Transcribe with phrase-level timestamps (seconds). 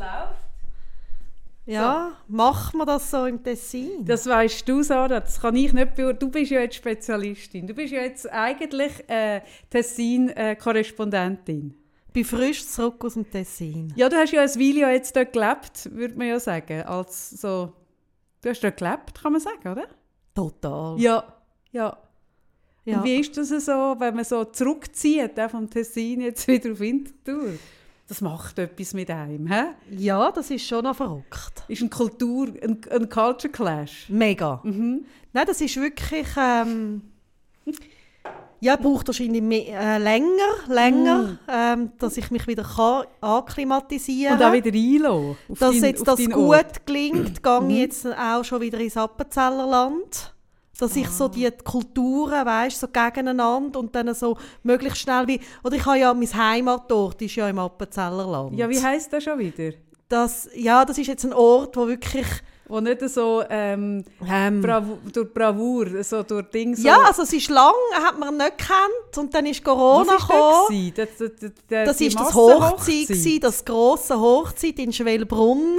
[0.00, 0.40] läuft.
[1.66, 4.04] Ja, machen wir das so im Tessin?
[4.04, 5.20] Das weißt du, Sarah.
[5.20, 6.18] Das kann ich nicht beurteilen.
[6.18, 7.66] Du bist ja jetzt Spezialistin.
[7.66, 11.74] Du bist ja jetzt eigentlich äh, Tessin-Korrespondentin.
[12.08, 13.92] Ich bin frisch zurück aus dem Tessin.
[13.94, 16.82] Ja, du hast ja ein Weile jetzt dort gelebt, würde man ja sagen.
[16.82, 17.72] Als so,
[18.42, 19.86] du hast dort gelebt, kann man sagen, oder?
[20.34, 20.98] Total.
[20.98, 21.22] Ja,
[21.70, 21.96] ja.
[22.84, 22.98] Ja.
[22.98, 26.80] Und wie ist das so, wenn man so zurückzieht äh, vom Tessin jetzt wieder auf
[26.80, 27.52] Winterthur?
[28.10, 29.66] Das macht etwas mit einem, hä?
[29.92, 31.62] Ja, das ist schon noch verrückt.
[31.68, 34.06] Ist eine Kultur, ein, ein Culture Clash.
[34.08, 34.60] Mega.
[34.64, 35.04] Mhm.
[35.32, 36.26] Nein, das ist wirklich.
[36.36, 37.02] Ähm,
[38.58, 40.26] ja, braucht wahrscheinlich mehr, äh, länger,
[40.66, 45.36] länger ähm, dass ich mich wieder kann akklimatisieren Und auch wieder einlassen.
[45.48, 46.84] Dass dein- jetzt das gut Ort.
[46.86, 50.34] gelingt, gehe ich jetzt auch schon wieder ins Appenzellerland.
[50.80, 55.40] Dass ich so die Kulturen, weißt, so gegeneinander und dann so möglichst schnell wie...
[55.62, 58.58] Oder ich habe ja, mein Heimatort ist ja im Appenzellerland.
[58.58, 59.72] Ja, wie heisst das schon wieder?
[60.10, 62.26] das, ja, das ist jetzt ein Ort, wo wirklich...
[62.68, 66.86] Wo nicht so ähm, Ähm, Bravo, durch Bravour, so durch Dinge so...
[66.86, 67.72] ja, also es ist lang,
[68.04, 70.92] hat man nicht gekannt und dann ist Corona Was gekommen.
[70.94, 71.08] das?
[71.18, 72.32] Das, das, das, ist das?
[72.32, 75.78] Hochzeit, gewesen, das grosse Hochzeit in Schwelbrunn.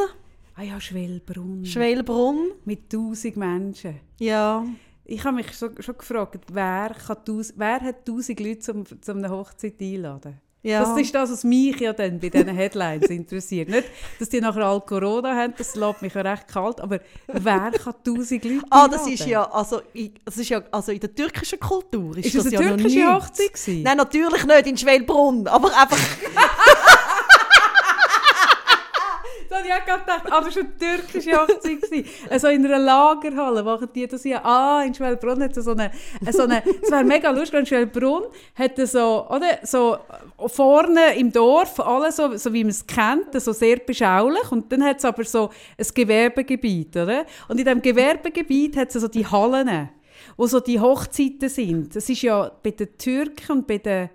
[0.56, 1.66] Ah ja, Schwellbrunn.
[1.66, 4.00] Schwelbrunn, Mit tausend Menschen.
[4.20, 4.66] ja.
[5.12, 9.18] Ich habe mich schon, schon gefragt, wer, kann taus- wer hat tausend Leute zum, zum
[9.18, 10.40] eine Hochzeit einladen?
[10.64, 10.82] ja.
[10.84, 13.68] Das ist das, was mich ja dann bei diesen Headlines interessiert.
[13.68, 13.86] Nicht,
[14.20, 17.96] dass die nachher all Corona haben, das lässt mich ja recht kalt, aber wer kann
[18.04, 19.82] tausend Leute Ah, das ist ja, also,
[20.24, 23.14] das ist ja, also in der türkischen Kultur ist, Ist das, das eine ja türkische.
[23.14, 23.84] Hochzeit gewesen?
[23.84, 25.98] Nein, natürlich nicht in Schwelbrunn, aber einfach,
[29.70, 31.82] Habe ich gerade gedacht, aber es war eine türkische Hochzeit.
[31.82, 32.06] gewesen.
[32.30, 34.44] Also in einer Lagerhalle machen die das ja.
[34.44, 35.92] Ah, in Schwellbrunn hat es so eine,
[36.32, 38.24] so eine es wäre mega lustig, in Schwellbrunn
[38.76, 39.98] es so, oder, so
[40.48, 44.52] vorne im Dorf, alles so, so wie man es kennt, so sehr beschaulich.
[44.52, 47.26] Und dann hat es aber so ein Gewerbegebiet, oder?
[47.48, 49.90] Und in diesem Gewerbegebiet hat es so die Hallen,
[50.38, 51.96] wo so die Hochzeiten sind.
[51.96, 54.10] Das ist ja bei den Türken und bei den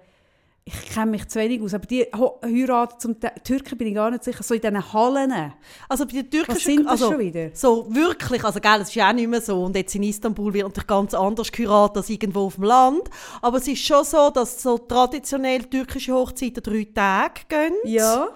[0.69, 4.25] ich kenne mich zu wenig aus, aber die heiraten zum Türken bin ich gar nicht
[4.25, 5.53] sicher, so in diesen Hallen.
[5.89, 7.51] also bei der türkischen, Was sind das also, schon wieder?
[7.55, 10.53] so wirklich, also gell, es ist ja auch nicht mehr so und jetzt in Istanbul
[10.53, 13.03] wird natürlich ganz anders geheiratet als irgendwo auf dem Land,
[13.43, 17.75] aber es ist schon so, dass so traditionell türkische Hochzeiten drei Tage gehen.
[17.85, 18.29] Ja,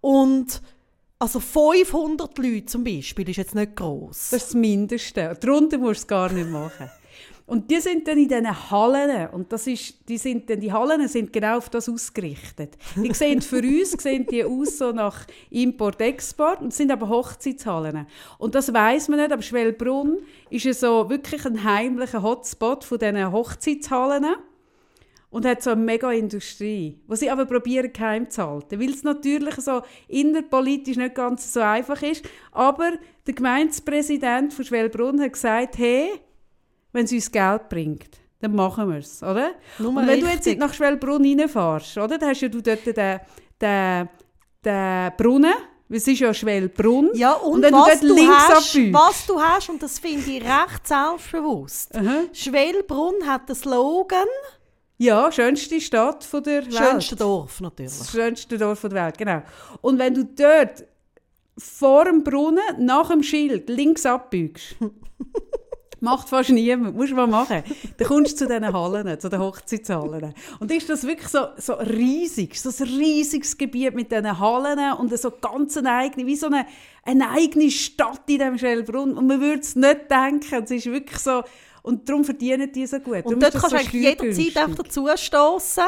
[0.00, 0.62] Und
[1.18, 4.30] also 500 Leute zum Beispiel ist jetzt nicht gross.
[4.30, 5.36] das ist das Mindeste.
[5.38, 6.90] Darunter musst du es gar nicht machen.
[7.46, 9.28] Und die sind dann in diesen Hallen.
[9.28, 12.78] Und das ist, die, sind dann, die Hallen sind genau auf das ausgerichtet.
[12.96, 18.06] Die sehen für uns sehen die aus so nach Import-Export und sind aber Hochzeitshallen.
[18.38, 20.18] Und das weiß man nicht, aber Schwellbrunn
[20.48, 24.24] ist ja so wirklich ein heimlicher Hotspot von diesen Hochzeitshallen.
[25.28, 29.02] Und hat so eine mega Industrie, die sie aber probieren geheim zu halten, weil es
[29.02, 32.24] natürlich so innerpolitisch nicht ganz so einfach ist.
[32.52, 32.92] Aber
[33.26, 36.08] der Gemeindepräsident von Schwellbrunn hat gesagt, hey,
[36.94, 38.08] wenn es uns Geld bringt,
[38.40, 39.50] dann machen wir es, oder?
[39.78, 40.46] Nur Und wenn du richtig.
[40.54, 43.20] jetzt nach Schwellbrunn reinfährst, oder, dann hast ja du dort den,
[43.60, 44.08] den,
[44.64, 45.54] den Brunnen,
[45.90, 47.10] es ist ja Schwellbrunn.
[47.14, 48.94] Ja, und, Und wenn du was, dort du links hast, abbiegst.
[48.94, 51.94] was du hast, und das finde ich recht selbstbewusst.
[51.94, 52.22] Aha.
[52.32, 54.26] Schwelbrunn hat den Slogan,
[54.98, 56.74] Ja, schönste Stadt von der Welt.
[56.74, 57.96] schönste Dorf natürlich.
[57.98, 59.42] Das schönste Dorf der Welt, genau.
[59.82, 60.84] Und wenn du dort
[61.56, 64.74] vor dem Brunnen, nach dem Schild, links abbiegst,
[66.04, 67.62] macht fast niemand, musst du mal machen,
[67.96, 70.34] dann kommst du zu diesen Hallen, zu den Hochzeitshallen.
[70.60, 75.18] Und ist das wirklich so, so riesig, so ein riesiges Gebiet mit diesen Hallen und
[75.18, 76.66] so ganz eine eigene, wie so eine,
[77.04, 79.16] eine eigene Stadt in diesem Schellbrunn.
[79.16, 81.42] Und man würde es nicht denken, es ist wirklich so,
[81.82, 83.16] und darum verdienen die so gut.
[83.16, 85.84] Darum Und dort ist das kannst du so jederzeit einfach dazu stoßen.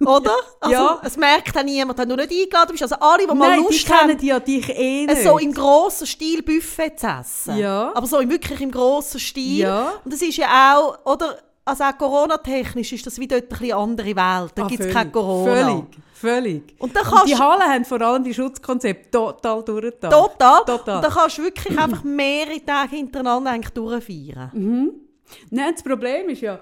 [0.00, 0.32] Oder?
[0.60, 1.00] Also, Ja.
[1.04, 2.82] Es merkt auch niemand, wenn du nicht eingeladen bist.
[2.82, 5.22] Also alle, die mal Nein, die Lust kennen haben, ja dich eh nicht.
[5.22, 7.56] so im grossen Stil Buffet zu essen.
[7.58, 7.92] Ja.
[7.94, 9.58] Aber so im- wirklich im grossen Stil.
[9.60, 9.92] Ja.
[10.04, 13.72] Und das ist ja auch, oder, also auch Corona-technisch ist das wie dort ein bisschen
[13.76, 14.52] andere Welt.
[14.54, 15.52] Da Ah, gibt es kein Corona.
[15.54, 15.84] Völlig,
[16.14, 16.74] völlig.
[16.78, 20.12] Und dann Und die Hallen haben vor allem die Schutzkonzepte total durchgedacht.
[20.12, 20.60] Total.
[20.64, 20.96] Total.
[20.96, 24.92] Und dann kannst du wirklich einfach mehrere Tage hintereinander eigentlich durchfeiern.
[25.50, 26.58] Nein, das Problem ist ja,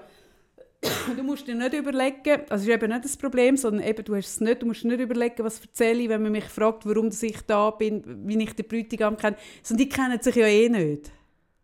[1.15, 4.15] du musst dir nicht überlegen, also es ist eben nicht das Problem, sondern eben, du
[4.15, 7.09] hast es nicht, du musst nicht überlegen, was erzähle ich, wenn man mich fragt, warum
[7.09, 9.35] ich da bin, wie ich den Bräutigam kenne.
[9.61, 11.11] Sondern die kennen sich ja eh nicht.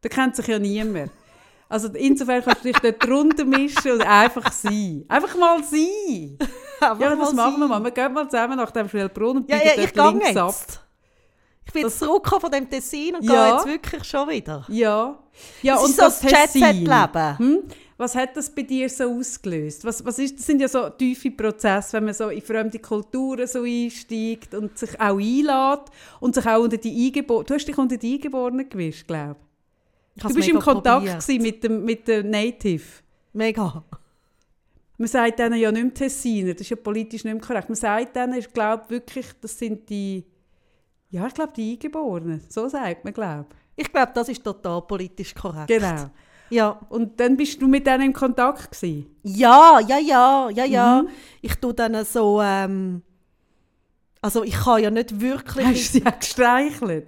[0.02, 1.12] Da kennt sich ja niemand.
[1.68, 5.04] Also insofern kannst du dich dort drunter mischen und einfach sein.
[5.08, 6.38] Einfach mal sein.
[6.80, 7.84] Einfach Ja, das machen wir mal.
[7.84, 10.38] Wir gehen mal zusammen nach dem Schwellbrunn und Ja, ja, ich dort links jetzt.
[10.38, 10.54] ab.
[11.66, 13.32] Ich bin jetzt zurückgekommen von dem Tessin und Ja.
[13.48, 14.66] gehe jetzt wirklich schon wieder.
[14.68, 15.18] Ja.
[15.64, 16.62] ja Das und ist so das Tessin.
[16.62, 17.38] Jet-Set-Leben.
[17.40, 17.64] Hm?
[17.98, 19.86] Was hat das bei dir so ausgelöst?
[19.86, 23.48] Was, was ist, das sind ja so tiefe Prozesse, wenn man so in fremde Kulturen
[23.48, 27.46] so einsteigt und sich auch einlädt und sich auch unter die Eingeborenen...
[27.46, 29.38] Du hast dich unter die Eingeborenen gewischt, glaube
[30.16, 30.30] Ich ich.
[30.30, 32.84] Du bist im Kontakt mit dem, mit dem Native.
[33.32, 33.84] Mega.
[34.98, 37.70] Man sagt denen ja nicht mehr Tessiner, das ist ja politisch nicht mehr korrekt.
[37.70, 40.26] Man sagt denen, ich glaube wirklich, das sind die...
[41.12, 42.42] Ja, ich glaube, die Eingeborenen.
[42.50, 43.48] So sagt man, glaube
[43.78, 45.68] Ich glaube, das ist total politisch korrekt.
[45.68, 46.10] Genau.
[46.50, 46.80] Ja.
[46.90, 49.08] Und dann bist du mit denen im Kontakt gewesen?
[49.24, 51.02] Ja, ja, ja, ja, ja.
[51.02, 51.10] Mhm.
[51.42, 53.02] Ich tue dann so, ähm,
[54.22, 57.08] also ich kann ja nicht wirklich, Hast du sie auch gestreichelt?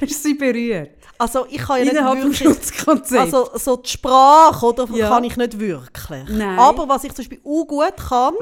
[0.00, 0.90] Hast du sie berührt?
[1.18, 5.08] also ich kann ja Innerhalb nicht wirklich, also so die Sprache, oder, Ja.
[5.10, 6.24] kann ich nicht wirklich.
[6.30, 6.58] Nein.
[6.58, 8.34] Aber was ich zum Beispiel auch gut kann,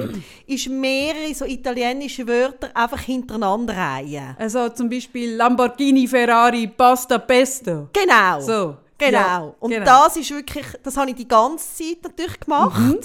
[0.46, 4.37] ist mehrere so italienische Wörter einfach hintereinander reihen.
[4.38, 7.88] also zum Beispiel Lamborghini, Ferrari, Pasta, Pesto.
[7.93, 8.40] Genau.
[8.40, 8.76] So.
[8.99, 9.19] Genau.
[9.19, 9.85] Ja, und genau.
[9.85, 12.79] das ist wirklich, das habe ich die ganze Zeit natürlich gemacht.
[12.81, 13.00] Mhm.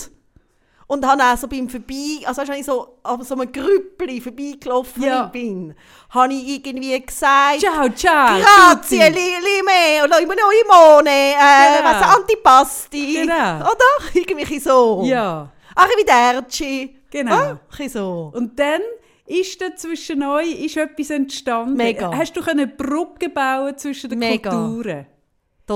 [0.85, 5.01] Und habe auch so beim Vorbei, also wenn ich so an so einem Grüppli vorbeigelaufen
[5.01, 5.23] Ja.
[5.25, 5.73] bin,
[6.09, 8.37] habe ich irgendwie gesagt, Ciao, ciao.
[8.39, 9.11] Grazie, tutti.
[9.11, 11.89] li, lime, oder immer noch Imone, äh, Genau.
[11.89, 13.13] was Antipasti.
[13.13, 13.59] Genau.
[13.61, 14.13] Oder?
[14.13, 15.01] Irgendwie so.
[15.05, 16.95] Ja, Arrivederci.
[17.09, 17.33] Genau.
[17.33, 17.57] Ah,
[17.87, 18.31] so.
[18.35, 18.81] und dann
[19.25, 21.77] ist da zwischen euch ist etwas entstanden.
[21.77, 22.11] Mega.
[22.13, 24.49] Hast du eine Brücke bauen zwischen den Mega.
[24.49, 25.05] Kulturen?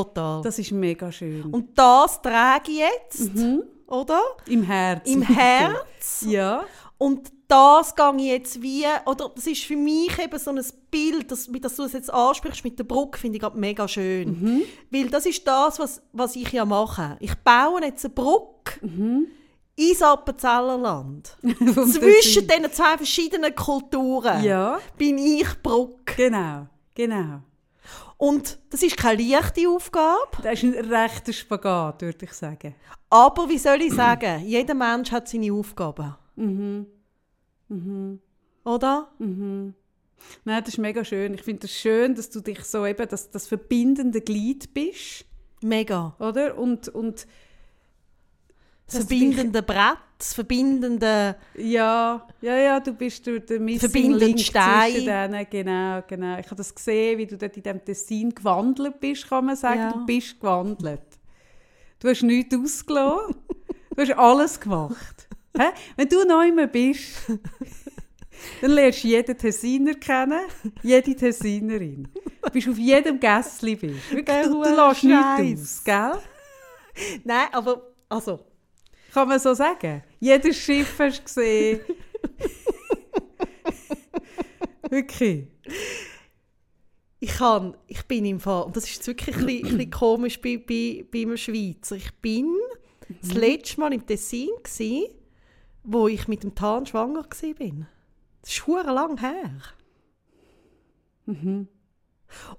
[0.04, 0.42] Total.
[0.42, 1.44] Das ist mega schön.
[1.46, 3.32] Und das trage ich jetzt,
[3.88, 4.22] oder?
[4.48, 5.14] Im Herzen.
[5.14, 6.26] Im Herz.
[6.28, 6.64] Ja.
[6.98, 10.62] Und das gehe ich jetzt wie, oder das ist für mich eben so ein
[10.92, 13.88] Bild, das, wie das du es jetzt ansprichst mit der Brücke, finde ich gerade mega
[13.88, 14.64] schön.
[14.92, 17.16] Weil das ist das, was, was ich ja mache.
[17.20, 18.80] Ich baue jetzt eine Brücke
[19.76, 21.38] ins Appenzellerland.
[21.44, 26.16] Zwischen diesen zwei verschiedenen Kulturen Ja, bin ich Brücke.
[26.18, 26.68] genau.
[26.96, 27.42] Genau.
[28.18, 32.74] Und das ist keine leichte Aufgabe, Das ist ein rechter Spagat, würde ich sagen.
[33.10, 36.16] aber wie soll ich sagen, jeder Mensch hat seine Aufgaben.
[38.66, 39.12] Oder?
[39.20, 39.74] Nein,
[40.46, 41.34] das ist mega schön.
[41.36, 45.26] Ich finde es das schön, dass du dich so eben das, das verbindende Glied bist,
[45.62, 46.16] Mega.
[46.20, 46.58] oder?
[46.58, 47.28] Und, und
[48.88, 51.36] Das verbindende Brett, das verbindende...
[51.56, 54.94] Ja, ja, ja, du bist durch den Missing Verbindende Link Steine.
[54.94, 55.48] zwischen denen.
[55.50, 56.40] Genau, genau.
[56.40, 59.80] Ich habe das gesehen, wie du dort in diesem Tessin gewandelt bist, kann man sagen.
[59.80, 59.92] Ja.
[59.92, 61.02] Du bist gewandelt.
[62.00, 63.36] Du hast nichts ausgelassen.
[63.96, 65.28] du hast alles gemacht.
[65.58, 65.70] Hä?
[65.96, 67.28] Wenn du neu mehr bist,
[68.62, 70.42] dann lernst du jeden Tessiner kennen,
[70.84, 72.08] jede Tessinerin.
[72.44, 73.76] Du bist auf jedem Gässli.
[73.76, 74.12] Bist.
[74.12, 76.12] Wirklich, du, du lässt nichts aus, gell?
[77.24, 77.82] Nein, aber...
[78.10, 78.40] Also,
[79.14, 80.02] Kann man so sagen?
[80.20, 81.80] Jedes Schiff hast du gesehen.
[84.90, 85.48] Wirklich.
[87.20, 87.76] ich kann...
[87.88, 88.64] Ich bin im Fall...
[88.64, 91.96] Und das ist wirklich ein bisschen, ein bisschen komisch bei, bei, bei einem Schweizer.
[91.96, 92.56] Ich bin
[93.22, 95.08] das letzte Mal im Tessin, gewesen,
[95.84, 97.88] wo ich mit dem Tan schwanger war.
[98.42, 99.62] Das ist verdammt lang her.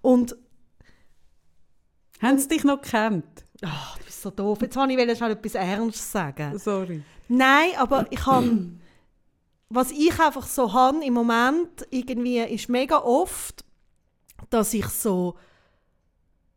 [0.03, 0.37] Und
[2.21, 3.45] Haben sie dich noch gekannt?
[3.63, 4.61] Ah, du bist so doof.
[4.63, 6.59] Jetzt wollte ich schnell etwas Ernstes sagen.
[6.59, 7.03] Sorry.
[7.29, 8.71] Nein, aber ich habe...
[9.71, 13.65] Was ich einfach so habe im Moment, irgendwie, ist mega oft,
[14.51, 15.35] dass ich so...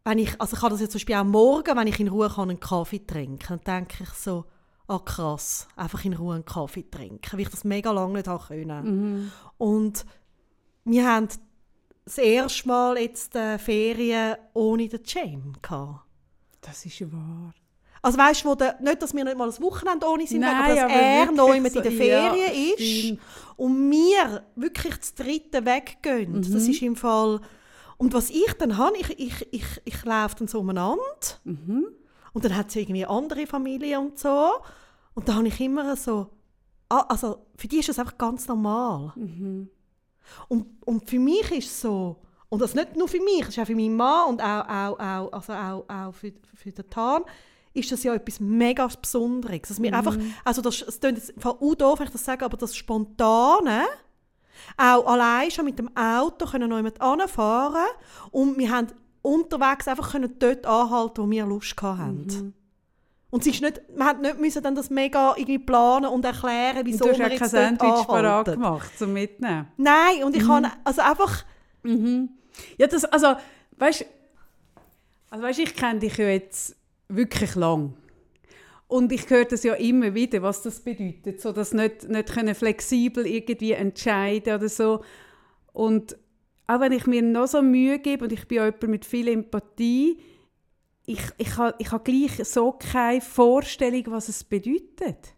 [0.03, 2.29] Wenn ich, also ich habe das jetzt zum Beispiel auch morgen, wenn ich in Ruhe
[2.29, 4.45] kann, einen Kaffee trinken dann denke ich so,
[4.87, 8.43] ah krass, einfach in Ruhe einen Kaffee trinken, weil ich das mega lange nicht habe
[8.47, 9.31] können.
[9.57, 10.05] Und
[10.85, 11.27] wir haben
[12.05, 15.03] das erste Mal jetzt äh, Ferien ohne den
[15.61, 16.05] gehabt.
[16.61, 17.53] Das ist wahr.
[18.03, 20.83] Also weißt du, nicht, dass wir nicht mal ein Wochenende ohne sind, Nein, aber dass
[20.85, 23.19] aber er noch mit so- in der ja, Ferien ist stimmt.
[23.57, 26.31] und wir wirklich das dritte weggehen.
[26.33, 26.41] Mhm.
[26.41, 27.41] Das ist im Fall...
[27.97, 30.97] Und was ich dann habe, ich, ich, ich, ich laufe dann so umeinander
[31.43, 31.85] Mhm.
[32.33, 34.49] und dann hat sie irgendwie andere Familie und so.
[35.13, 36.27] Und da habe ich immer so...
[36.89, 39.13] Ah, also für die ist das einfach ganz normal.
[39.15, 39.69] Mhm.
[40.47, 42.15] Und, und für mich ist es so...
[42.49, 44.99] Und das nicht nur für mich, das ist auch für meinen Mann und auch, auch,
[44.99, 47.21] auch, also auch, auch für, für den Tan,
[47.73, 49.61] ist das ja etwas mega Besonderes.
[49.67, 52.57] Dass wir einfach, also das, es klingt jetzt auch doof, wenn ich das sage, aber
[52.57, 53.85] das Spontane,
[54.77, 57.87] auch allein schon mit dem Auto können noch jemand anfahren
[58.31, 58.87] und wir haben
[59.21, 62.53] unterwegs einfach können dort anhalten, wo wir Lust hatten.
[63.29, 66.79] Und es ist nicht, man hat nicht müssen dann das mega irgendwie planen und erklären,
[66.79, 69.67] Und wieso du hast wir ja kein jetzt dort Sandwich parat gemacht zum Mitnehmen.
[69.77, 71.45] Nein, und ich kann also einfach
[72.77, 73.35] Ja, das, also,
[73.77, 74.05] weißt
[75.29, 76.75] also, weißt, ich kenne dich ja jetzt
[77.15, 77.93] wirklich lang.
[78.87, 82.53] Und ich höre das ja immer wieder, was das bedeutet, so dass nicht, nicht können
[82.53, 85.01] flexibel irgendwie entscheiden oder so.
[85.71, 86.17] Und
[86.67, 89.29] auch wenn ich mir noch so Mühe gebe und ich bin auch jemand mit viel
[89.29, 90.19] Empathie,
[91.05, 95.35] ich, ich habe ich ha gleich so keine Vorstellung, was es bedeutet.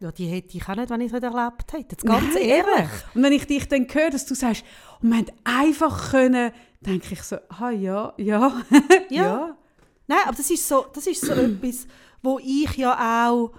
[0.00, 1.86] Ja, die hätte ich auch nicht, wenn ich es nicht erlebt hätte.
[1.92, 2.90] Jetzt ganz Nein, ehrlich.
[3.14, 4.64] Und wenn ich dich dann höre, dass du sagst,
[5.02, 8.62] und haben einfach können, denke ich so, ah ja, ja,
[9.10, 9.56] ja.
[10.06, 11.86] Nein, aber das ist so, das ist so etwas,
[12.22, 13.52] wo ich ja auch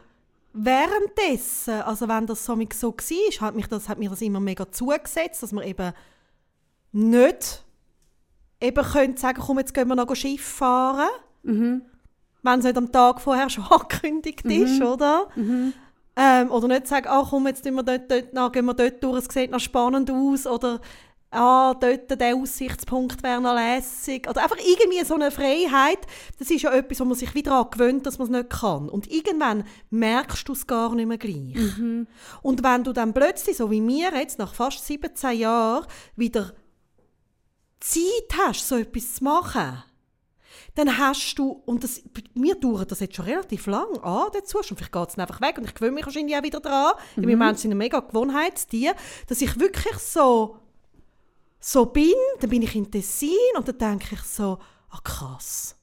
[0.53, 4.71] währenddessen, also wenn das so, so war, hat, mich das, hat mir das immer mega
[4.71, 5.91] zugesetzt, dass man eben
[6.91, 7.63] nicht
[8.61, 11.09] eben könnte sagen, komm, jetzt gehen wir noch Schiff fahren,
[11.43, 11.83] Mhm.
[12.41, 15.27] wenn es nicht am Tag vorher schon angekündigt ist, oder?
[15.35, 15.73] Mhm.
[16.15, 19.03] Ähm, oder nicht sagen, ah, komm, jetzt gehen wir dort, dort, nach, gehen wir dort
[19.03, 20.79] durch, es sieht noch spannend aus, oder
[21.35, 24.29] ah, dort der Aussichtspunkt wäre noch lässig.
[24.29, 25.99] Oder einfach irgendwie so eine Freiheit,
[26.39, 28.89] das ist ja etwas, wo man sich wieder daran gewöhnt, dass man es nicht kann.
[28.89, 31.55] Und irgendwann merkst du es gar nicht mehr gleich.
[32.41, 36.53] Und wenn du dann plötzlich, so wie mir jetzt, nach fast 17 Jahren, wieder
[37.79, 39.83] Zeit hast, so etwas zu machen,
[40.75, 42.01] dann hast du, und das,
[42.33, 45.41] mir dauert das jetzt schon relativ lang an, der Zustand, vielleicht geht es dann einfach
[45.41, 47.27] weg und ich gewöhne mich wahrscheinlich auch wieder dran, mhm.
[47.27, 48.93] wir Menschen sind ein mega Gewohnheitstier,
[49.27, 50.57] dass ich wirklich so,
[51.65, 55.75] so bin, dann bin ich in Tessin und dann denke ich so, ah krass,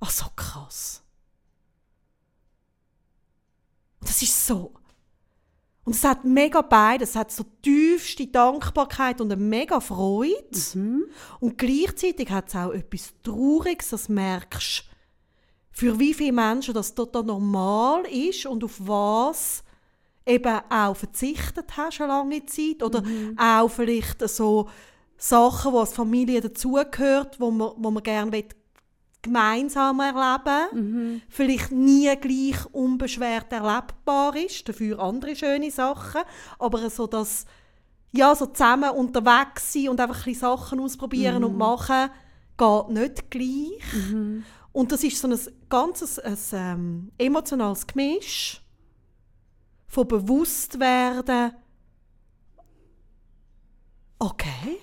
[0.00, 1.02] ah so krass.
[4.00, 4.74] Und das ist so,
[5.84, 7.10] und es hat mega beides.
[7.10, 10.48] Es hat so tiefste Dankbarkeit und eine mega Freude.
[11.40, 14.84] Und gleichzeitig hat es auch etwas Trauriges, das merkst
[15.70, 19.64] für wie viele Menschen das total normal ist und auf was
[20.26, 23.02] eben auch verzichtet hast eine lange Zeit oder
[23.36, 24.68] auch vielleicht so
[25.16, 28.44] Sachen, die als Familie dazugehört, wo man, wo man gerne
[29.22, 36.22] gemeinsam erleben, vielleicht nie gleich unbeschwert erlebbar ist, dafür andere schöne Sachen,
[36.58, 37.46] aber so das
[38.16, 42.10] ja, so zusammen unterwegs sein und einfach ein Sachen ausprobieren und machen,
[42.56, 43.82] geht nicht gleich.
[44.72, 45.38] Und das ist so ein
[45.68, 48.63] ganzes ein, ähm, emotionales Gemisch
[49.94, 51.52] von Bewusstwerden,
[54.18, 54.78] okay,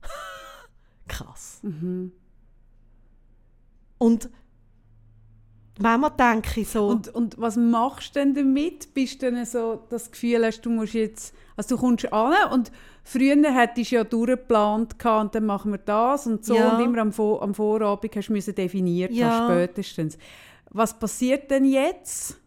[1.08, 1.60] krass.
[3.98, 4.30] Und
[5.80, 8.94] manchmal denke ich so, Und, und was machst du denn damit?
[8.94, 12.70] Bist du dann so das Gefühl hast, du musst jetzt, also du kommst an und
[13.02, 16.76] früher hättest du ja durchgeplant und dann machen wir das und so Ja.
[16.76, 19.46] und immer am, Vor am Vorabend hast du definiert Ja.
[19.46, 20.16] spätestens.
[20.70, 22.38] Was passiert denn jetzt?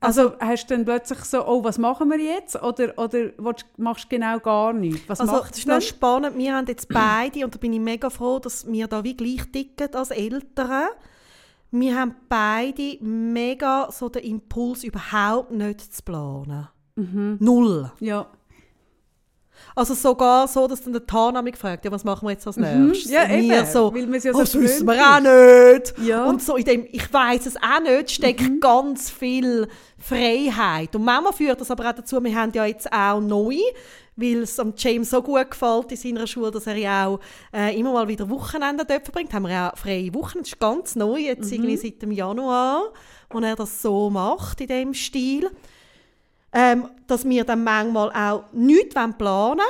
[0.00, 2.62] Also, hast du dann plötzlich so, oh, was machen wir jetzt?
[2.62, 3.30] Oder, oder
[3.76, 5.08] machst du genau gar nichts?
[5.08, 6.38] Was Also, machst das ist noch spannend.
[6.38, 9.50] Wir haben jetzt beide, und da bin ich mega froh, dass wir da wie gleich
[9.50, 10.88] ticken als Eltern.
[11.70, 16.68] Wir haben beide mega so den Impuls, überhaupt nicht zu planen.
[16.96, 17.92] Null.
[18.00, 18.26] Ja.
[19.74, 22.56] Also sogar so, dass dann der Tana mich fragt, ja, was machen wir jetzt als
[22.56, 23.06] nächstes?
[23.06, 23.12] Mhm.
[23.12, 25.94] Ja, Und wir eben, so, weil es ja oh, so das wissen wir auch nicht.
[26.06, 26.24] Ja.
[26.24, 26.28] Mhm.
[26.28, 30.94] Und so in dem, ich weiß es auch nicht, steckt ganz viel Freiheit.
[30.96, 33.56] Und manchmal führt das aber auch dazu, wir haben ja jetzt auch neu,
[34.16, 37.20] weil es am James so gut gefällt in seiner Schule, dass er ja auch
[37.54, 39.32] äh, immer mal wieder Wochenende dort verbringt.
[39.32, 40.38] Haben wir ja auch freie Wochen.
[40.40, 42.92] Das ist ganz neu, jetzt irgendwie seit dem Januar,
[43.30, 45.50] wo er das so macht, in dem Stil.
[46.52, 49.60] Ähm, dass wir dann manchmal auch nichts planen wollen.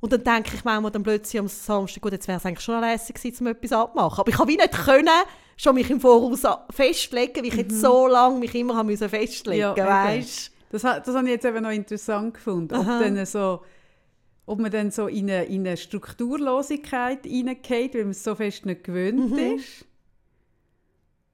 [0.00, 2.80] Und dann denke ich manchmal dann plötzlich am Samstag, gut, jetzt wäre es eigentlich schon
[2.80, 4.20] lässig gewesen, um etwas abzumachen.
[4.20, 5.08] Aber ich habe wie nicht können,
[5.56, 9.60] schon mich im Voraus festlegen, wie ich jetzt so lange mich immer haben müssen festlegen
[9.60, 12.74] Ja, weißt Das, ha- das habe ich jetzt eben noch interessant gefunden.
[12.74, 12.98] Ob, Aha.
[12.98, 13.62] dann so,
[14.44, 18.66] ob man dann so in eine, in eine Strukturlosigkeit hineingeht, weil man es so fest
[18.66, 19.38] nicht gewöhnt Mhm.
[19.56, 19.86] ist.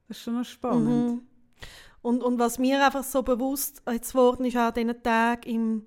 [0.07, 1.23] Das ist schon noch spannend.
[2.01, 5.85] Und, und was mir einfach so bewusst jetzt geworden ist, auch an diesen Tagen im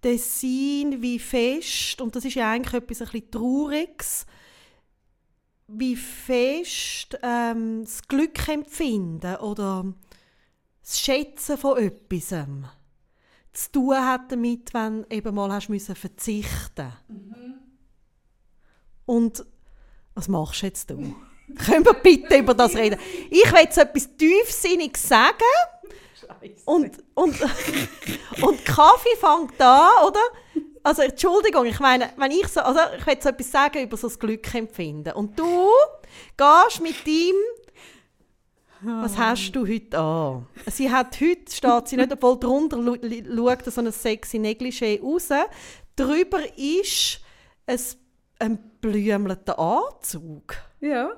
[0.00, 4.26] Tessin, wie fest, und das ist ja eigentlich etwas ein bisschen Trauriges,
[5.68, 9.92] wie fest ähm, das Glück empfinden oder
[10.82, 12.34] das Schätzen von etwas
[13.52, 16.92] zu tun hat damit, wenn du eben mal hast müssen verzichten
[19.06, 19.44] Und
[20.14, 21.16] was machst du jetzt du?
[21.66, 22.98] Können wir bitte über das reden?
[23.30, 25.44] Ich will jetzt etwas Tiefsinniges sagen.
[26.64, 27.40] Und, und,
[28.42, 30.20] und Kaffee fängt an, oder?
[30.82, 34.08] Also, Entschuldigung, ich meine, wenn ich so, also ich will so etwas sagen über so
[34.08, 35.12] das Glück empfinden.
[35.14, 35.68] Und du
[36.36, 37.34] gehst mit ihm,
[38.82, 40.46] was hast du heute an?
[40.66, 45.28] Sie hat heute, steht sie nicht, obwohl drunter schaut so ein sexy Negligé raus.
[45.96, 47.20] Drüber ist
[47.66, 47.80] ein,
[48.38, 51.10] ein blümelter Anzug Ja.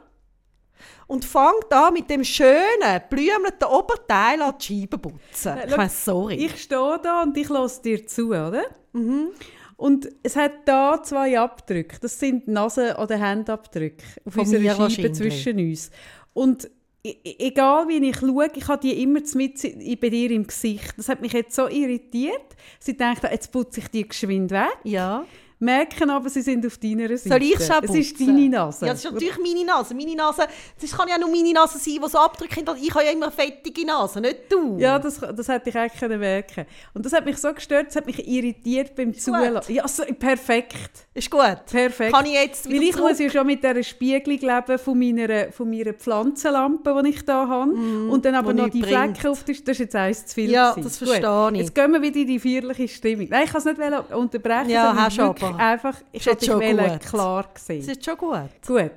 [1.09, 5.59] Und fängt an mit dem schönen, blümelten Oberteil an die Scheiben putzen.
[5.59, 6.35] Äh, Ich meine, sorry.
[6.37, 8.63] Ich stehe da und ich lasse dir zu, oder?
[8.93, 9.31] Mhm.
[9.77, 11.99] Und es hat da zwei Abdrücke.
[12.01, 15.91] Das sind Nasen- oder Handabdrücke auf Von unserer Scheibe zwischen uns.
[16.35, 16.69] Und
[17.05, 20.95] e- e- egal wie ich schaue, ich habe die immer mit bei dir im Gesicht.
[20.97, 22.57] Das hat mich jetzt so irritiert.
[22.81, 24.77] Sie denkt, jetzt putze ich die geschwind weg.
[24.85, 25.25] Ja.
[25.61, 27.29] Merken aber, sie sind auf deiner Seite.
[27.29, 28.87] Soll ich schon Es ist deine Nase.
[28.87, 29.95] Ja, das ist natürlich meine Nase.
[29.95, 30.43] Meine Nase,
[30.81, 32.77] das kann ja nur meine Nase sein, die so Abdrücke hat.
[32.81, 34.79] Ich habe ja immer eine fettige Nase, nicht du.
[34.79, 37.97] Ja, das, das hätte ich eigentlich können merken Und das hat mich so gestört, das
[37.97, 39.21] hat mich irritiert beim gut.
[39.21, 39.61] Zuhören.
[39.69, 41.07] Ja, so, perfekt.
[41.15, 41.67] Ist gut.
[41.71, 42.15] Perfekt.
[42.15, 43.09] Kann ich jetzt Weil ich zurück?
[43.11, 47.35] muss ja schon mit dieser Spiegelung leben von meiner, von meiner Pflanzenlampe, die ich hier
[47.49, 47.73] habe.
[47.73, 49.19] und dann aber noch die bringt.
[49.19, 50.51] Flecken auf der Das ist jetzt eins zu viel.
[50.51, 50.85] Ja, gewesen.
[50.85, 51.09] das Gut.
[51.09, 51.59] verstehe ich.
[51.59, 53.27] Jetzt gehen wir wieder in die feierliche Stimmung.
[53.29, 54.71] Nein, ich kann es nicht unterbrechen.
[54.71, 55.48] Ja, hast du aber.
[55.57, 57.01] Einfach, ich wollte dich gut.
[57.01, 57.89] klar Das sehen.
[57.89, 58.51] ist schon gut.
[58.67, 58.91] Gut.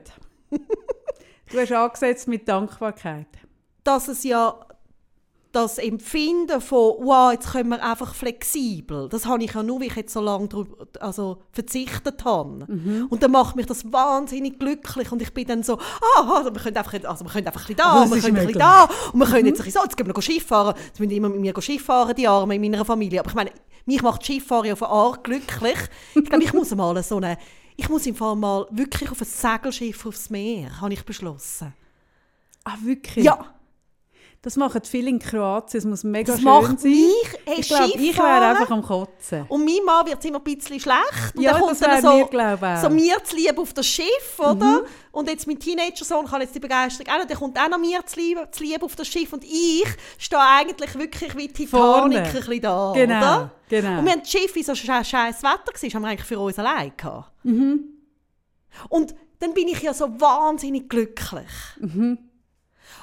[1.51, 3.27] du hast angesetzt mit Dankbarkeit.
[3.83, 4.55] Dass es ja
[5.51, 9.87] das Empfinden von «Wow, jetzt können wir einfach flexibel», das habe ich ja nur, weil
[9.87, 12.65] ich jetzt so lange drüber, also verzichtet habe.
[12.67, 13.07] Mhm.
[13.09, 16.61] Und dann macht mich das wahnsinnig glücklich und ich bin dann so «Ah, also wir
[16.61, 18.55] können einfach, also wir können einfach ein bisschen da, das wir können ein bisschen.
[18.55, 18.59] Mhm.
[18.59, 20.75] da und wir können jetzt ein bisschen so, jetzt gehen wir noch Skifahren».
[20.85, 23.19] Jetzt müssen immer mit mir Skifahren, die Arme in meiner Familie.
[23.19, 23.51] Aber ich meine,
[23.85, 25.77] mich macht Skifahren auf eine Art glücklich.
[26.15, 27.37] Ich glaube, ich muss mal so eine,
[27.77, 31.73] ich muss im Fall mal wirklich auf ein Segelschiff aufs Meer, habe ich beschlossen.
[32.63, 33.25] Ah, wirklich?
[33.25, 33.53] Ja,
[34.43, 35.77] Das machen viele in Kroatien.
[35.77, 36.91] Es muss mega das schön macht sein.
[36.91, 37.13] mich
[37.45, 39.45] hey, ich glaube, ich wäre einfach am Kotzen.
[39.47, 41.35] Und mein Mann wird immer ein bisschen schlecht.
[41.35, 44.39] Und Ja, dann kommt das dann so, mir, so mir zu lieb auf das Schiff,
[44.39, 44.83] oder?
[45.11, 47.29] Und jetzt mein Teenager-Sohn kann jetzt die Begeisterung auch nicht.
[47.29, 49.31] Der kommt auch noch mir zu lieb, zu lieb auf das Schiff.
[49.31, 49.85] Und ich
[50.17, 52.17] stehe eigentlich wirklich wie Titanic Vorne.
[52.23, 53.51] ein bisschen da, Genau, oder?
[53.69, 53.99] genau.
[53.99, 56.39] Und wir haben das Schiff, wie so sche- scheiß Wetter war, haben wir eigentlich für
[56.39, 57.31] uns allein gehabt.
[57.43, 57.83] Mhm.
[58.89, 61.45] Und dann bin ich ja so wahnsinnig glücklich.
[61.79, 62.17] Mhm.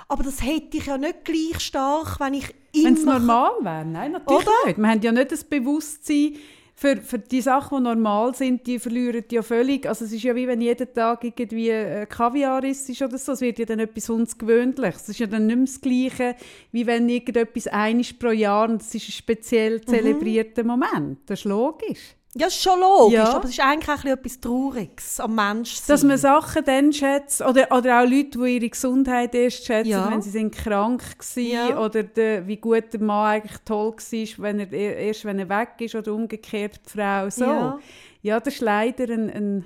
[0.09, 3.19] Aber das hätte ich ja nicht gleich stark, wenn ich Wenn es immer...
[3.19, 3.85] normal wäre.
[3.85, 4.53] Nein, natürlich Oder?
[4.67, 4.79] nicht.
[4.79, 6.35] Wir haben ja nicht das Bewusstsein,
[6.79, 9.85] für, für die Sachen, die normal sind, die verlieren ja völlig.
[9.88, 13.33] Also es ist ja wie wenn jeden Tag irgendwie äh, Kaviar isst oder so.
[13.33, 15.03] Es wird ja dann etwas Ungewöhnliches.
[15.03, 16.37] Es ist ja dann nicht mehr das Gleiche,
[16.71, 21.19] wie wenn irgendetwas einiges pro Jahr und es ist ein speziell zelebrierter Moment.
[21.27, 22.15] Das ist logisch.
[22.35, 23.32] Ja, ist schon logisch, Ja.
[23.35, 25.85] aber es ist eigentlich auch etwas Trauriges am Menschsein.
[25.88, 30.11] Dass man Sachen dann schätzt, oder, oder auch Leute, die ihre Gesundheit erst schätzen, Ja.
[30.11, 31.79] wenn sie sind krank waren, Ja.
[31.83, 35.70] oder der, wie gut der Mann eigentlich toll war, wenn er, erst wenn er weg
[35.81, 37.31] ist, oder umgekehrt die Frau.
[37.31, 37.44] So.
[37.44, 37.79] Ja.
[38.22, 39.64] Ja, das ist leider ein, ein,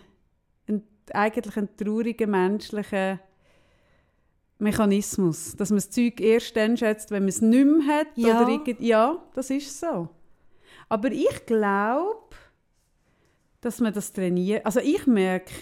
[0.68, 0.82] ein,
[1.12, 3.18] eigentlich ein trauriger menschlicher
[4.58, 8.06] Mechanismus, dass man das Zeug erst dann schätzt, wenn man es nicht mehr hat.
[8.14, 8.40] Ja.
[8.42, 10.08] Oder irgend, ja, das ist so.
[10.88, 12.16] Aber ich glaube,
[13.62, 14.66] dass man das trainiert.
[14.66, 15.52] Also ich merke,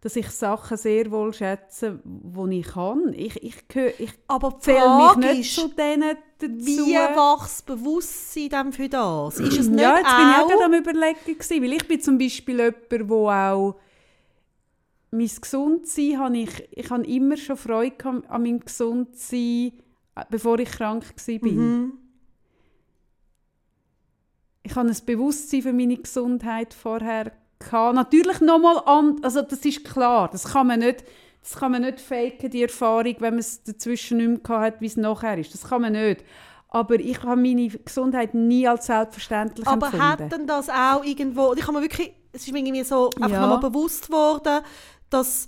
[0.00, 3.12] dass ich Sachen sehr wohl schätze, die ich kann.
[3.14, 3.56] Ich, ich,
[3.98, 6.52] ich aber zähle mich nicht ist, zu denen dazu.
[6.56, 9.38] wie wächst das Bewusstsein für das?
[9.38, 10.64] Ist es nicht ja, jetzt bin ich auch auch...
[10.64, 13.76] am überlegen gewesen, weil ich bin zum Beispiel jemand, wo auch
[15.12, 19.72] mein Gesundsein, habe ich, ich habe immer schon Freude an meinem Gesundsein,
[20.30, 21.50] bevor ich krank war.
[21.50, 21.92] Mhm.
[24.62, 27.94] Ich habe ein Bewusstsein für meine Gesundheit vorher gehabt.
[27.94, 31.04] Natürlich nochmal an, also das ist klar, das kann man nicht,
[31.42, 34.86] das kann man nicht faken, die Erfahrung, wenn man es dazwischen nicht mehr hat, wie
[34.86, 35.52] es nachher ist.
[35.54, 36.24] Das kann man nicht.
[36.68, 40.08] Aber ich habe meine Gesundheit nie als selbstverständlich Aber empfunden.
[40.08, 41.52] hat denn das auch irgendwo...
[41.54, 42.12] Ich habe mir wirklich...
[42.32, 43.40] Es ist mir irgendwie so einfach Ja.
[43.46, 44.62] nochmal bewusst worden,
[45.10, 45.46] dass...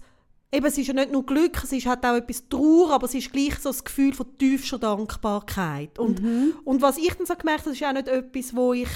[0.55, 3.15] Eben, es ist ja nicht nur Glück, es ist halt auch etwas Trauer, aber es
[3.15, 5.99] ist gleich so das Gefühl von tiefster Dankbarkeit.
[5.99, 6.55] Und, Mhm.
[6.65, 8.89] und was ich dann so gemerkt habe, ist auch nicht etwas, wo ich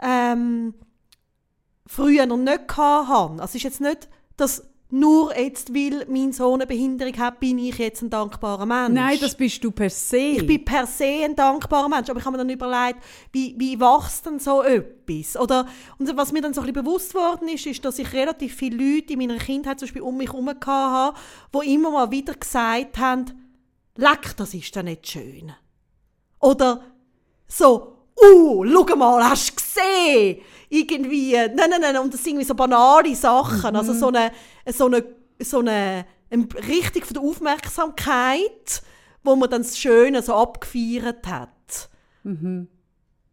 [0.00, 0.74] ähm,
[1.86, 3.32] früher noch nicht hatte.
[3.42, 7.58] Also es ist jetzt nicht, dass nur jetzt, weil mein Sohn eine Behinderung hat, bin
[7.58, 8.94] ich jetzt ein dankbarer Mensch.
[8.94, 10.16] Nein, das bist du per se.
[10.16, 13.02] ich bin per se ein dankbarer Mensch, aber ich habe mir dann überlegt,
[13.32, 15.36] wie, wie wächst denn so etwas?
[15.36, 15.66] Oder,
[15.98, 18.76] und was mir dann so ein bisschen bewusst worden ist, ist, dass ich relativ viele
[18.76, 21.18] Leute in meiner Kindheit zum Beispiel um mich herum hatte,
[21.54, 23.26] die immer mal wieder gesagt haben,
[23.96, 25.52] leck, das ist ja nicht schön.
[26.38, 26.82] Oder
[27.46, 30.42] so, uh, schau mal, hast du gesehen?
[30.74, 34.32] Irgendwie, nein, nein, nein, und das sind irgendwie so banale Sachen, also so eine,
[34.66, 35.04] so eine,
[35.38, 38.82] so eine, eine Richtung von der Aufmerksamkeit,
[39.22, 41.90] wo man dann das Schöne so abgefeiert hat.
[42.24, 42.68] Und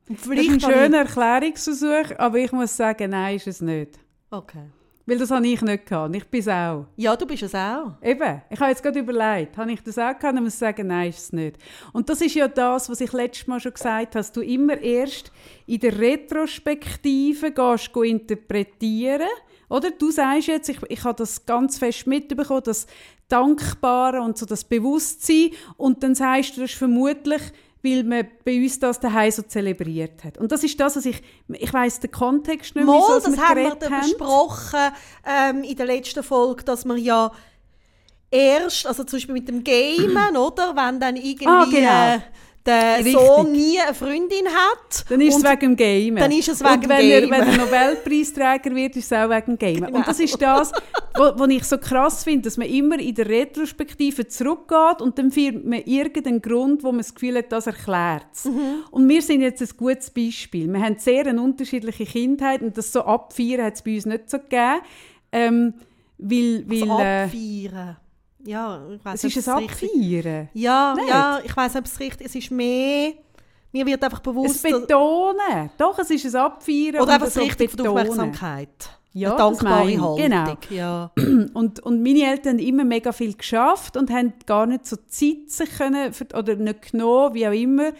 [0.09, 3.61] das ist vielleicht ein habe ich- schöner Erklärungsversuch, aber ich muss sagen, nein, ist es
[3.61, 3.97] nicht.
[4.31, 4.65] Okay.
[5.09, 6.15] Weil das habe ich nicht gehabt.
[6.15, 6.85] Ich bin es auch.
[6.95, 7.93] Ja, du bist es auch.
[7.99, 10.85] Eben, ich habe jetzt gerade überlegt, habe ich das auch gehabt, dann muss ich sagen,
[10.85, 11.57] nein, ist es nicht.
[11.93, 14.79] Und das ist ja das, was ich letztes Mal schon gesagt habe, dass du immer
[14.79, 15.31] erst
[15.65, 19.29] in der Retrospektive gehst, go interpretieren,
[19.67, 19.89] oder?
[19.89, 22.85] Du sagst jetzt, ich, ich habe das ganz fest mitbekommen, das
[23.29, 27.41] Dankbare und so das Bewusstsein, und dann sagst du, das ist vermutlich
[27.81, 30.37] weil man bei uns das daheim so zelebriert hat.
[30.37, 33.37] Und das ist das, was ich, ich weiss den Kontext nicht mehr, Mal, wieso das
[33.37, 34.01] wir haben wir haben.
[34.01, 34.91] besprochen
[35.25, 37.31] ähm, in der letzten Folge, dass wir ja
[38.31, 40.75] erst, also zum Beispiel mit dem Gamen, oder?
[40.75, 42.15] Wenn dann irgendwie Ah, genau.
[42.15, 42.19] äh,
[42.65, 43.13] der Richtig.
[43.13, 45.05] Sohn nie eine Freundin hat.
[45.09, 46.15] Dann ist es wegen dem Game.
[46.17, 47.31] dann ist es wegen Und wenn er, Gamen.
[47.31, 49.85] wenn er Nobelpreisträger wird, ist es auch wegen dem Game.
[49.85, 49.97] Genau.
[49.97, 50.71] Und das ist das,
[51.15, 55.65] was ich so krass finde, dass man immer in der Retrospektive zurückgeht und dann findet
[55.65, 58.45] man irgendeinen Grund, wo man das Gefühl hat, das erklärt es.
[58.45, 58.83] Mhm.
[58.91, 60.67] Und wir sind jetzt ein gutes Beispiel.
[60.71, 64.29] Wir haben sehr eine unterschiedliche Kindheit und das so abfeiern hat es bei uns nicht
[64.29, 64.81] so gegeben.
[65.31, 65.73] Ähm,
[66.17, 67.97] weil, weil Also äh, abfeiern.
[68.45, 70.49] Ja, ich weiss es ist ein es Abfeiern.
[70.53, 71.09] Ja, Nicht?
[71.09, 72.35] ja, ich weiß nicht, ob es richtig ist.
[72.35, 73.13] Es ist mehr,
[73.71, 75.69] mir wird einfach Es bewusst, dass- Betonen.
[75.77, 77.01] Doch, es ist ein Abfeiern.
[77.01, 77.87] oder einfach das Richtige von.
[77.87, 78.69] Aufmerksamkeit.
[79.11, 80.01] Ja, Eine das dankbare.
[80.01, 80.17] Haltung.
[80.17, 80.57] Genau.
[80.69, 81.11] Ja.
[81.53, 85.49] Und, und meine Eltern haben immer mega viel geschafft und haben gar nicht so Zeit
[85.49, 87.91] sich können, oder nicht genommen, wie auch immer.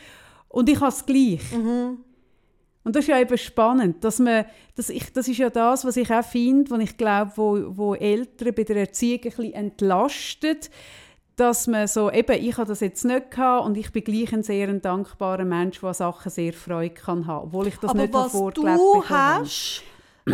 [0.50, 1.42] Und ich habe es gleich.
[1.52, 1.98] Mhm.
[2.84, 5.98] Und das ist ja eben spannend, dass man, dass ich, das ist ja das, was
[5.98, 10.70] ich auch finde, was ich glaube, wo, wo Eltern bei der Erziehung ein bisschen entlastet,
[11.36, 14.44] dass man so, eben, ich habe das jetzt nicht gehabt und ich bin gleich ein
[14.44, 18.14] sehr ein dankbarer Mensch, der Sachen sehr Freude kann haben, obwohl ich das Aber nicht
[18.14, 19.50] was sofort du gelebt habe.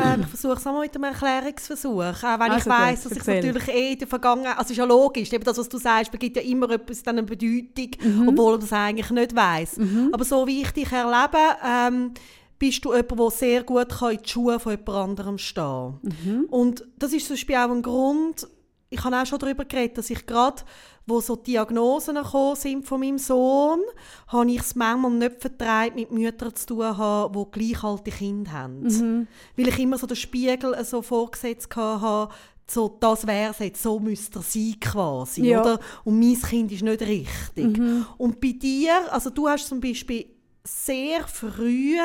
[0.04, 3.12] Ähm, ich versuche es nochmal mit einem Erklärungsversuch, auch wenn ich Also weiss, gut, dass
[3.12, 3.36] ich erzähl.
[3.54, 6.36] natürlich eh in der Vergangenheit, also ist ja logisch, eben das, was du sagst, begibt
[6.38, 8.28] ja immer etwas dann eine Bedeutung, Mhm.
[8.30, 9.78] obwohl man das eigentlich nicht weiss.
[10.12, 12.12] Aber so wie ich dich erlebe, ähm,
[12.58, 16.46] bist du jemand, der sehr gut kann in die Schuhe von jemand anderem stehen Mhm.
[16.50, 18.48] Und das ist zum Beispiel auch ein Grund,
[18.90, 20.62] ich habe auch schon darüber geredet, dass ich gerade,
[21.08, 23.82] wo so die Diagnosen gekommen sind von meinem Sohn,
[24.28, 28.52] habe ich es manchmal nicht vertreibt, mit Müttern zu tun haben, die gleich alte Kinder
[28.52, 28.82] haben.
[28.82, 29.28] Mhm.
[29.56, 32.34] Weil ich immer so den Spiegel so vorgesetzt habe,
[32.68, 35.62] so, das wäre es jetzt, so müsste er sein quasi, Ja.
[35.62, 35.80] oder?
[36.04, 37.80] Und mein Kind ist nicht richtig.
[38.18, 40.26] Und bei dir, also du hast zum Beispiel
[40.64, 41.96] sehr früh,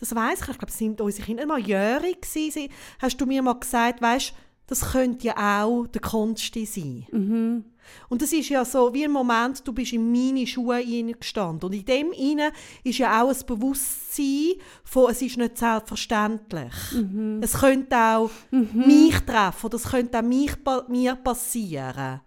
[0.00, 3.42] das weiß ich, ich glaube, es sind unsere Kinder mal jährig gewesen, hast du mir
[3.42, 4.32] mal gesagt, weißt,
[4.66, 7.64] das könnte ja auch der Konsti sein.
[8.08, 11.68] Und das ist ja so wie ein Moment, du bist in meine Schuhe hineingestanden.
[11.68, 12.52] Und in dem hinein
[12.84, 14.52] ist ja auch ein Bewusstsein
[14.84, 16.72] von, es ist nicht selbstverständlich.
[17.40, 20.52] Es könnte auch mich treffen oder es könnte auch mich,
[20.88, 22.20] mir passieren.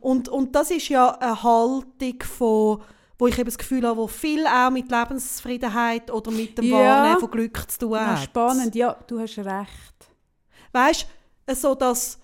[0.00, 2.82] Und, und das ist ja eine Haltung von
[3.16, 6.78] wo ich eben das Gefühl habe, wo viel auch mit Lebenszufriedenheit oder mit dem Ja.
[6.78, 8.24] Wahrnehmen von Glück zu tun hat.
[8.24, 9.94] spannend, ja, du hast recht.
[10.72, 11.06] Weißt
[11.46, 12.18] du, so dass,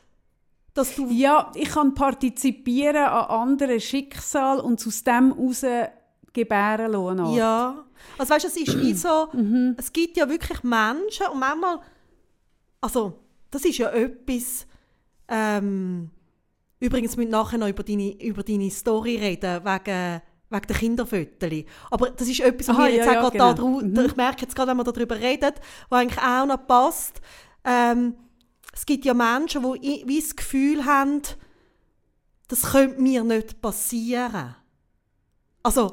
[0.74, 5.64] dass du Ja, ich kann partizipieren an anderen Schicksal und aus dem heraus
[6.32, 7.34] gebären lassen.
[7.34, 7.84] Ja.
[8.18, 9.28] Also weißt du, es ist wie so,
[9.76, 11.80] es gibt ja wirklich Menschen und manchmal,
[12.80, 13.18] also
[13.50, 14.66] das ist ja etwas,
[15.28, 16.10] ähm,
[16.78, 21.64] übrigens müssen wir nachher noch über deine, über deine Story reden, wegen, wegen der Kinderfotos.
[21.90, 23.80] Aber das ist etwas, was mir jetzt ja, auch ja, gerade genau.
[23.80, 25.52] da da, ich merke jetzt gerade, wenn wir darüber reden,
[25.88, 27.20] was eigentlich auch noch passt,
[27.64, 28.14] ähm,
[28.80, 31.20] es gibt ja Menschen, die wie das Gefühl haben,
[32.48, 34.56] das könnte mir nicht passieren.
[35.62, 35.92] Also,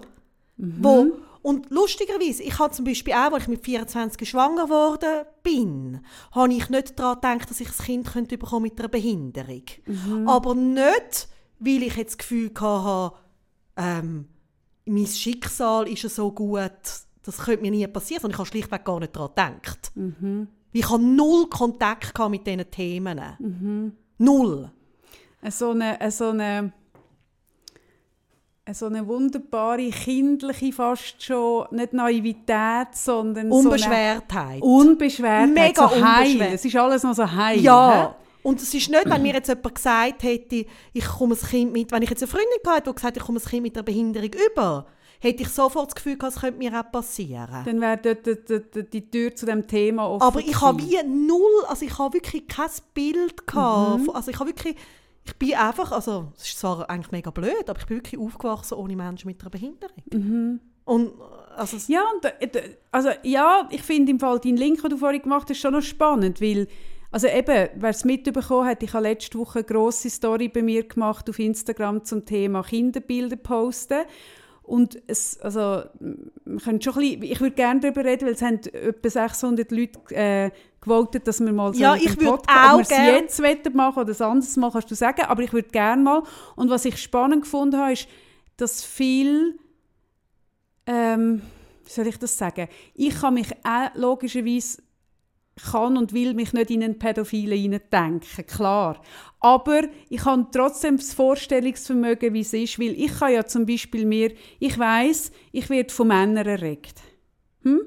[0.55, 5.99] wo, und lustigerweise, ich habe zum Beispiel auch, als ich mit 24 schwanger geworden bin,
[6.31, 9.63] habe ich nicht daran gedacht, dass ich ein Kind könnte bekommen mit einer Behinderung.
[10.25, 11.27] Aber nicht,
[11.59, 13.17] weil ich jetzt das Gefühl hatte,
[13.75, 14.29] ähm,
[14.85, 16.71] mein Schicksal ist ja so gut,
[17.21, 19.91] das könnte mir nie passieren, sondern ich habe schlichtweg gar nicht daran gedacht.
[20.79, 23.93] Ich habe null Kontakt mit diesen Themen.
[24.19, 24.71] Null.
[25.41, 26.71] Eine So eine, so eine,
[28.71, 34.59] so eine wunderbare, kindliche fast schon, nicht Naivität, sondern Unbeschwertheit.
[34.59, 36.41] so Unbeschwertheit, Mega so heil.
[36.53, 37.59] Es ist alles noch so heil.
[37.59, 38.15] Ja.
[38.15, 38.23] hä?
[38.43, 41.91] Und es ist nicht, wenn mir jetzt jemand gesagt hätte, ich komme ein Kind mit,
[41.91, 43.83] wenn ich jetzt eine Freundin hätte, die gesagt hat, ich komme ein Kind mit einer
[43.83, 44.85] Behinderung über,
[45.19, 47.63] hätte ich sofort das Gefühl gehabt, es könnte mir auch passieren.
[47.65, 50.81] Dann wäre dort die, die, die, die Tür zu dem Thema offen Aber ich habe
[50.81, 54.01] wie null, also ich habe wirklich kein Bild gehabt.
[54.01, 54.09] Mhm.
[54.11, 54.75] Also ich habe wirklich,
[55.25, 58.75] ich bin einfach, also es ist zwar eigentlich mega blöd, aber ich bin wirklich aufgewachsen
[58.75, 60.03] ohne Menschen mit einer Behinderung.
[60.11, 60.59] Mhm.
[60.85, 61.11] Und
[61.55, 65.21] also Ja, und, äh, also, ja, ich finde im Fall deinen Link, den du vorhin
[65.21, 66.67] gemacht hast, schon noch spannend, weil,
[67.11, 70.87] also eben, wer es mitbekommen hat, ich habe letzte Woche eine grosse Story bei mir
[70.87, 74.05] gemacht auf Instagram zum Thema Kinderbilder posten
[74.67, 75.83] und es, also,
[76.59, 80.51] schon ein bisschen, ich würde gerne darüber reden, weil es haben etwa 600 Leute äh,
[80.81, 83.05] gewotet, dass wir mal so Ja, ich würd Podcast- auch ob es gern.
[83.15, 86.23] jetzt wollen machen oder das anderes mal, kannst du sagen, aber ich würde gerne mal,
[86.55, 88.07] und was ich spannend gefunden habe, ist,
[88.57, 89.57] dass viel
[90.85, 91.41] ähm,
[91.85, 92.67] wie soll ich das sagen?
[92.93, 94.81] Ich kann mich auch logischerweise
[95.57, 99.01] kann und will mich nicht in einen Pädophilen denken, klar.
[99.39, 104.05] Aber ich habe trotzdem das Vorstellungsvermögen, wie es ist, weil ich kann ja zum Beispiel
[104.05, 107.01] mir, ich weiß, ich werde von Männern erregt.
[107.63, 107.81] Hm?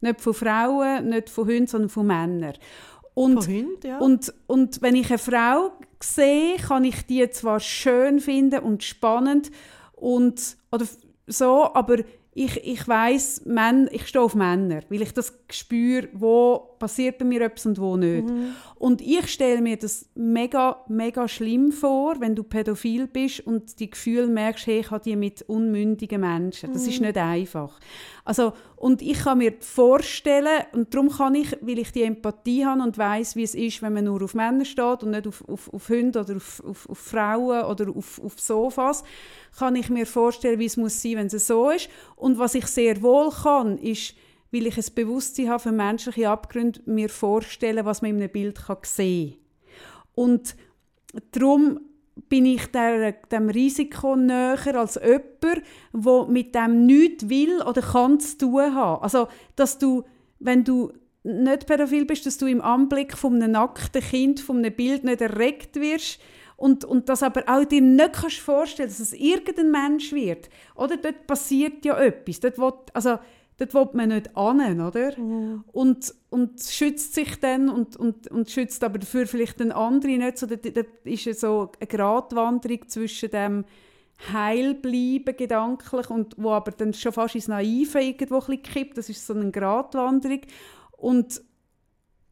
[0.00, 2.54] Nicht von Frauen, nicht von Hunden, sondern von Männern.
[3.14, 3.98] Und, Von Hunden, ja.
[3.98, 9.50] und, und wenn ich eine Frau sehe, kann ich die zwar schön finden und spannend
[9.92, 10.86] und, oder
[11.26, 11.98] so, aber
[12.32, 17.42] ich, ich Männ, ich stehe auf Männer, weil ich das spüre, wo passiert bei mir
[17.42, 18.28] etwas und wo nicht.
[18.74, 23.90] Und ich stelle mir das mega, mega schlimm vor, wenn du pädophil bist und die
[23.90, 26.72] Gefühle merkst, hey, ich habe die mit unmündigen Menschen.
[26.72, 27.78] Das ist nicht einfach.
[28.24, 32.82] Also, und ich kann mir vorstellen, und darum kann ich, weil ich die Empathie habe
[32.82, 35.72] und weiß, wie es ist, wenn man nur auf Männer steht und nicht auf, auf,
[35.72, 39.04] auf Hunde oder auf, auf, auf Frauen oder auf, auf Sofas,
[39.58, 41.90] kann ich mir vorstellen, wie es muss sein, wenn es so ist.
[42.16, 44.14] Und was ich sehr wohl kann, ist,
[44.52, 48.58] weil ich ein Bewusstsein habe für menschliche Abgründe, mir vorstellen, was man in einem Bild
[48.82, 49.38] sehen kann.
[50.14, 50.56] Und
[51.32, 51.80] darum
[52.28, 58.20] bin ich der, dem Risiko näher als jemand, der mit dem nichts will oder kann
[58.20, 59.02] zu tun haben.
[59.02, 60.04] Also, dass du,
[60.38, 64.74] wenn du nicht pädophil bist, dass du im Anblick von einem nackten Kind, von einem
[64.74, 66.20] Bild nicht erregt wirst
[66.56, 70.48] und, und das aber auch dir nicht kannst vorstellen, dass es irgendein Mensch wird.
[70.74, 72.40] Oder dort passiert ja etwas.
[72.40, 73.18] Dort will, also,
[73.60, 75.12] dort will man nicht an, oder?
[75.72, 80.38] Und, und schützt sich dann und, und, und schützt aber dafür vielleicht den anderen nicht.
[80.38, 83.64] So, dort, dort ist ja so eine Gratwanderung zwischen dem
[84.32, 88.98] Heilbleiben gedanklich und wo aber dann schon fast ins Naive irgendwo ein bisschen kippt.
[88.98, 90.40] Das ist so eine Gratwanderung.
[90.96, 91.42] Und,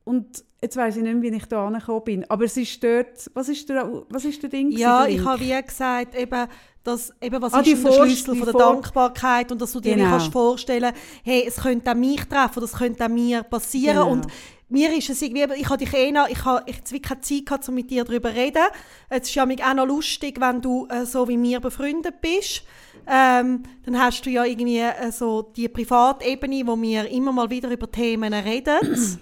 [0.04, 2.30] und jetzt weiß ich nicht mehr, wie ich da angekommen bin.
[2.30, 4.70] Aber es ist dort, was ist der, was ist der Ding?
[4.70, 6.46] Ja, ich habe wie gesagt, eben,
[6.84, 9.94] dass, eben was Ah, ist der Schlüssel von der Vor- Dankbarkeit und dass du dir
[9.96, 10.10] Genau.
[10.10, 10.92] kannst vorstellen,
[11.24, 14.10] hey, es könnte auch mich treffen oder es könnte auch mir passieren Genau.
[14.10, 14.26] und
[14.70, 17.68] mir ist es irgendwie, ich habe dich eh noch, ich habe jetzt keine Zeit gehabt,
[17.68, 18.62] um mit dir darüber zu reden.
[19.08, 22.62] Es ist ja auch noch lustig, wenn du äh, so wie mir befreundet bist.
[23.06, 27.70] Ähm, dann hast du ja irgendwie äh, so die Privatebene, wo wir immer mal wieder
[27.70, 28.76] über Themen reden.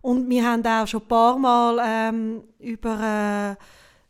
[0.00, 3.62] Und wir haben auch schon ein paar Mal ähm, über, äh,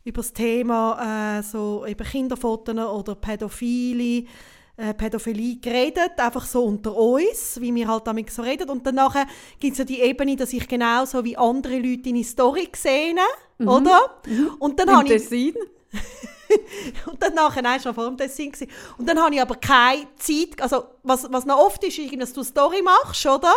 [0.07, 4.25] über das Thema äh, so eben Kinderfotos oder Pädophile,
[4.77, 8.69] äh, Pädophilie geredet, einfach so unter uns, wie wir halt damit so reden.
[8.69, 9.15] Und danach
[9.59, 13.19] gibt es ja die Ebene, dass ich genauso wie andere Leute deine Story gesehen
[13.59, 14.21] oder?
[14.59, 15.55] Und dann habe ich?
[17.05, 18.71] und dann nachher, nein, schon vor dem Tessin gewesen.
[18.97, 22.33] Und dann habe ich aber keine Zeit, also was, was noch oft ist, ist, dass
[22.33, 23.53] du eine Story machst, oder?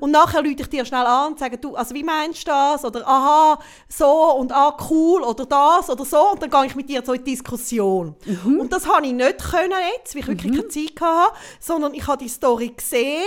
[0.00, 2.84] Und nachher rufe ich dir schnell an und sage, du, also wie meinst du das?
[2.84, 6.32] Oder aha, so und ah, cool, oder das, oder so.
[6.32, 8.16] Und dann gehe ich mit dir so in die Diskussion.
[8.44, 12.06] Und das habe ich nicht können jetzt, weil ich wirklich keine Zeit hatte, sondern ich
[12.06, 13.22] habe die Story gesehen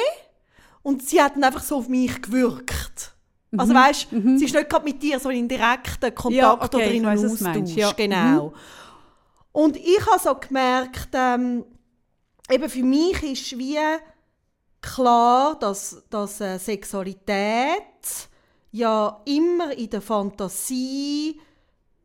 [0.83, 3.13] und sie hat dann einfach so auf mich gewirkt.
[3.57, 6.85] Also weißt, sie ist nicht gerade mit dir so in direkten Kontakt Ja, okay, oder
[6.85, 7.75] in einem Austausch.
[7.75, 7.91] ja.
[7.91, 8.53] Genau.
[9.51, 11.65] Und ich habe so gemerkt, ähm,
[12.49, 13.77] eben für mich ist wie
[14.81, 17.81] klar, dass, dass äh, Sexualität
[18.71, 21.39] ja immer in der Fantasie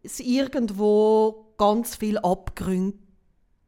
[0.02, 2.98] es irgendwo ganz viel Abgründe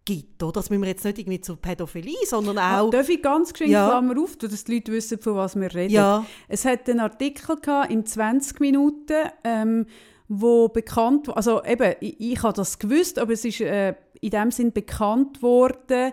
[0.05, 0.43] gibt.
[0.43, 0.53] Oder?
[0.53, 2.91] Das müssen wir jetzt nicht irgendwie zur Pädophilie, sondern auch...
[2.91, 3.88] Darf ich ganz geschwind Ja.
[3.88, 5.93] Klammer auf, dass die Leute wissen, von was wir reden?
[5.93, 6.25] Ja.
[6.49, 9.87] Es hat einen Artikel gehabt in 20 Minuten, ähm,
[10.29, 14.51] wo bekannt, also eben, ich, ich habe das gewusst, aber es ist äh, in dem
[14.51, 16.12] Sinn bekannt worden,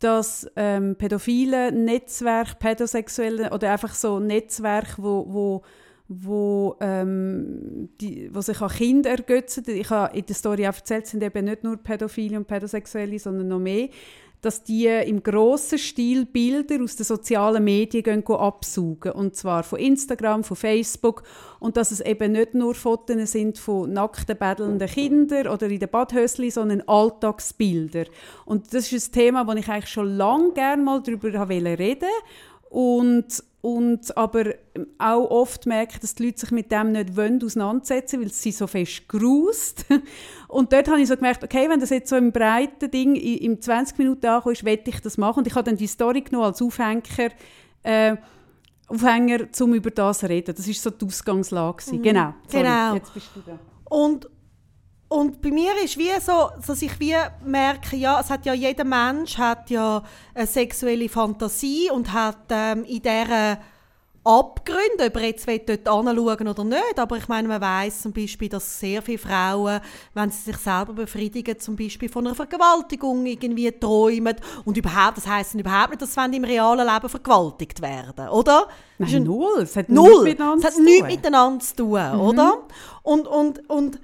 [0.00, 5.62] dass ähm, pädophile Netzwerke, pädosexuelle oder einfach so Netzwerke, wo, wo
[6.06, 9.64] wo, ähm, die, wo sich an Kinder ergötzen.
[9.68, 13.48] Ich habe in der Story auch erzählt, sind eben nicht nur Pädophile und Pädosexuelle, sondern
[13.48, 13.88] noch mehr,
[14.44, 19.12] dass die im grossen Stil Bilder aus den sozialen Medien gehen, absaugen.
[19.12, 21.22] Und zwar von Instagram, von Facebook.
[21.60, 25.88] Und dass es eben nicht nur Fotos sind von nackten, bettelnden Kindern oder in den
[25.88, 28.04] Badhösli, sondern Alltagsbilder.
[28.44, 32.06] Und das ist ein Thema, wo ich eigentlich schon lange gerne mal darüber reden wollte.
[32.68, 34.56] Und, und aber
[34.98, 38.66] auch oft merke, dass die Leute sich mit dem nicht wollen auseinandersetzen weil sie so
[38.66, 39.86] fest grust.
[40.48, 43.62] Und dort habe ich so gemerkt, okay, wenn das jetzt so im breiten Ding im
[43.62, 45.38] 20 Minuten ankommt, werde ich das machen.
[45.38, 47.30] Und ich habe dann die Story genommen als Aufhänger,
[47.84, 48.16] äh,
[48.86, 50.54] Aufhänger, um über das zu reden.
[50.54, 51.78] Das war so die Ausgangslage.
[51.78, 52.02] gewesen.
[52.02, 52.34] Genau.
[52.46, 52.94] Sorry, Genau.
[52.96, 53.58] Jetzt bist du da.
[53.88, 54.28] Und,
[55.08, 57.14] und bei mir ist wie so, dass ich wie
[57.44, 60.02] merke, ja, es hat ja jeder Mensch hat ja
[60.34, 63.58] eine sexuelle Fantasie und hat ähm, in dieser
[64.26, 66.98] Abgründe, ob er jetzt dort anschauen oder nicht.
[66.98, 69.80] Aber ich meine, man weiß zum Beispiel, dass sehr viele Frauen,
[70.14, 74.34] wenn sie sich selber befriedigen, zum Beispiel von einer Vergewaltigung irgendwie träumen.
[74.64, 78.66] Und überhaupt, das heisst überhaupt nicht, dass sie im realen Leben vergewaltigt werden, oder?
[78.96, 79.60] Nein, null.
[79.60, 80.08] Es hat null.
[80.08, 81.08] nichts miteinander es hat zu nichts tun.
[81.08, 82.62] miteinander zu tun, oder?
[83.02, 84.00] Und, und, und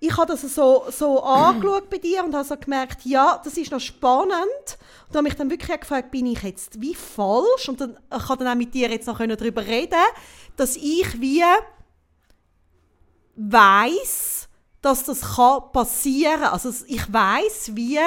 [0.00, 3.72] ich habe das so, so angeschaut bei dir und habe so gemerkt, ja, das ist
[3.72, 4.78] noch spannend.
[5.08, 7.68] Und habe mich dann wirklich gefragt, bin ich jetzt wie falsch?
[7.68, 9.98] Und dann, ich konnte dann auch mit dir jetzt noch darüber reden,
[10.56, 11.42] dass ich wie
[13.34, 14.48] weiß,
[14.82, 16.44] dass das kann passieren.
[16.44, 17.98] Also ich weiß wie,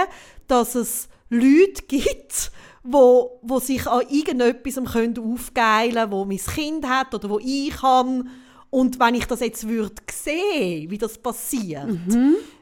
[0.47, 2.51] dass es Leute gibt,
[2.83, 8.25] wo, wo sich an irgendetwas können aufgeilen wo mein Kind hat oder wo ich habe.
[8.71, 11.87] Und wenn ich das jetzt würde sehen, wie das passiert,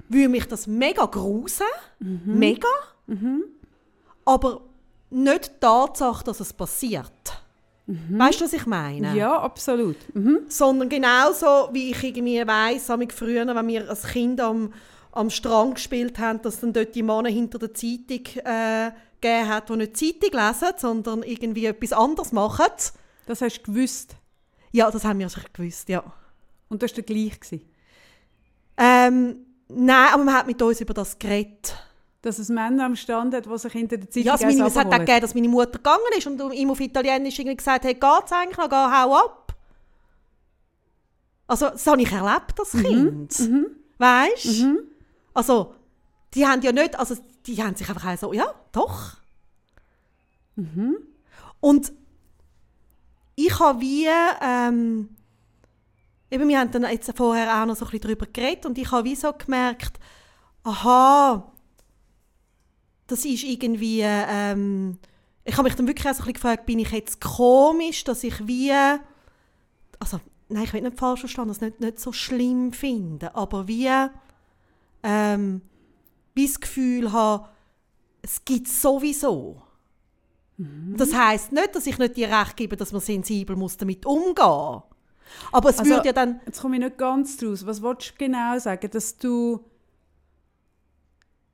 [0.09, 1.67] würde mich das mega grusen.
[1.99, 2.67] Mega.
[4.25, 4.61] Aber
[5.11, 7.39] nicht die Tatsache, dass es passiert.
[8.11, 9.15] Weißt du, was ich meine?
[9.15, 9.95] Ja, absolut.
[10.13, 10.41] Mhm.
[10.47, 14.73] Sondern genauso, wie ich irgendwie weiss, früher, wenn wir als Kind am,
[15.11, 19.69] am Strand gespielt haben, dass dann dort die Männer hinter der Zeitung äh, gegeben hat,
[19.69, 22.65] die nicht Zeitung lesen, sondern irgendwie etwas anderes machen.
[23.25, 24.15] Das hast du gewusst.
[24.71, 26.03] Ja, das haben wir sicher gewusst, ja.
[26.69, 27.39] Und das war der gleich.
[27.39, 27.65] Gewesen.
[28.77, 31.75] Ähm, nein, aber man hat mit uns über das geredet.
[32.21, 34.75] Dass es Männer am Stand hat, die sich hinter der Zeitung Ja, also meine, es
[34.75, 38.01] hat auch gegeben, dass meine Mutter gegangen ist und ihm auf Italienisch irgendwie gesagt hat,
[38.01, 39.55] geht's eigentlich noch, geh, hau ab.
[41.47, 43.49] Also, das habe ich erlebt als Kind.
[43.97, 44.83] Weißt du?
[45.33, 45.73] Also,
[46.33, 49.13] die haben ja nicht, also die haben sich einfach so, ja, doch.
[51.59, 51.93] Und
[53.45, 54.07] ich habe wie,
[54.41, 55.09] ähm,
[56.29, 58.91] eben, wir haben dann jetzt vorher auch noch so ein bisschen darüber geredet und ich
[58.91, 59.99] habe wie so gemerkt,
[60.63, 61.51] aha,
[63.07, 64.99] das ist irgendwie, ähm,
[65.45, 68.23] ich habe mich dann wirklich auch so ein bisschen gefragt, bin ich jetzt komisch, dass
[68.23, 68.73] ich wie,
[69.99, 73.89] also, nein, ich will nicht falsch verstehen, das nicht, nicht so schlimm finde, aber wie,
[75.01, 75.61] ähm,
[76.35, 77.47] wie das Gefühl habe,
[78.21, 79.61] es gibt sowieso.
[80.97, 84.35] Das heißt nicht, dass ich nicht dir recht gebe, dass man sensibel muss damit umgehen
[85.51, 86.41] Aber es Also, würde ja dann...
[86.45, 87.65] Jetzt komme ich nicht ganz draus.
[87.65, 88.89] Was wolltest du genau sagen?
[88.91, 89.63] Dass du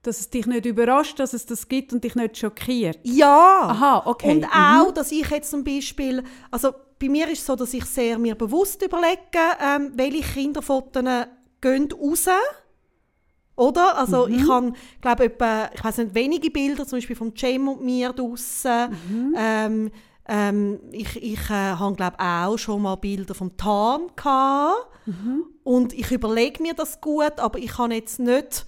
[0.02, 3.00] dass es dich nicht überrascht, dass es das gibt und dich nicht schockiert.
[3.04, 3.62] Ja!
[3.64, 4.36] Aha, okay.
[4.36, 4.52] Und Mhm.
[4.54, 8.20] auch, dass ich jetzt zum Beispiel, also bei mir ist es so, dass ich sehr
[8.20, 9.20] mir bewusst überlege,
[9.60, 11.04] ähm, welche Kinderfotos
[11.60, 12.28] gehen raus.
[13.56, 13.98] Oder?
[13.98, 14.34] Also Mhm.
[14.36, 18.12] ich habe, glaube etwa, ich weiß nicht, wenige Bilder, zum Beispiel von Cem und mir
[18.12, 18.90] draussen.
[19.10, 19.36] Mhm.
[19.38, 19.92] Ähm,
[20.28, 24.88] ähm, ich ich äh, habe, glaube auch schon mal Bilder vom Tan gehabt.
[25.06, 25.44] Mhm.
[25.64, 28.66] Und ich überlege mir das gut, aber ich habe jetzt nicht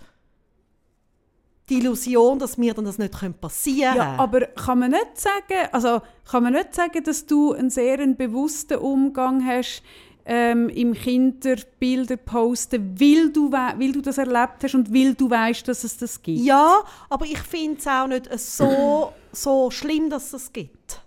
[1.69, 4.07] die Illusion, dass mir dann das nicht passieren könnte.
[4.07, 7.97] Ja, aber kann man nicht sagen, also kann man nicht sagen, dass du einen sehr
[8.07, 9.83] bewussten Umgang hast
[10.29, 15.29] ähm, im Kinderbilder posten, weil du, we- weil du das erlebt hast und weil du
[15.29, 16.41] weißt, dass es das gibt.
[16.41, 21.01] Ja, aber ich finde es auch nicht so, so schlimm, dass es das gibt.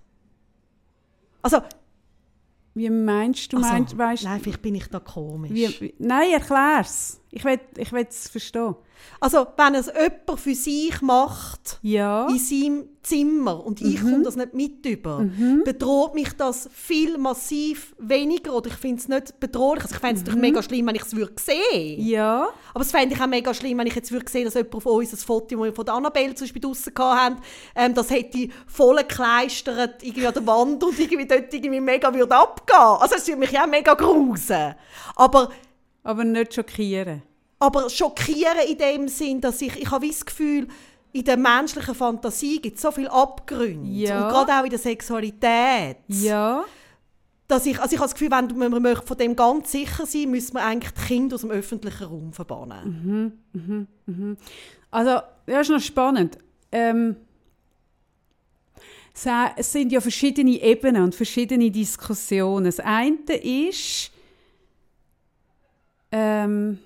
[1.43, 1.59] Also,
[2.75, 3.59] Wie meinst du?
[3.59, 5.81] also meinst, weißt, nein, vielleicht bin ich da komisch.
[5.81, 7.20] wie, nein, erklär's.
[7.33, 8.75] Ich will, ich es verstehen.
[9.19, 12.27] Also, wenn es jemand für sich macht, Ja.
[12.29, 14.11] in seinem Zimmer und ich Mhm.
[14.11, 15.25] komme das nicht mit über,
[15.64, 19.85] bedroht mich das viel massiv weniger oder ich finde es nicht bedrohlich.
[19.85, 21.99] Also ich fände es natürlich mega schlimm, wenn ich es würde sehen.
[22.03, 22.07] Mhm.
[22.09, 22.49] Ja.
[22.75, 24.93] Aber es fände ich auch mega schlimm, wenn ich jetzt würde sehen, dass jemand von
[24.93, 27.37] uns ein Foto, das wir von der Annabelle zum Beispiel draussen hatten,
[27.77, 32.35] ähm, das hätte voll gekleistert irgendwie an der Wand und irgendwie dort irgendwie mega würde
[32.37, 32.77] abgehen.
[32.77, 34.75] Also es würde mich ja auch mega grusen.
[35.16, 35.49] Aber
[36.03, 37.23] Aber nicht schockieren.
[37.59, 40.67] aber schockieren in dem Sinn, dass ich, ich habe das Gefühl,
[41.13, 43.89] in der menschlichen Fantasie gibt es so viele Abgründe.
[43.91, 44.27] Ja.
[44.29, 45.97] Und gerade auch in der Sexualität.
[46.09, 46.65] Ja.
[47.49, 50.07] Dass ich, also ich habe das Gefühl, wenn man man möchte von dem ganz sicher
[50.07, 53.99] sein müsste man eigentlich die Kinder aus dem öffentlichen Raum verbannen.
[54.93, 56.39] Also, das ist noch spannend.
[56.71, 57.17] Ähm,
[59.13, 62.67] sa- es sind ja verschiedene Ebenen und verschiedene Diskussionen.
[62.67, 64.13] Das eine ist,
[66.12, 66.79] ähm,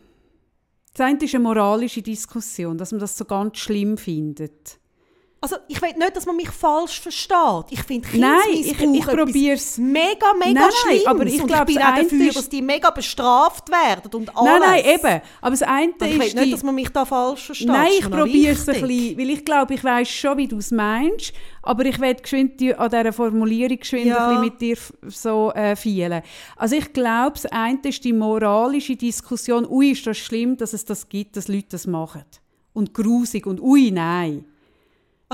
[0.94, 4.78] das eine ist eine moralische Diskussion, dass man das so ganz schlimm findet.
[5.44, 7.66] Also ich will nicht, dass man mich falsch versteht.
[7.68, 9.78] Ich finde Nein, Kindesmissbrauch ich- ich etwas probier's.
[9.78, 11.02] mega, mega Nein, nein, schlimm.
[11.06, 14.50] aber ich und glaub, ich bin auch dafür, dass die mega bestraft werden und alles.
[14.50, 15.20] Nein, nein, eben.
[15.42, 17.68] Aber das eine Also ich will ist nicht, die, dass man mich da falsch versteht.
[17.68, 20.70] Nein, ich probiere es ein bisschen, weil ich glaube, ich weiß schon, wie du es
[20.70, 24.28] meinst, aber ich werde geschwind an dieser Formulierung geschwind Ja.
[24.28, 26.22] ein bisschen mit dir so äh, vielen.
[26.56, 30.86] Also ich glaube, das eine ist die moralische Diskussion, ui, ist das schlimm, dass es
[30.86, 32.24] das gibt, dass Leute das machen.
[32.72, 34.46] Und grusig und ui, nein.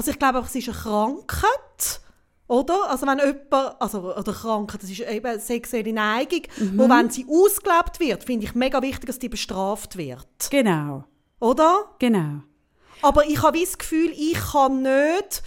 [0.00, 2.00] Also ich glaube, es ist eine Krankheit
[2.46, 2.88] Oder?
[2.88, 6.40] Also wenn jemand, also, oder krank, das ist eben sexuelle Neigung,
[6.74, 10.26] wo wenn sie ausgelebt wird, finde ich mega wichtig, dass die bestraft wird.
[10.50, 11.04] Genau,
[11.38, 11.84] Oder?
[11.98, 12.40] genau.
[13.02, 15.42] Aber ich habe das Gefühl, ich kann nicht,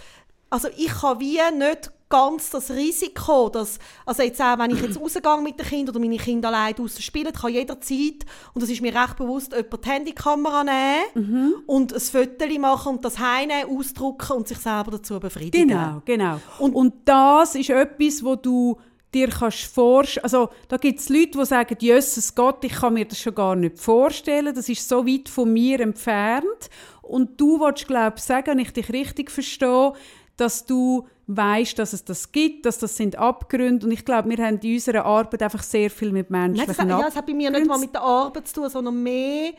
[0.50, 5.00] also ich kann wie nicht ganz das Risiko, dass, also jetzt auch, wenn ich jetzt
[5.00, 8.80] rausgehe mit den Kindern oder meine Kinder allein draußen spielen, kann jederzeit, und das ist
[8.80, 14.36] mir recht bewusst, jemand die Handykamera nehmen und ein Foto machen und das heimnehmen, ausdrucken
[14.36, 15.68] und sich selber dazu befriedigen.
[15.68, 16.40] Genau, genau.
[16.60, 18.78] Und, und das ist etwas, wo du
[19.12, 23.06] dir kannst vorstellen, also da gibt es Leute, die sagen, Jesus Gott, ich kann mir
[23.06, 26.70] das schon gar nicht vorstellen, das ist so weit von mir entfernt.
[27.02, 29.92] Und du willst, glaube ich, sagen, wenn ich dich richtig verstehe,
[30.36, 33.86] dass du weißt, dass es das gibt, dass das sind Abgründe.
[33.86, 36.98] Und ich glaube, wir haben in unserer Arbeit einfach sehr viel mit Nein, menschlichen das,
[36.98, 39.52] ja, das hat bei mir nicht mal mit der Arbeit zu tun, sondern mehr.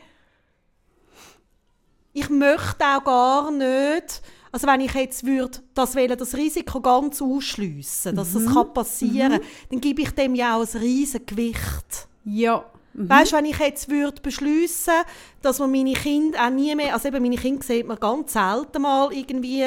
[2.12, 4.22] Ich möchte auch gar nicht.
[4.52, 9.40] Also wenn ich jetzt würde, das wählen, das Risiko ganz ausschliessen, dass das kann passieren,
[9.70, 12.08] dann gebe ich dem ja auch ein riesen Gewicht.
[12.24, 12.64] Ja.
[12.94, 13.10] Mhm.
[13.10, 14.94] Weißt du, wenn ich jetzt würde beschliessen,
[15.42, 18.80] dass man meine Kinder auch nie mehr, also eben meine Kinder sieht man ganz selten
[18.80, 19.64] mal irgendwie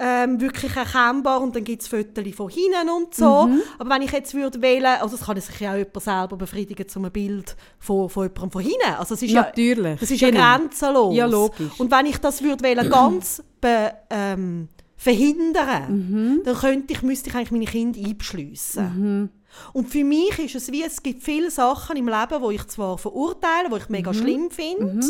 [0.00, 3.46] ähm, wirklich erkennbar und dann gibt es Fotos von hinten und so.
[3.46, 3.60] Mhm.
[3.78, 6.88] Aber wenn ich jetzt würde wählen, also das kann sich ja auch jemand selber befriedigen
[6.88, 8.94] zu einem Bild von, von jemandem von hinten.
[8.96, 9.98] Also es ist ja, Natürlich.
[9.98, 10.38] das ist Genau.
[10.38, 11.16] ja grenzenlos.
[11.16, 11.72] Ja, logisch.
[11.78, 16.42] Und wenn ich das würde wählen, ganz be, ähm, verhindern, Mhm.
[16.44, 18.84] dann könnte ich, müsste ich eigentlich meine Kinder einbeschliessen.
[18.96, 19.28] Mhm.
[19.72, 22.98] Und für mich ist es wie, es gibt viele Sachen im Leben, wo ich zwar
[22.98, 23.92] verurteile, wo ich Mhm.
[23.96, 25.06] mega schlimm finde,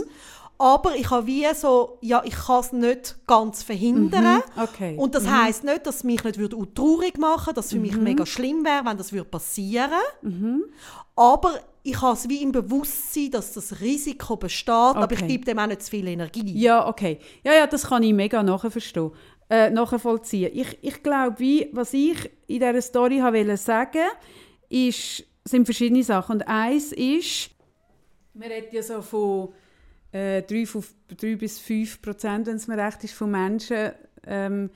[0.58, 4.42] aber ich habe wie so, ja, ich kann es nicht ganz verhindern.
[4.56, 4.62] Mhm.
[4.62, 4.96] Okay.
[4.98, 7.96] Und das heisst nicht, dass es mich nicht würde traurig machen dass es für mich
[7.96, 8.02] Mhm.
[8.02, 9.90] mega schlimm wäre, wenn das würde passieren
[11.14, 11.52] Aber
[11.82, 15.28] ich habe es wie im Bewusstsein, dass das Risiko besteht, aber ich Okay.
[15.28, 16.58] gebe dem auch nicht zu viel Energie.
[16.58, 17.18] Ja, okay.
[17.44, 19.10] Ja, ja, das kann ich mega nachverstehen.
[19.50, 20.50] Äh, nachvollziehen.
[20.52, 24.02] Ich, ich glaube, wie, was ich in dieser Story wollte sagen,
[24.68, 26.32] ist, sind verschiedene Sachen.
[26.36, 27.50] Und eins ist,
[28.34, 29.48] man redet ja so von
[30.12, 33.92] äh, 3, bis 5 Prozent, wenn es mir recht ist, von Menschen,
[34.26, 34.70] ähm,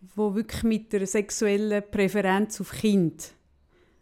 [0.00, 3.32] die wirklich mit einer sexuellen Präferenz auf Kind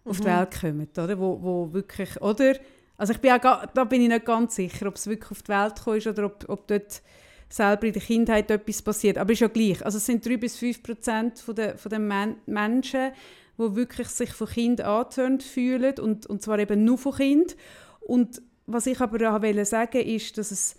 [0.04, 1.18] auf die Welt kommen, oder?
[1.18, 2.54] Wo, wo wirklich, oder?
[2.96, 5.48] Also ich bin auch, da bin ich nicht ganz sicher, ob es wirklich auf die
[5.48, 7.02] Welt gekommen ist oder ob, ob dort
[7.48, 9.18] selber in der Kindheit etwas passiert.
[9.18, 9.84] Aber ist ja gleich.
[9.84, 13.12] Also es sind 3 bis 5 Prozent von der, von den Men Menschen,
[13.58, 17.56] die wirklich sich von Kind angetönt fühlen und, und zwar eben nur von Kind.
[18.00, 20.76] Und was ich aber auch wollte sagen ist, dass es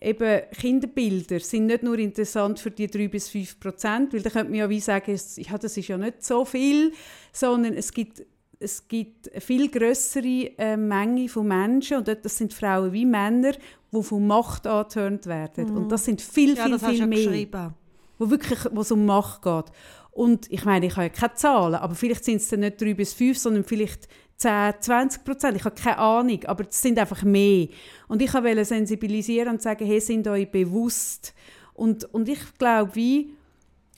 [0.00, 4.50] eben Kinderbilder sind nicht nur interessant für die 3 bis 5 Prozent, weil da könnte
[4.50, 6.92] man ja wie sagen, ja, das ist ja nicht so viel,
[7.32, 8.22] sondern es gibt,
[8.58, 13.52] es gibt eine viel größere äh, Menge von Menschen und das sind Frauen wie Männer,
[13.92, 15.70] die von Macht angetönt werden.
[15.76, 17.74] Und das sind viel, Ja, viel, das hast viel ja mehr geschrieben.
[18.18, 19.64] wo wirklich wo es um Macht geht.
[20.12, 22.94] Und ich meine, ich habe ja keine Zahlen, aber vielleicht sind es dann nicht 3
[22.94, 24.08] bis 5, sondern vielleicht
[24.40, 25.56] 10, 20 Prozent.
[25.58, 27.68] Ich habe keine Ahnung, aber es sind einfach mehr.
[28.08, 31.34] Und ich wollte sensibilisieren und sagen, hey, sind euch bewusst.
[31.74, 33.34] Und, und ich glaube, wie,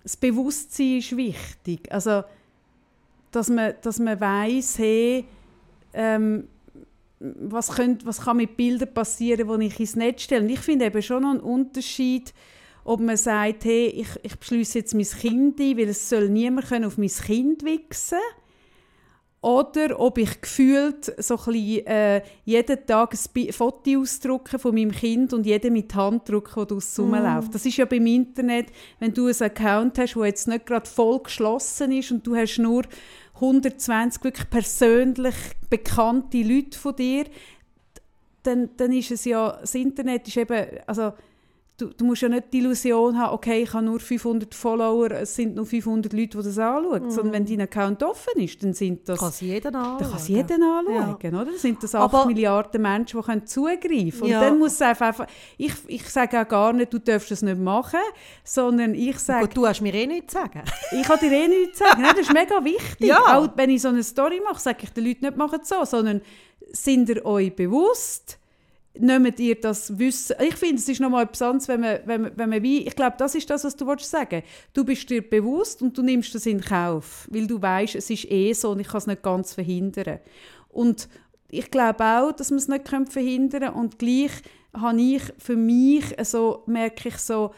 [0.02, 1.90] das Bewusstsein ist wichtig.
[1.92, 2.24] Also,
[3.30, 5.24] dass man, dass man weiss, hey,
[5.94, 6.48] ähm,
[7.20, 10.42] was, könnt, was kann mit Bildern passieren, die ich ins Netz stelle.
[10.42, 12.34] Und ich finde eben schon noch einen Unterschied,
[12.82, 16.66] ob man sagt, hey, ich, ich beschließe jetzt mein Kind ein, weil es soll niemand
[16.66, 18.18] können auf mein Kind wichsen
[19.42, 24.92] oder ob ich gefühlt so ein bisschen, äh, jeden Tag ein Foto ausdrucken von meinem
[24.92, 27.52] Kind und jeden mit Hand drucken, der draussen rumläuft.
[27.52, 28.68] Das ist ja beim Internet,
[29.00, 32.58] wenn du einen Account hast, der jetzt nicht gerade voll geschlossen ist und du hast
[32.58, 32.84] nur
[33.34, 35.34] 120 wirklich persönlich
[35.68, 37.24] bekannte Leute von dir,
[38.44, 41.14] dann, dann ist es ja, das Internet ist eben, also
[41.78, 45.34] du, du musst ja nicht die Illusion haben, okay, ich habe nur 500 Follower, es
[45.34, 49.08] sind nur 500 Leute, die das anschauen, sondern wenn dein Account offen ist, dann sind
[49.08, 49.18] das...
[49.18, 49.98] Kann es jeden anschauen.
[49.98, 51.44] dann kann es jeden anschauen, oder?
[51.46, 54.22] Dann sind das 8 Aber- Milliarden Menschen, die können zugreifen können.
[54.22, 54.40] Und Ja.
[54.40, 55.26] dann muss es einfach,
[55.58, 58.00] ich, ich sage auch gar nicht, du darfst es nicht machen,
[58.44, 60.62] sondern ich sage, Gut, du hast mir eh nichts zu sagen.
[60.92, 62.02] ich kann dir eh nichts sagen.
[62.02, 63.08] Nein, das ist mega wichtig.
[63.08, 63.38] Ja.
[63.38, 66.20] Auch wenn ich so eine Story mache, sage ich den Leuten nicht, machen so, sondern
[66.74, 68.38] sind ihr euch bewusst,
[68.98, 72.32] nehmt ihr das Wissen, ich finde, es ist nochmal etwas anderes, wenn man, wenn man,
[72.36, 74.42] wenn man wie, ich glaube, das ist das, was du willst sagen.
[74.74, 78.30] Du bist dir bewusst und du nimmst das in Kauf, weil du weißt, es ist
[78.30, 80.18] eh so und ich kann es nicht ganz verhindern.
[80.68, 81.08] Und
[81.48, 83.74] ich glaube auch, dass man es nicht verhindern kann.
[83.74, 84.32] Und gleich
[84.74, 87.52] habe ich für mich, so merke ich so,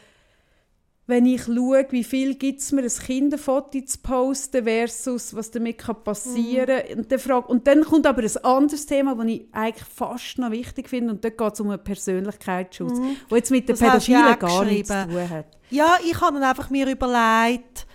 [1.07, 5.79] wenn ich schaue, wie viel gibt es mir, ein Kinderfoto zu posten versus was damit
[5.79, 6.99] kann passieren kann.
[6.99, 10.51] Und, dann frage, und dann kommt aber ein anderes Thema, das ich eigentlich fast noch
[10.51, 12.99] wichtig finde, und dort geht es um einen Persönlichkeitsschutz,
[13.31, 15.47] der jetzt mit den Pädophilen auch gar nichts zu tun hat.
[15.71, 17.87] Ja, ich habe dann einfach mir überlegt,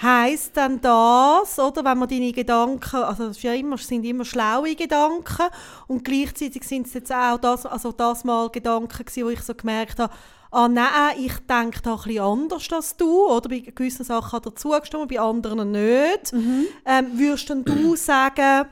[0.00, 4.74] Heißt dann das, oder, wenn man deine Gedanken, also es ja immer, sind immer schlaue
[4.74, 5.46] Gedanken
[5.86, 9.54] und gleichzeitig sind es jetzt auch das, also das mal Gedanken gewesen, wo ich so
[9.54, 10.12] gemerkt habe,
[10.52, 14.46] ah nein, ich denke da ein bisschen anders als du, oder bei gewissen Sachen hat
[14.46, 16.32] er zugestimmt, bei anderen nicht.
[16.32, 18.68] Ähm, würdest denn du sagen,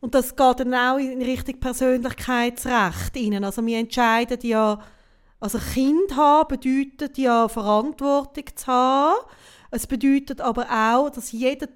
[0.00, 4.78] und das geht dann auch in Richtung Persönlichkeitsrecht rein, also wir entscheiden ja,
[5.40, 9.16] also Kind haben bedeutet ja Verantwortung zu haben,
[9.70, 11.66] es bedeutet aber auch, dass jeder,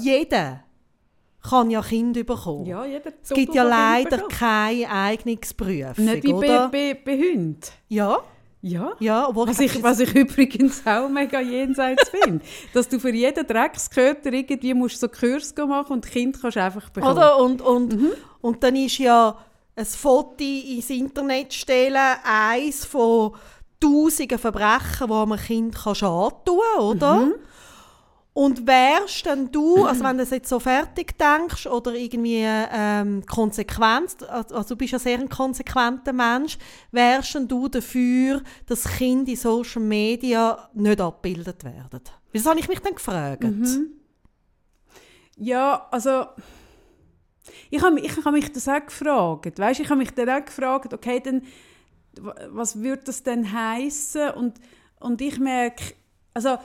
[0.00, 0.64] jeder
[1.48, 2.66] kann ja Kind bekommen.
[2.66, 7.60] Ja, jeder es gibt ja leider keine Eignungsprüfung, Nicht wie bei, bei, bei Hunden.
[7.88, 8.18] Ja,
[8.66, 8.92] Ja.
[8.98, 12.42] ja, obwohl Was ich, was ich übrigens auch mega jenseits finde.
[12.72, 17.12] Dass du für jeden Dreckskörper irgendwie musst so Kurs machen und Kind kannst einfach bekommen.
[17.14, 17.36] Oder?
[17.38, 18.12] Und, und, Mhm.
[18.40, 19.36] und dann ist ja
[19.76, 23.32] ein Foto ins Internet stellen, eins von
[23.78, 27.14] tausenden Verbrechen, wo man Kind kann schaden kann, oder?
[27.16, 27.34] Mhm.
[28.36, 33.24] Und wärst denn du, also wenn du das jetzt so fertig denkst oder irgendwie ähm,
[33.26, 36.58] konsequent, also du bist ja sehr ein konsequenter Mensch,
[36.90, 42.00] wärst denn du dafür, dass Kinder in Social Media nicht abgebildet werden?
[42.32, 43.44] Das habe ich mich dann gefragt.
[43.44, 43.92] Mhm.
[45.36, 46.26] Ja, also
[47.70, 49.60] ich habe ich hab mich das auch gefragt.
[49.60, 51.42] Weißt, ich habe mich dann auch gefragt, okay, dann,
[52.50, 54.30] was würde das denn heißen?
[54.30, 54.54] Und,
[54.98, 55.94] und ich merke,
[56.32, 56.58] also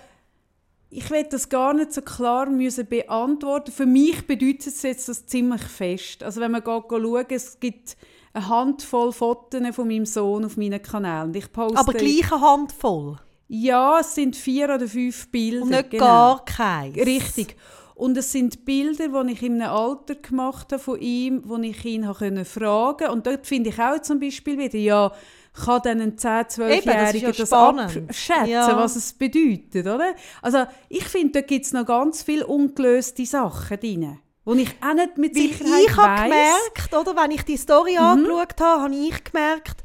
[0.91, 3.71] ich will das gar nicht so klar müssen beantworten.
[3.71, 6.23] Für mich bedeutet es jetzt das ziemlich fest.
[6.23, 7.95] Also wenn man schauen, es gibt
[8.33, 11.33] eine Handvoll Fotos von meinem Sohn auf meinen Kanälen.
[11.33, 13.17] Ich poste, Aber gleich eine Handvoll.
[13.47, 15.63] Ja, es sind vier oder fünf Bilder.
[15.63, 16.05] Und nicht genau.
[16.05, 16.97] gar keins.
[16.97, 17.55] Richtig.
[17.95, 21.83] Und es sind Bilder, die ich in einem Alter gemacht habe von ihm, wo ich
[21.83, 25.11] ihn habe fragen Und dort finde ich auch zum Beispiel wieder, ja,
[25.60, 28.78] kann dann ein 10-, Eben, das 12-Jähriger ist ja das, abschätzen, Ja.
[28.78, 30.16] was es bedeutet, oder?
[30.41, 34.93] Also ich finde, da gibt es noch ganz viele ungelöste Sachen drin, wo ich auch
[34.93, 37.99] nicht mit Weil Sicherheit ich habe gemerkt, oder, wenn ich die Story Mhm.
[37.99, 39.84] angeschaut habe, habe ich gemerkt,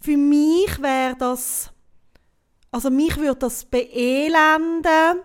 [0.00, 1.70] für mich wäre das,
[2.70, 5.20] also mich würde das beelenden,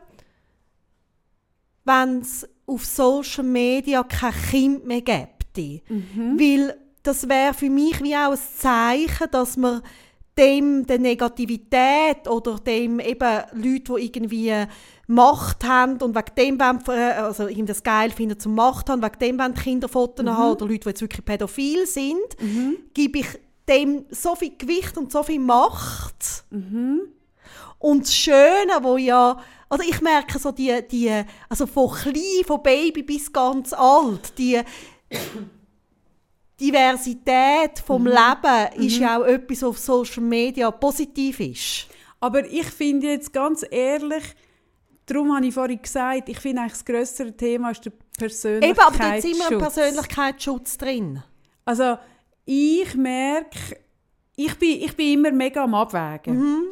[1.84, 5.30] wenn es auf Social Media kein Kind mehr gäbe.
[5.57, 6.38] Mhm.
[6.39, 9.81] Weil das wäre für mich wie auch ein Zeichen, dass man
[10.37, 14.53] dem der Negativität oder dem eben Leute, die irgendwie
[15.07, 19.01] Macht haben und wegen dem wollen, äh, also ihm das geil finden zum Macht haben,
[19.01, 22.35] wegen dem wollen Kinderfotos haben oder Leute, die jetzt wirklich pädophil sind,
[22.93, 23.27] gebe ich
[23.67, 26.43] dem so viel Gewicht und so viel Macht.
[27.79, 29.37] Und das Schöne, wo ja,
[29.69, 31.11] oder ich merke so die, die
[31.49, 34.59] also von klein, von Baby bis ganz alt, die
[36.59, 41.87] Diversität vom Leben ist ja auch etwas, was auf Social Media positiv ist.
[42.19, 44.23] Aber ich finde jetzt ganz ehrlich,
[45.05, 47.93] darum habe ich vorhin gesagt, ich finde eigentlich das grössere Thema ist der
[48.63, 49.73] Eben, aber da ist immer ein Persönlichkeitsschutz.
[49.73, 51.23] Persönlichkeitsschutz drin.
[51.65, 51.97] Also
[52.45, 53.77] ich merke,
[54.37, 56.37] ich bin, ich bin immer mega am Abwägen.
[56.37, 56.63] Mhm.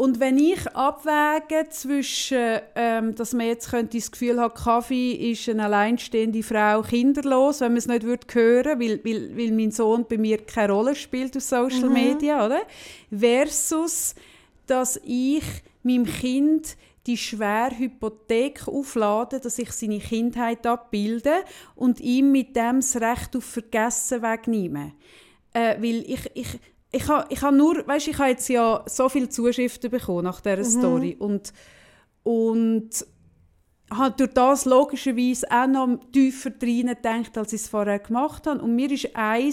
[0.00, 5.46] Und wenn ich abwäge zwischen, ähm, dass man jetzt könnte das Gefühl hat, Kaffee ist
[5.46, 10.06] eine alleinstehende Frau kinderlos, wenn man es nicht würde hören weil, weil, weil mein Sohn
[10.08, 11.92] bei mir keine Rolle spielt auf Social Mhm.
[11.92, 12.62] Media, oder?
[13.14, 14.14] Versus,
[14.66, 15.44] dass ich
[15.82, 21.44] meinem Kind die schwere Hypothek auflade, dass ich seine Kindheit abbilde
[21.74, 24.94] und ihm mit dem das Recht auf Vergessen wegnehme.
[25.52, 26.58] Äh, weil ich, ich,
[26.92, 30.40] ich habe ich ha nur, weißt, ich habe jetzt ja so viele Zuschriften bekommen nach
[30.40, 31.52] dieser Story und,
[32.22, 33.06] und
[33.92, 38.60] habe durch das logischerweise auch noch tiefer rein gedacht, als ich es vorher gemacht habe.
[38.60, 39.52] Und mir ist ein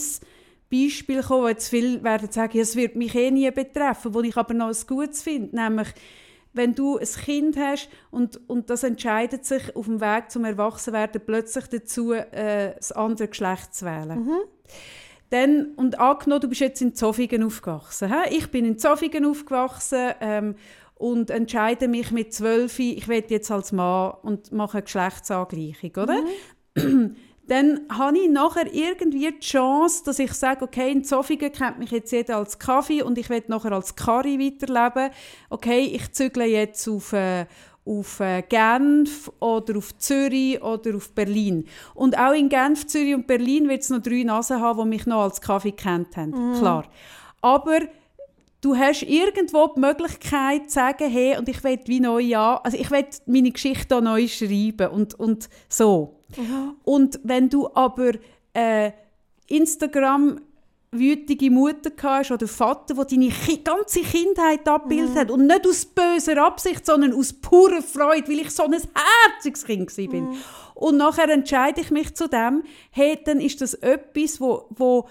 [0.72, 4.36] Beispiel gekommen, wo jetzt viele werden sagen, es wird mich eh nie betreffen, wo ich
[4.36, 5.88] aber noch ein Gutes finde, nämlich
[6.54, 11.22] wenn du ein Kind hast und, und das entscheidet sich auf dem Weg zum Erwachsenwerden
[11.24, 14.28] plötzlich dazu, äh, das andere Geschlecht zu wählen.
[15.30, 18.10] Dann, und angenommen, du bist jetzt in Zofingen aufgewachsen.
[18.10, 18.36] Hä?
[18.36, 20.56] Ich bin in Zofingen aufgewachsen ähm,
[20.96, 26.24] und entscheide mich mit zwölf, ich werde jetzt als Mann und mache eine Geschlechtsangleichung, oder?
[27.48, 31.92] Dann habe ich nachher irgendwie die Chance, dass ich sage, okay, in Zofingen kennt mich
[31.92, 35.14] jetzt jeder als Kaffee und ich werde nachher als Kari weiterleben.
[35.50, 37.46] Okay, ich zügle jetzt auf, äh,
[37.88, 41.66] auf äh, Genf oder auf Zürich oder auf Berlin.
[41.94, 45.06] Und auch in Genf, Zürich und Berlin wird es noch drei Nasen haben, die mich
[45.06, 46.34] noch als Kaffee kennt haben.
[46.60, 46.86] Klar.
[47.42, 47.80] Aber
[48.62, 52.78] du hast irgendwo die Möglichkeit zu sagen, hey, und ich will wie neu ja, also
[52.78, 56.20] ich will meine Geschichte auch neu schreiben und, und so.
[56.84, 58.12] Und wenn du aber
[58.54, 58.92] äh,
[59.48, 60.42] Instagram
[60.92, 63.30] wütige Mutter hast oder Vater, der deine
[63.64, 65.20] ganze Kindheit abgebildet Mhm.
[65.20, 69.66] hat und nicht aus böser Absicht, sondern aus purer Freude, weil ich so ein herziges
[69.66, 70.08] Kind war.
[70.08, 70.30] bin.
[70.30, 70.38] Mhm.
[70.76, 75.08] Und nachher entscheide ich mich zu dem, hey, dann ist das etwas, wo, wo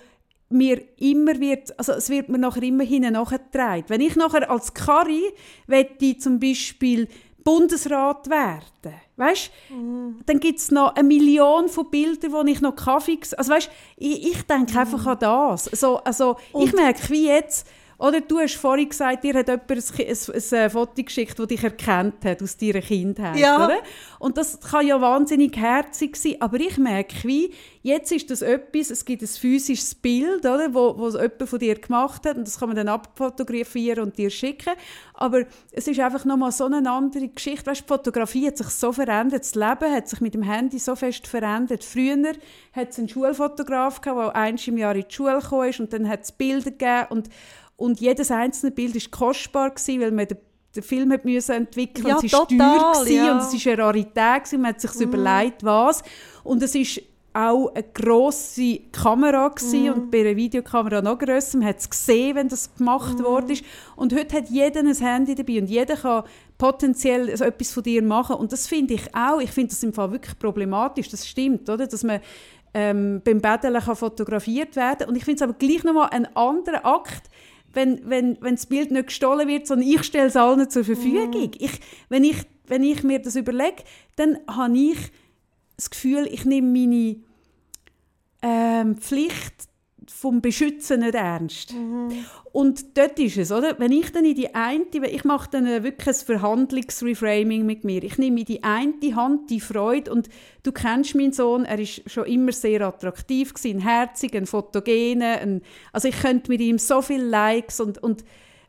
[0.49, 3.85] mir immer wird, also es wird mir nachher immer hinten nachgetragen.
[3.89, 5.25] Wenn ich nachher als Kari
[5.67, 7.09] wette zum Beispiel
[7.47, 9.53] Bundesrat werden, weißt,
[10.27, 14.33] dann gibt es noch eine Million von Bildern, wo ich noch Kaffee, also weißt, ich,
[14.33, 15.67] ich denke einfach an das.
[15.67, 17.69] So, also ich merke wie jetzt,
[17.99, 21.47] oder du hast vorhin gesagt, dir hat jemand ein, ein, ein, ein Foto geschickt, das
[21.47, 23.65] dich erkannt hat aus deiner Kindheit, Ja.
[23.65, 23.79] oder?
[24.19, 28.91] Und das kann ja wahnsinnig herzig sein, aber ich merke wie, jetzt ist das etwas,
[28.91, 32.59] es gibt ein physisches Bild, oder, wo, wo jemand von dir gemacht hat und das
[32.59, 34.75] kann man dann abfotografieren und dir schicken,
[35.15, 38.93] aber es ist einfach nochmal so eine andere Geschichte, weißt, die Fotografie hat sich so
[38.93, 41.85] verändert, das Leben hat sich mit dem Handy so fest verändert.
[41.85, 42.33] Früher
[42.73, 45.93] hat es einen Schulfotograf gehabt, der einmal im Jahr in die Schule gekommen ist und
[45.93, 47.29] dann hat es Bilder gegeben und,
[47.77, 50.39] und jedes einzelne Bild war kostbar gewesen, weil man den
[50.77, 53.33] den Film hat müssen entwickeln Ja, und es war teuer gewesen ja.
[53.33, 56.03] und es ist eine Rarität gewesen, man hat sich überlegt, was
[56.45, 57.01] und es ist
[57.37, 61.59] auch eine grosse Kamera gewesen und bei einer Videokamera noch grösser.
[61.59, 63.65] Man hat es gesehen, wenn das gemacht worden ist.
[63.95, 66.25] Und heute hat jeder ein Handy dabei und jeder kann
[66.57, 68.37] potenziell so etwas von dir machen.
[68.37, 71.87] Und das finde ich auch, ich finde das im Fall wirklich problematisch, das stimmt, oder?
[71.87, 72.21] dass man
[72.73, 76.87] ähm, beim Betteln kann fotografiert werden Und ich finde es aber gleich nochmal ein anderer
[76.87, 77.25] Akt,
[77.77, 81.53] wenn, wenn, wenn das Bild nicht gestohlen wird, sondern ich stelle es allen zur Verfügung.
[81.59, 83.85] Ich, wenn, ich, wenn ich mir das überlege,
[84.17, 84.99] dann habe ich
[85.77, 87.17] das Gefühl, ich nehme meine
[88.41, 89.69] ähm, Pflicht
[90.17, 91.75] vom Beschützen nicht ernst.
[92.53, 93.79] Und dort ist es, oder?
[93.79, 98.03] Wenn ich dann in die eine, ich mache dann äh, wirklich ein Verhandlungsreframing mit mir.
[98.03, 100.31] Ich nehme in die eine Hand die Freude und
[100.63, 105.39] du kennst meinen Sohn, er ist schon immer sehr attraktiv gewesen, ein herzig, ein fotogener,
[105.41, 105.61] ein,
[105.93, 108.25] also ich könnte mit ihm so viele Likes und, und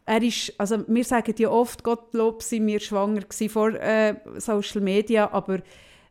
[0.05, 4.81] er ist, also wir sagen ja oft, Gottlob sind wir schwanger gewesen vor äh, Social
[4.81, 5.59] Media, aber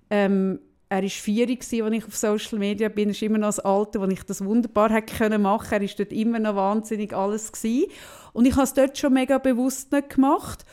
[0.09, 3.09] ähm, er war vier, als ich auf Social Media bin.
[3.09, 5.89] Er ist immer noch das Alter, wo ich das wunderbar hätte können machen Er war
[5.99, 7.51] dort immer noch wahnsinnig alles.
[7.51, 7.91] Gewesen.
[8.32, 10.64] Und ich habe es dort schon mega bewusst nicht gemacht.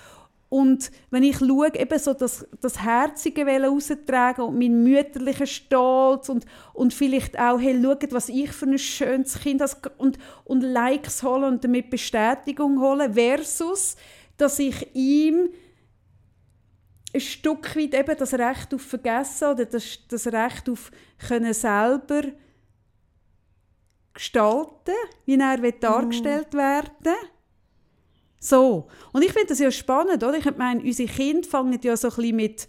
[0.49, 6.45] Und wenn ich schaue, eben so das, das Herzige raustragen und meinen mütterlichen Stolz und,
[6.73, 11.23] und vielleicht auch, hey, schaut, was ich für ein schönes Kind habe und, und Likes
[11.23, 13.95] holen und damit Bestätigung holen, versus,
[14.37, 15.49] dass ich ihm
[17.13, 20.91] ein Stück weit eben das Recht auf Vergessen oder das, das Recht auf
[21.27, 22.23] können selber
[24.13, 24.95] gestalten,
[25.25, 27.15] wie er will dargestellt werden
[28.39, 28.87] So.
[29.11, 30.37] Und ich finde das ja spannend, oder?
[30.37, 32.67] Ich meine, unsere Kinder fangen ja so ein bisschen mit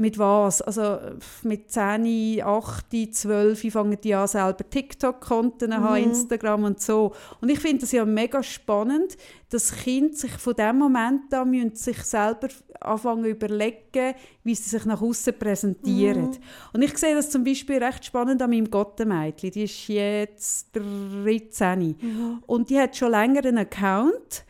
[0.00, 0.62] mit was?
[0.62, 0.98] Also
[1.42, 7.12] mit 10, 8, 12 fangen die an, selber TikTok-Konten haben, Instagram und so.
[7.40, 9.18] Und ich finde das ja mega spannend,
[9.50, 12.48] dass Kinder sich von dem Moment an müssen sich selber
[12.80, 16.30] anfangen zu überlegen, wie sie sich nach außen präsentieren.
[16.72, 19.50] Und ich sehe das zum Beispiel recht spannend an meinem Gottemädchen.
[19.50, 24.44] Die ist jetzt 13 und die hat schon länger einen Account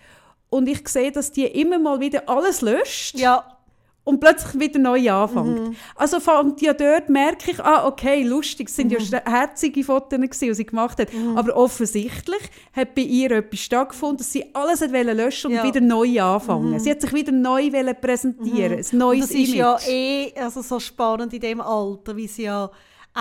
[0.48, 3.59] und ich sehe, dass die immer mal wieder alles löscht Ja,
[4.04, 5.76] und plötzlich wieder neu anfängt.
[5.94, 10.18] Also fängt ja dort, merke ich, ah, okay, lustig, es sind ja sch- herzige Fotos,
[10.18, 11.08] gewesen, die sie gemacht hat.
[11.36, 12.40] Aber offensichtlich
[12.72, 15.64] hat bei ihr etwas stattgefunden, dass sie alles hat wollen löschen und Ja.
[15.64, 16.78] wieder neu anfangen.
[16.80, 17.70] Sie hat sich wieder neu
[18.00, 19.54] präsentieren, ein neues Und das ist Image.
[19.56, 22.70] ja eh also so spannend in dem Alter, wie es ja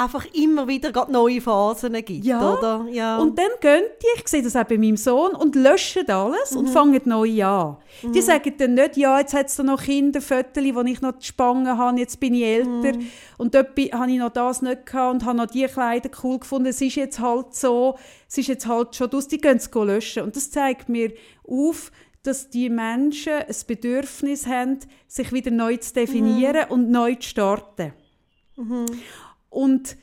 [0.04, 2.54] einfach immer wieder gerade neue Phasen gibt, Ja.
[2.54, 2.86] oder?
[2.92, 3.18] Ja.
[3.18, 6.70] Und dann gehen die, ich sehe das auch bei meinem Sohn, und löschen alles und
[6.70, 7.78] fangen neu an.
[8.04, 11.78] Die sagen dann nicht, ja, jetzt hat es noch Kinderfotos, wo ich noch die Spangen
[11.78, 12.98] habe, jetzt bin ich älter
[13.38, 16.68] und dort habe ich noch das nicht gehabt und habe noch die Kleider cool gefunden.
[16.68, 17.98] Es ist jetzt halt so,
[18.28, 20.24] es ist jetzt halt schon aus, die gehen es löschen.
[20.24, 21.12] Und das zeigt mir
[21.48, 21.92] auf,
[22.24, 27.94] dass die Menschen ein Bedürfnis haben, sich wieder neu zu definieren und neu zu starten.
[29.50, 29.98] Und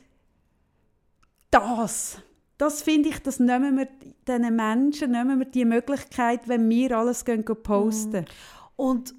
[1.51, 2.21] das,
[2.57, 3.87] das finde ich, das nehmen wir
[4.27, 8.25] diesen Menschen, nehmen wir die Möglichkeit, wenn wir alles gehen, posten.
[8.75, 9.15] Und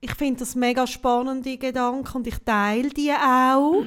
[0.00, 3.84] ich finde das mega spannende Gedanken und ich teile die auch,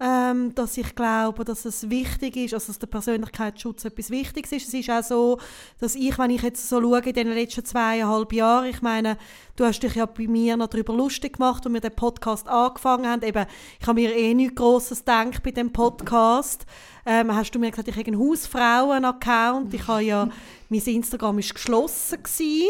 [0.00, 4.68] ähm, dass ich glaube, dass es wichtig ist, also dass der Persönlichkeitsschutz etwas Wichtiges ist.
[4.68, 5.38] Es ist auch so,
[5.78, 9.18] dass ich, wenn ich jetzt so schaue in den letzten zweieinhalb Jahren, ich meine,
[9.56, 13.06] du hast dich ja bei mir noch darüber lustig gemacht, als wir den Podcast angefangen
[13.06, 13.22] haben.
[13.22, 13.44] Eben,
[13.78, 16.64] ich habe mir eh nichts Grosses gedacht bei dem Podcast.
[17.04, 19.74] Ähm, hast du mir gesagt, ich habe einen Hausfrauen-Account.
[19.74, 20.28] Ich habe ja,
[20.70, 22.22] mein Instagram war geschlossen.
[22.22, 22.68] Gewesen.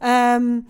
[0.00, 0.66] Ähm,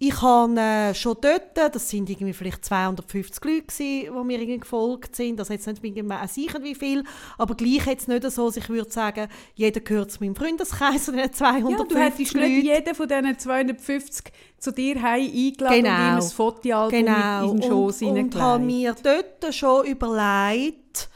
[0.00, 4.58] ich habe äh, schon dort, das sind irgendwie vielleicht 250 Leute gewesen, die mir irgendwie
[4.60, 7.02] gefolgt sind, das jetzt nicht sicher wie viel,
[7.36, 11.32] aber gleich jetzt nicht so, dass ich würde sagen, jeder gehört zu meinem Freundeskreis diesen
[11.32, 12.48] 250 Ja, du hättest Leute.
[12.48, 15.90] nicht jeden von diesen 250 zu dir heim eingeladen Genau.
[15.96, 17.50] und ihm ein Fotoalbum genau.
[17.50, 21.08] in den Schoss und, und habe mir dort schon überlegt,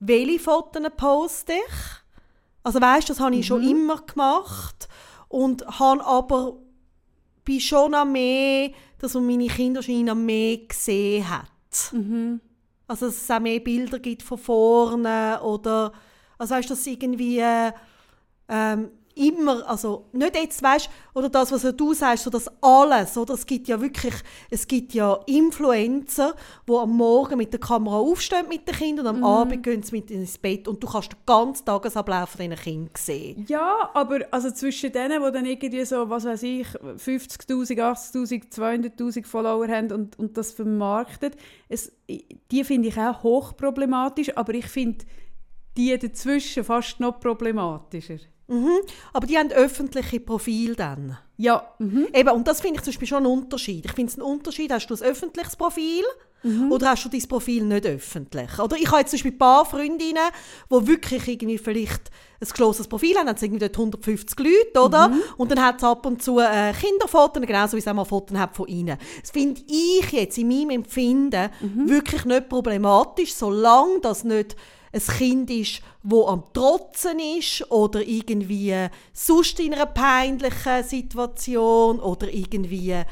[0.00, 1.74] welche Fotos poste ich.
[2.62, 3.44] Also weißt, das habe ich Mhm.
[3.44, 4.88] schon immer gemacht
[5.28, 6.54] und habe aber
[7.46, 11.92] bin schon noch mehr, dass man meine Kinder schon noch mehr gesehen hat.
[11.92, 12.40] Mhm.
[12.86, 15.92] Also dass es auch mehr Bilder gibt von vorne oder
[16.38, 17.42] also weißt, dass irgendwie
[18.48, 23.34] ähm, immer, also nicht jetzt, weißt, oder das, was du sagst, so das alles, oder
[23.34, 24.14] es gibt ja wirklich,
[24.50, 26.34] es gibt ja Influencer,
[26.68, 29.96] die am Morgen mit der Kamera aufstehen mit den Kindern und am Abend gehen sie
[29.96, 33.46] mit ins Bett und du kannst den ganzen Tagesablauf von diesen Kindern sehen.
[33.48, 39.24] Ja, aber also zwischen denen, die dann irgendwie so, was weiß ich, 50'000, 80'000, 200'000
[39.24, 41.36] Follower haben und, und das vermarktet,
[41.70, 45.06] es, die finde ich auch hochproblematisch, aber ich finde
[45.76, 48.18] die dazwischen fast noch problematischer.
[48.48, 48.78] Mhm.
[49.12, 51.18] Aber die haben öffentliche Profile dann.
[51.36, 52.08] Ja, mhm.
[52.12, 53.84] Eben, und das finde ich zum Beispiel schon einen Unterschied.
[53.84, 56.04] Ich finde es einen Unterschied, hast du ein öffentliches Profil
[56.70, 58.58] oder hast du dein Profil nicht öffentlich?
[58.58, 60.28] Oder ich habe jetzt zum Beispiel ein paar Freundinnen,
[60.70, 65.12] die wirklich irgendwie vielleicht ein geschlossenes Profil haben, dann sind irgendwie dort 150 Leute, oder?
[65.38, 68.38] Und dann hat es ab und zu äh, Kinderfotos, genauso wie es auch mal Fotos
[68.38, 68.96] hat von ihnen.
[69.20, 71.50] Das finde ich jetzt in meinem Empfinden
[71.88, 74.54] wirklich nicht problematisch, solange das nicht
[74.92, 82.32] ein Kind ist, wo am Trotzen ist oder irgendwie sonst in einer peinlichen Situation oder
[82.32, 83.04] irgendwie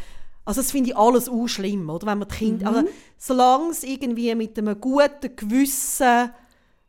[0.45, 2.07] also das finde ich alles auch schlimm, oder?
[2.07, 6.31] Wenn man die Kinder, also, solange es irgendwie mit einem guten Gewissen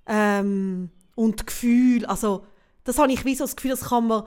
[0.07, 2.45] ähm, und Gefühl, also
[2.83, 4.23] das habe ich wie so das Gefühl, das kann man,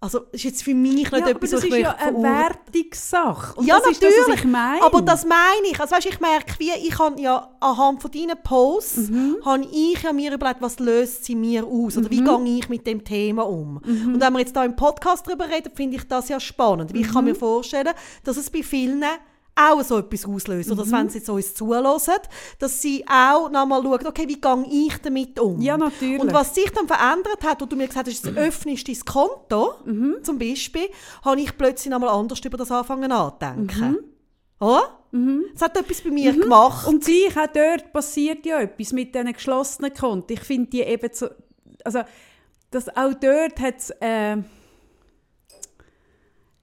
[0.00, 1.96] also das ist jetzt für mich nicht ja aber etwas, das was ich ist ja
[1.96, 2.22] eine.
[2.22, 3.54] Wertungssache.
[3.58, 4.44] Und Ja, das ist das, was natürlich.
[4.44, 4.82] ich meine.
[4.82, 5.80] Aber das meine ich.
[5.80, 9.36] Also weißt, ich merke, wie ich habe ja anhand von deinen Posts Mhm.
[9.44, 12.10] habe ich ja mir überlegt, was löst sie mir aus oder Mhm.
[12.10, 13.78] wie gehe ich mit dem Thema um.
[13.78, 16.94] Und wenn wir jetzt da im Podcast darüber reden, finde ich das ja spannend.
[16.94, 17.38] Weil ich kann mir Mhm.
[17.38, 17.92] vorstellen,
[18.24, 19.02] dass es bei vielen
[19.58, 20.68] auch so etwas auslöst.
[20.68, 20.72] Mhm.
[20.74, 22.14] Oder dass, wenn sie jetzt uns zulassen,
[22.58, 25.60] dass sie auch nochmal schauen, okay, wie gehe ich damit um?
[25.60, 26.20] Ja, natürlich.
[26.20, 29.74] Und was sich dann verändert hat, wo du mir gesagt hast, jetzt öffnest dein Konto,
[29.84, 30.16] Mhm.
[30.22, 30.88] zum Beispiel,
[31.24, 33.90] habe ich plötzlich nochmal anders über das anfangen anzudenken.
[33.90, 33.98] Mhm.
[34.60, 34.94] Oder?
[35.54, 36.86] Es hat etwas bei mir gemacht.
[36.86, 40.34] Und gleich auch dort passiert ja etwas mit diesen geschlossenen Konten.
[40.34, 41.28] Ich finde die eben so,
[41.84, 42.02] also
[42.70, 44.36] das, auch dort hat es, äh,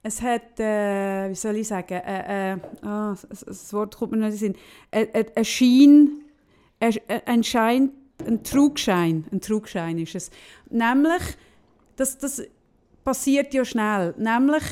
[0.06, 4.18] es hat, äh, wie soll ich sagen, äh, äh, ah, das, das Wort kommt mir
[4.18, 4.56] nicht in den Sinn,
[4.92, 6.08] ein, ein, ein Schein,
[6.78, 6.94] ein,
[7.26, 7.90] ein Schein,
[8.24, 10.30] ein Trugschein, ein Trugschein ist es.
[10.70, 11.22] Nämlich,
[11.96, 12.42] das, das
[13.04, 14.62] passiert ja schnell, nämlich,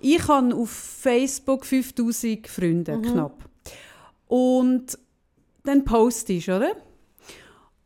[0.00, 3.44] ich habe auf Facebook 5000 Freunde, knapp.
[4.26, 4.98] Und
[5.64, 6.72] dann postest, oder?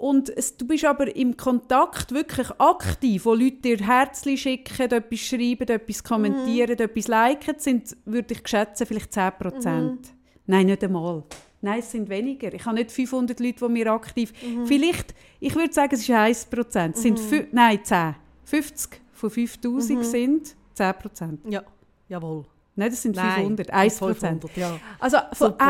[0.02, 5.20] Und es, du bist aber im Kontakt wirklich aktiv, wo Leute dir Herzchen schicken, etwas
[5.20, 9.98] schreiben, etwas kommentieren, etwas liken, sind, würde ich schätzen, vielleicht 10%.
[10.46, 11.22] Nein, nicht einmal.
[11.60, 12.52] Nein, es sind weniger.
[12.52, 14.32] Ich habe nicht 500 Leute, die mir aktiv...
[14.64, 16.94] Vielleicht, ich würde sagen, es ist 1%.
[16.94, 18.16] Es sind fü- nein, 10.
[18.42, 21.38] 50 von 5000 sind 10%.
[21.48, 21.62] Ja,
[22.08, 22.44] jawohl.
[22.74, 23.72] Nein, das sind Nein, 500.
[23.72, 23.98] 1%.
[23.98, 24.80] 500, ja.
[24.98, 25.64] Also von Super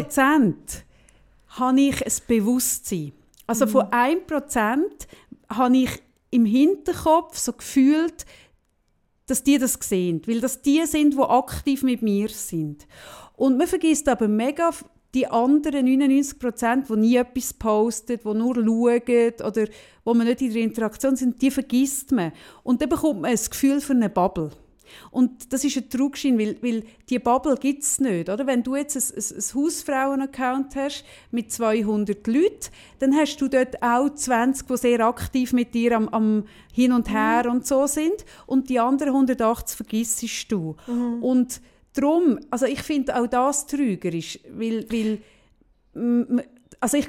[0.00, 0.54] 1%
[1.50, 3.12] habe ich ein Bewusstsein.
[3.46, 4.78] Also von 1%
[5.48, 8.26] habe ich im Hinterkopf so gefühlt,
[9.26, 10.22] dass die das sehen.
[10.26, 12.86] Weil das die sind, die aktiv mit mir sind.
[13.34, 14.70] Und man vergisst aber mega
[15.14, 19.66] die anderen 99%, die nie etwas posten, die nur schauen oder
[20.04, 22.32] wo man nicht in der Interaktion sind, die vergisst man.
[22.62, 24.50] Und dann bekommt man ein Gefühl für eine Bubble.
[25.10, 28.28] Und das ist ein Trugschein, weil, weil die Bubble gibt es nicht.
[28.28, 28.46] Oder?
[28.46, 33.82] Wenn du jetzt ein, ein, ein Hausfrauen-Account hast mit 200 Leuten, dann hast du dort
[33.82, 38.24] auch 20, die sehr aktiv mit dir am, am Hin und Her und so sind.
[38.46, 40.76] Und die anderen 180 vergissest du.
[41.20, 41.60] Und
[41.94, 45.18] darum, also ich finde auch das trügerisch, weil, weil
[46.80, 47.08] also ich,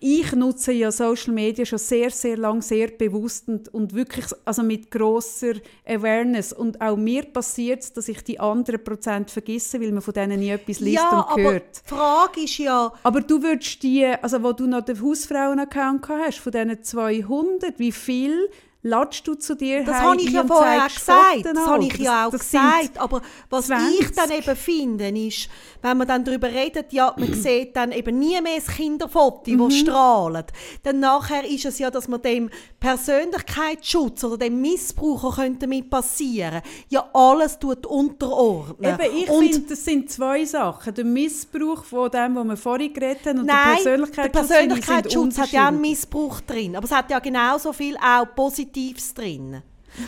[0.00, 4.62] ich nutze ja Social Media schon sehr, sehr lang, sehr bewusst und, und wirklich also
[4.62, 5.54] mit grosser
[5.86, 6.52] Awareness.
[6.52, 10.40] Und auch mir passiert es, dass ich die anderen Prozent vergesse, weil man von denen
[10.40, 11.82] nie etwas liest ja, und aber hört.
[11.84, 16.38] die Frage ist ja, Aber du würdest die, also wo du noch den Hausfrauen-Account hast,
[16.38, 18.48] von diesen 200, wie viel
[18.88, 21.44] latschst du zu dir Das habe ich ja vorher gesagt.
[21.44, 22.98] Das habe ich ja auch das gesagt.
[22.98, 24.00] Aber was 20.
[24.00, 25.48] ich dann eben finde, ist,
[25.82, 29.58] wenn man dann darüber redet, ja, man sieht dann eben nie mehr das Kinderfoto, Mhm.
[29.58, 30.46] das strahlt.
[30.82, 36.62] Dann nachher ist es ja, dass man dem Persönlichkeitsschutz oder dem Missbrauch, könnte damit passieren,
[36.88, 38.98] ja alles tut unterordnen.
[39.00, 40.94] Eben, ich finde, das sind zwei Sachen.
[40.94, 45.38] Der Missbrauch von dem, was wir vorhin geredet haben, und Nein, der der Persönlichkeitsschutz, Persönlichkeitsschutz
[45.38, 45.80] hat ja einen.
[45.80, 46.76] Missbrauch drin.
[46.76, 48.26] Aber es hat ja genauso viel auch
[48.78, 49.62] Positives drin.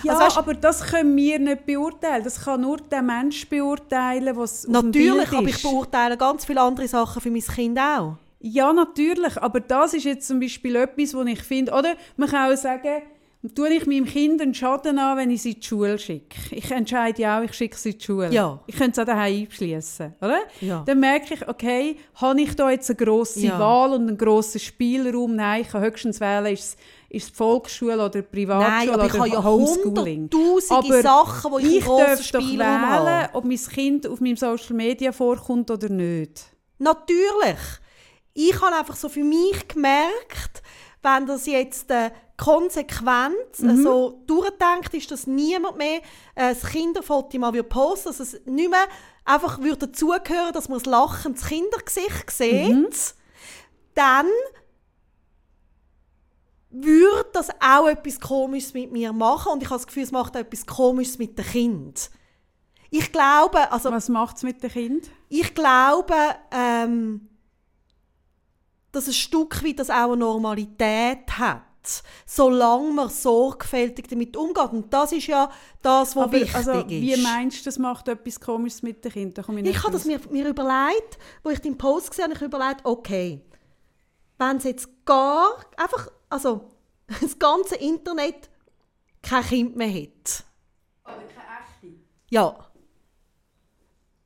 [0.04, 2.22] Ja, Also weisst- aber das können wir nicht beurteilen.
[2.22, 7.20] Das kann nur der Mensch beurteilen, was Natürlich, aber ich beurteile ganz viele andere Sachen
[7.20, 8.16] für mein Kind auch.
[8.40, 9.36] Ja, natürlich.
[9.40, 11.72] Aber das ist jetzt zum Beispiel etwas, was ich finde.
[11.72, 13.02] Oder man kann auch sagen,
[13.54, 16.36] tue ich meinem Kind einen Schaden an, wenn ich sie in die Schule schicke.
[16.50, 18.30] Ich entscheide ja auch, ich schicke sie in die Schule.
[18.32, 18.60] Ja.
[18.66, 20.40] Ich könnte es auch daheim einschliessen, oder?
[20.60, 20.82] Ja.
[20.86, 23.58] Dann merke ich, okay, habe ich da jetzt eine grosse Ja.
[23.58, 25.36] Wahl und einen grossen Spielraum?
[25.36, 26.76] Nein, ich kann höchstens wählen, ist es,
[27.11, 30.30] ist es die Volksschule oder die Privatschule Nein, oder ja Homeschooling.
[30.70, 33.34] Aber Sachen, wo ich, ich darf doch wählen, habe.
[33.34, 36.44] ob mein Kind auf meinem Social Media vorkommt oder nicht.
[36.78, 37.58] Natürlich.
[38.32, 40.62] Ich habe einfach so für mich gemerkt,
[41.02, 43.82] wenn das jetzt äh, konsequent äh, Mhm.
[43.82, 45.98] so durchdenkt, ist, dass niemand mehr
[46.36, 48.86] äh, das Kinderfoto mal posten dass es nicht mehr
[49.24, 52.88] einfach würde dazugehören, dass man das lachendes Kindergesicht sieht, Mhm.
[53.94, 54.26] dann
[56.70, 60.36] würde das auch etwas Komisches mit mir machen und ich habe das Gefühl, es macht
[60.36, 62.10] auch etwas Komisches mit dem Kind.
[62.90, 65.10] Ich glaube, also Was macht es mit dem Kind?
[65.28, 66.14] ich glaube,
[66.50, 67.28] ähm,
[68.92, 71.62] dass ein Stück weit das auch eine Normalität hat,
[72.26, 74.72] solange man sorgfältig damit umgeht.
[74.72, 75.50] Und das ist ja
[75.82, 76.88] das, was Aber, wichtig also, ist.
[76.88, 79.38] wie meinst du, das macht etwas Komisches mit dem Kind?
[79.38, 82.34] Da komme ich ich habe das mir, mir überlegt, wo ich den Post gesehen habe,
[82.34, 83.40] ich überlegt, okay,
[84.38, 86.70] wenn es jetzt gar, einfach, also
[87.20, 88.48] das ganze Internet
[89.22, 90.44] kein Kind mehr hat.
[91.04, 91.98] Aber keine echte.
[92.30, 92.66] Ja.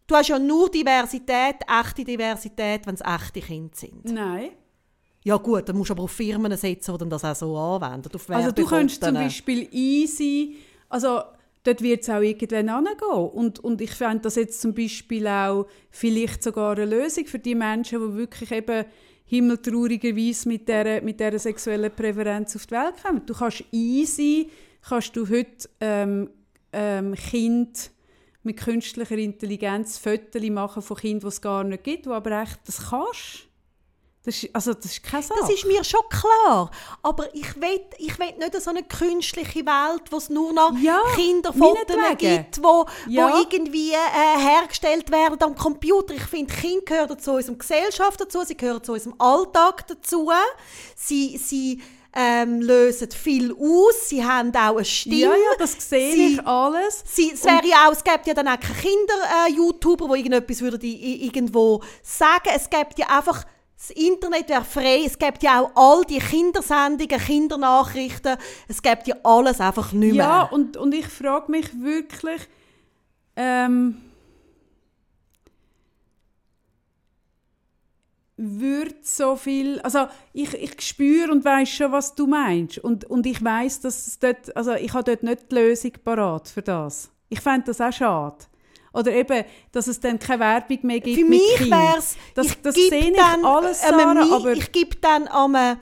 [0.07, 4.05] Du hast ja nur Diversität, echte Diversität, wenn es echte Kinder sind.
[4.05, 4.50] Nein.
[5.24, 8.11] Ja gut, dann musst du aber auf Firmen setzen, die dann das auch so anwenden.
[8.28, 9.14] Also du könntest zum.
[9.14, 10.59] Beispiel easy,
[10.90, 11.22] also
[11.64, 13.30] dort wird es auch irgendwann hingehen.
[13.32, 17.55] Und, und ich fände das jetzt zum Beispiel auch vielleicht sogar eine Lösung für die
[17.55, 18.84] Menschen, die wirklich eben
[19.25, 23.27] himmeltraurigerweise mit dieser, mit dieser sexuellen Präferenz auf die Welt kommen.
[23.27, 24.51] Du kannst easy,
[24.87, 26.31] kannst du heute ähm,
[26.72, 27.91] ähm, Kind
[28.43, 32.61] mit künstlicher Intelligenz Fotos machen von Kindern, die es gar nicht gibt, wo aber echt,
[32.66, 33.49] das kannst.
[34.27, 35.39] Das ist, also das ist keine Sache.
[35.41, 36.70] Das ist mir schon klar.
[37.03, 40.99] Aber ich will, ich will nicht so eine künstliche Welt, wo es nur noch Ja,
[41.14, 43.31] Kinderfotos gibt, wo, Ja.
[43.31, 46.14] wo irgendwie äh, hergestellt werden am Computer.
[46.14, 50.31] Ich finde, Kinder gehören zu unserer Gesellschaft dazu, sie gehören zu unserem Alltag dazu.
[50.97, 51.83] Sie, sie
[52.16, 55.16] ähm, lösen viel aus, sie haben auch eine Stimme.
[55.16, 57.03] ja, ja, das sehe Sie- ich alles.
[57.12, 60.81] Sie, es, wäre ja auch, es gibt ja dann auch keine Kinder-YouTuber, die irgendetwas würden
[60.81, 62.51] die, irgendwo sagen.
[62.55, 63.45] Es gibt ja einfach,
[63.87, 65.03] das Internet wäre frei.
[65.05, 68.37] Es gibt ja auch all die Kindersendungen, Kindernachrichten.
[68.66, 70.24] Es gibt ja alles einfach nicht mehr.
[70.24, 72.49] Ja, und, und ich frage mich wirklich,
[73.37, 74.01] ähm,
[78.37, 83.26] wird so viel, also ich, ich spüre und weiß schon, was du meinst und, und
[83.26, 87.11] ich weiß, dass es dort, also ich habe dort nicht die Lösung parat für das.
[87.28, 88.47] Ich fände das auch schade.
[88.95, 92.62] Oder eben, dass es dann keine Werbung mehr gibt Für mich wäre es, Das, ich
[92.62, 95.78] das gebe sehe ich dann alles, Sarah, Mi- aber ich gebe dann an eine,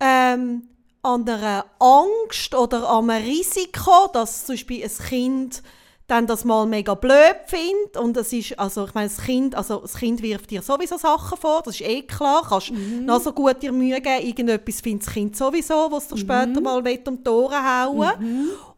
[0.00, 0.68] ähm,
[1.02, 5.62] an einer Angst oder an einem Risiko, dass zum Beispiel ein Kind
[6.08, 7.98] dann das mal mega blöd findet.
[7.98, 11.36] Und es ist, also ich meine, das Kind, also das Kind wirft dir sowieso Sachen
[11.38, 13.04] vor, das ist eh klar, kannst Mhm.
[13.04, 16.20] noch so gut dir Mühe geben, irgendetwas findet das Kind sowieso, was dir Mhm.
[16.20, 18.10] später mal um die Ohren hauen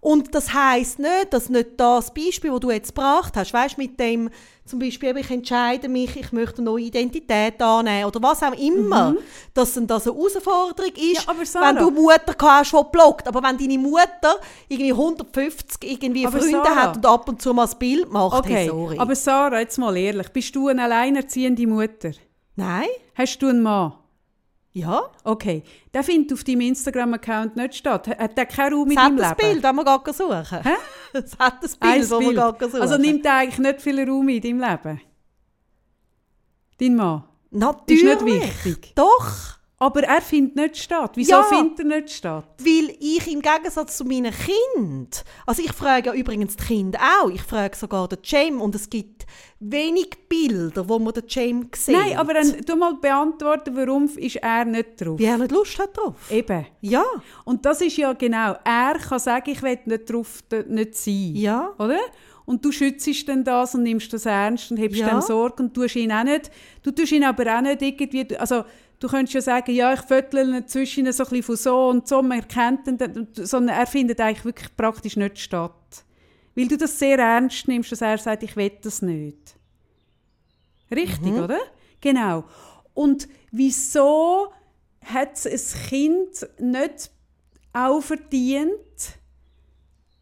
[0.03, 4.01] Und das heisst nicht, dass nicht das Beispiel, das du jetzt gebracht hast, weißt mit
[4.01, 4.30] dem,
[4.64, 9.16] zum Beispiel, ich entscheide mich, ich möchte eine neue Identität annehmen oder was auch immer,
[9.53, 11.38] dass dann das eine Herausforderung ist, Mhm.
[11.38, 13.28] Ja, Sarah- wenn du eine Mutter hast, die bloggt.
[13.28, 14.36] Aber wenn deine Mutter
[14.68, 18.55] irgendwie 150 irgendwie Freunde Sarah- hat und ab und zu mal ein Bild macht, okay,
[18.55, 18.98] hey, sorry.
[18.98, 22.12] aber Sarah, jetzt mal ehrlich, bist du eine alleinerziehende Mutter?
[22.57, 22.86] Nein?
[23.14, 23.92] Hast du einen Mann?
[24.73, 25.03] Ja?
[25.25, 28.07] Okay, der findet auf deinem Instagram-Account nicht statt.
[28.07, 29.49] Hat der keinen Raum in Es deinem hat Leben?
[29.49, 30.62] ein Bild, das wir gerade suchen.
[30.62, 30.75] Hä?
[31.12, 32.81] Es hat ein Bild, Ein das wir gerade suchen.
[32.83, 35.01] Also nimmt der eigentlich nicht viel Raum in deinem Leben?
[36.79, 37.25] Dein Mann?
[37.51, 38.05] Natürlich.
[38.05, 38.93] Ist nicht wichtig?
[38.95, 39.59] Doch.
[39.83, 41.12] Aber er findet nicht statt.
[41.14, 41.43] Wieso Ja.
[41.43, 42.45] findet er nicht statt?
[42.59, 47.31] Weil ich im Gegensatz zu meinen Kind, also ich frage ja übrigens die Kinder auch,
[47.31, 49.24] ich frage sogar den Cem und es gibt
[49.59, 51.97] wenig Bilder, wo man den Cem sieht.
[51.97, 55.18] Nein, aber dann du mal beantworten, warum ist er nicht drauf?
[55.18, 56.31] Wie er nicht Lust hat drauf.
[56.31, 56.66] Eben.
[56.83, 57.05] Ja,
[57.47, 61.33] Und das ist ja genau, er kann sagen, ich will nicht drauf nicht sein.
[61.37, 61.72] ja.
[61.78, 61.99] Oder?
[62.45, 65.09] Und du schützt dann das und nimmst das ernst und hebst Ja.
[65.09, 66.51] dem Sorge und tust ihn auch nicht,
[66.83, 68.64] du tust ihn aber auch nicht irgendwie, also
[69.01, 72.22] du könntest ja sagen, ja, ich föttle zwischen so ein bisschen von so und so,
[72.22, 76.05] man erkennt ihn, sondern er findet eigentlich wirklich praktisch nicht statt.
[76.55, 79.57] Weil du das sehr ernst nimmst, dass er sagt, ich will das nicht.
[80.90, 81.42] Richtig, Mhm.
[81.42, 81.59] oder?
[82.01, 82.44] Genau.
[82.94, 84.53] Und wieso
[85.05, 87.11] hat es ein Kind nicht
[87.72, 88.74] auch verdient,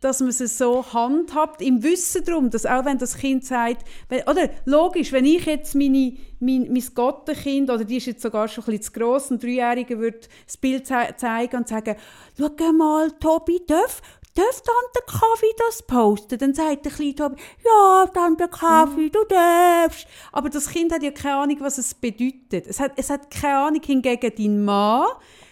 [0.01, 4.23] dass man es so handhabt, im Wissen darum, dass auch wenn das Kind sagt, wenn,
[4.23, 8.65] oder logisch, wenn ich jetzt meine, mein, mein Gottenkind, oder die ist jetzt sogar schon
[8.65, 11.97] ein bisschen zu gross, ein Dreijähriger würde das Bild ze zeigen und sagen,
[12.39, 14.01] schau mal, Tobi, darf,
[14.35, 16.39] darf Tante Kaffee das posten?
[16.39, 20.07] Dann sagt der kleine Tobi, ja, Tante Kaffee, du darfst.
[20.31, 22.69] Aber das Kind hat ja keine Ahnung, was es bedeutet.
[22.69, 25.07] Es hat, es hat keine Ahnung, hingegen dein Mann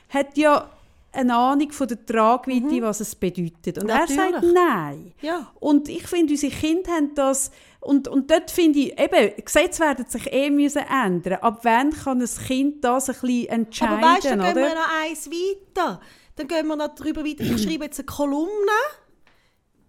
[0.09, 0.70] hat ja
[1.16, 3.78] eine Ahnung von der Tragweite, was es bedeutet.
[3.82, 4.54] Und er sagt Natürlich.
[4.54, 5.14] nein.
[5.22, 5.52] Ja.
[5.60, 7.50] Und ich finde, unsere Kinder haben das,
[7.80, 11.38] und, und dort finde ich, eben, Gesetze werden sich eh müssen ändern.
[11.40, 14.52] Ab wann kann ein Kind das ein bisschen entscheiden, Aber weißt du, dann oder?
[14.54, 16.00] gehen wir noch eins weiter.
[16.36, 17.44] Dann gehen wir noch darüber weiter.
[17.44, 18.78] Ich schreibe jetzt eine Kolumne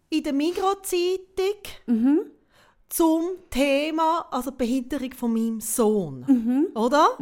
[0.10, 1.58] in der Migros-Zeitung
[1.88, 2.20] Mhm.
[2.90, 6.24] zum Thema also Behinderung von meinem Sohn.
[6.28, 6.68] Mhm.
[6.76, 7.18] Oder?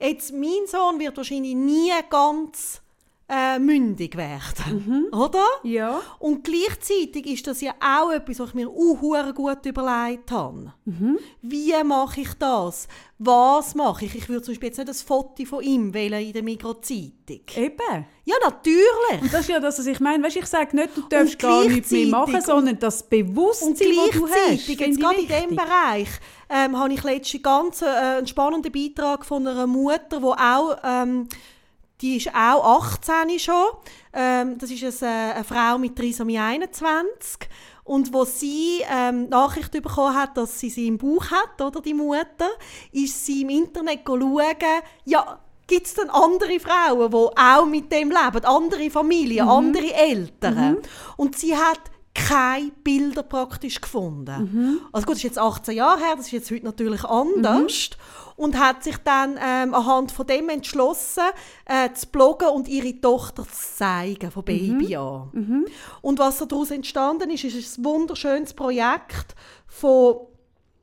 [0.00, 2.82] Jetzt, mein Sohn wird wahrscheinlich nie ganz
[3.28, 4.84] äh, mündig werden.
[5.12, 5.18] Mhm.
[5.18, 5.44] Oder?
[5.62, 6.00] ja.
[6.18, 10.74] Und gleichzeitig ist das ja auch etwas, was ich mir auch gut überlegt habe.
[10.84, 11.18] Mhm.
[11.40, 12.86] Wie mache ich das?
[13.18, 14.14] Was mache ich?
[14.14, 17.40] Ich würde zum Beispiel jetzt nicht ein Foto von ihm wählen in der Migros-Zeitung.
[17.56, 18.06] Eben.
[18.26, 19.22] Ja, natürlich.
[19.22, 20.22] Und das ist ja das, was ich meine.
[20.22, 23.80] Weißt, ich sage nicht, du darfst gar nichts mehr gleichzeitig- machen, sondern das Bewusstsein, Und
[23.80, 25.56] das du hast, gleichzeitig, jetzt gerade in diesem.
[25.56, 26.08] Bereich,
[26.50, 31.28] ähm, habe ich letztens ganz äh, einen spannenden Beitrag von einer Mutter, die auch, ähm,
[32.04, 33.64] die ist auch 18 schon.
[34.12, 37.48] Ähm, das ist eine, äh, eine Frau mit Trisomie 21.
[37.84, 41.94] Und wo sie ähm, Nachricht bekommen hat, dass sie sie im Bauch hat, oder die
[41.94, 42.50] Mutter,
[42.92, 44.54] ist sie im Internet schauen,
[45.06, 50.56] ja, gibt es denn andere Frauen, die auch mit dem leben, andere Familien, andere Eltern?
[51.16, 51.80] Und sie hat
[52.14, 54.30] keine Bilder praktisch gefunden.
[54.92, 57.90] Also gut, das ist jetzt 18 Jahre her, das ist jetzt heute natürlich anders.
[58.36, 61.22] Und hat sich dann ähm, anhand von dem entschlossen,
[61.66, 65.30] äh, zu bloggen und ihre Tochter zu zeigen, von Baby an.
[66.00, 69.36] Und was daraus entstanden ist, ist ein wunderschönes Projekt
[69.68, 70.16] von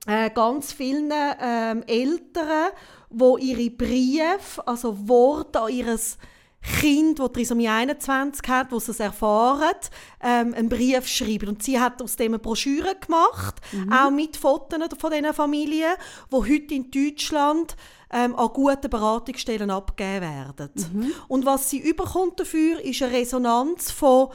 [0.08, 2.72] äh, ganz vielen ähm, Eltern,
[3.10, 6.18] wo ihre Briefe, also Worte an ihres
[6.62, 9.76] Kind, das Trisomie 21 hat, sie es erfahren,
[10.22, 11.50] ähm, einen Brief schreiben.
[11.50, 13.56] Und sie hat aus dem eine Broschüre gemacht,
[13.92, 15.94] auch mit Fotos von diesen Familien,
[16.32, 17.76] die heute in Deutschland
[18.12, 21.14] ähm, an guten Beratungsstellen abgegeben werden.
[21.28, 24.30] Und was sie überkommt dafür, ist eine Resonanz von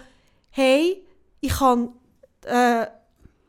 [0.50, 1.04] «Hey,
[1.40, 1.92] ich habe
[2.44, 2.86] äh,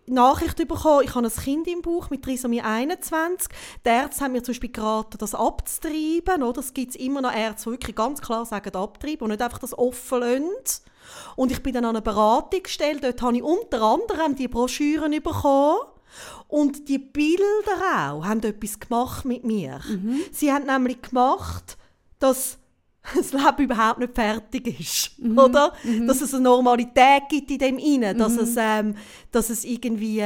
[0.08, 3.49] Nachricht bekommen, ich habe ein Kind im Bauch mit Trisomie 21.
[3.86, 6.43] Die Ärzte haben mir zum Beispiel geraten, das abzutreiben.
[6.43, 6.60] Oder?
[6.60, 9.78] Es gibt immer noch Ärzte, die wirklich ganz klar sagen, abtreiben und nicht einfach das
[9.78, 10.82] offen lassen.
[11.36, 13.03] Und ich bin dann an eine Beratung gestellt.
[13.03, 15.80] Dort habe ich unter anderem die Broschüren bekommen.
[16.47, 17.41] Und die Bilder
[17.93, 19.82] auch haben etwas gemacht mit mir.
[20.32, 21.78] Sie haben nämlich gemacht,
[22.20, 22.58] dass
[23.16, 25.74] das Leben überhaupt nicht fertig ist, oder?
[26.05, 28.95] Dass es eine Normalität gibt in dem Innen, dass es, ähm,
[29.32, 30.24] dass es irgendwie,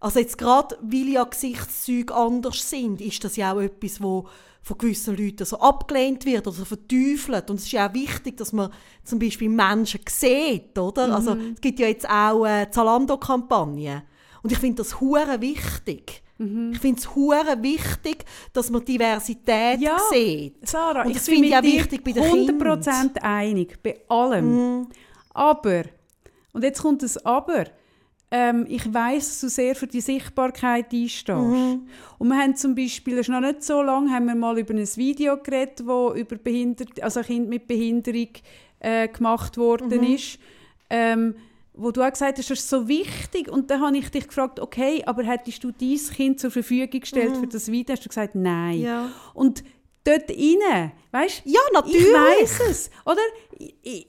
[0.00, 4.26] also jetzt gerade, weil ja Gesichtszüge anders sind, ist das ja auch etwas, wo
[4.62, 7.50] von gewissen Leuten so abgelehnt wird oder so verteufelt.
[7.50, 8.70] Und es ist ja auch wichtig, dass man
[9.02, 11.12] zum Beispiel Menschen sieht, oder?
[11.14, 14.02] Also es gibt ja jetzt auch äh, Zalando-Kampagnen.
[14.42, 16.22] Und ich finde das hure wichtig.
[16.72, 20.66] Ich finde es hure wichtig, dass man Diversität Ja, sieht.
[20.66, 24.78] Sarah, Und ich das bin finde ich auch wichtig bei den 100% einig, bei allem.
[24.80, 24.86] Mhm.
[25.34, 25.82] Aber,
[26.52, 27.64] und jetzt kommt das Aber,
[28.30, 31.28] ähm, ich weiß, dass du sehr für die Sichtbarkeit einstehst.
[31.28, 31.86] Mhm.
[32.18, 34.72] Und wir haben zum Beispiel, es ist noch nicht so lange, haben wir mal über
[34.72, 38.28] ein Video geredet, wo über Behindert, also Kind mit Behinderung
[38.80, 40.14] äh, gemacht worden Mhm.
[40.14, 40.38] ist.
[40.88, 41.34] Ähm,
[41.74, 43.50] wo du auch gesagt hast, das ist so wichtig.
[43.50, 47.36] Und dann habe ich dich gefragt, okay, aber hättest du dein Kind zur Verfügung gestellt
[47.36, 47.94] für das Video?
[47.94, 48.78] Hast du gesagt, nein.
[48.78, 48.84] Mhm.
[48.84, 49.08] Ja.
[49.34, 49.64] Und
[50.04, 52.06] dort inne, weißt Ja, natürlich.
[52.08, 53.20] Ich weiß es, oder?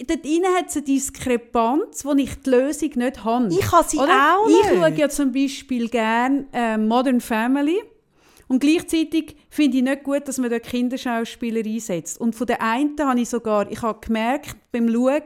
[0.08, 3.48] Dort inne hat es eine Diskrepanz, wo ich die Lösung nicht habe.
[3.50, 4.36] Ich habe sie oder?
[4.38, 4.70] auch Ich nicht.
[4.70, 7.82] schaue ja zum Beispiel gerne äh, Modern Family.
[8.48, 12.20] Und gleichzeitig finde ich nicht gut, dass man dort Kinderschauspieler einsetzt.
[12.20, 15.22] Und von der einen habe ich sogar, ich habe gemerkt beim Schauen,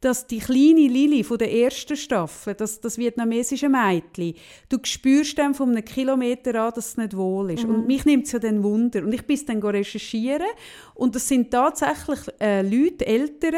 [0.00, 4.34] dass die kleine Lili von der ersten Staffel, das, das vietnamesische Mädchen,
[4.68, 7.64] du spürst dann von einem Kilometer an, dass es nicht wohl ist.
[7.64, 7.74] Mhm.
[7.74, 9.02] Und mich nimmt es ja dann Wunder.
[9.02, 10.46] Und ich bin dann recherchieren
[10.94, 13.54] und das sind tatsächlich äh, Leute, Eltern,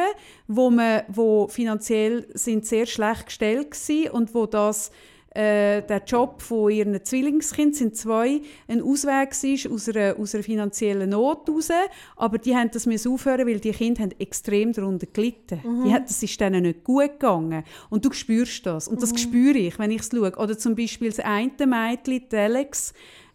[0.47, 4.91] wo, man, wo finanziell sind sehr schlecht gestellt waren und wo das
[5.39, 10.43] äh, der Job von ihren Zwillingskind sind zwei ein Ausweg war aus einer, aus einer
[10.43, 11.69] finanziellen Not raus,
[12.17, 15.61] aber die haben das müssen aufhören, weil die Kinder haben extrem darunter gelitten.
[15.63, 15.85] Mhm.
[15.85, 19.19] Die hat, das ist denen nicht gut gegangen und du spürst das und das mhm.
[19.19, 20.33] spüre ich, wenn ich es schaue.
[20.37, 22.93] Oder zum Beispiel das eine Mädchen, die Alex,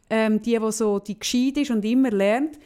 [0.10, 2.60] ähm, die, die so die gescheit ist und immer lernt,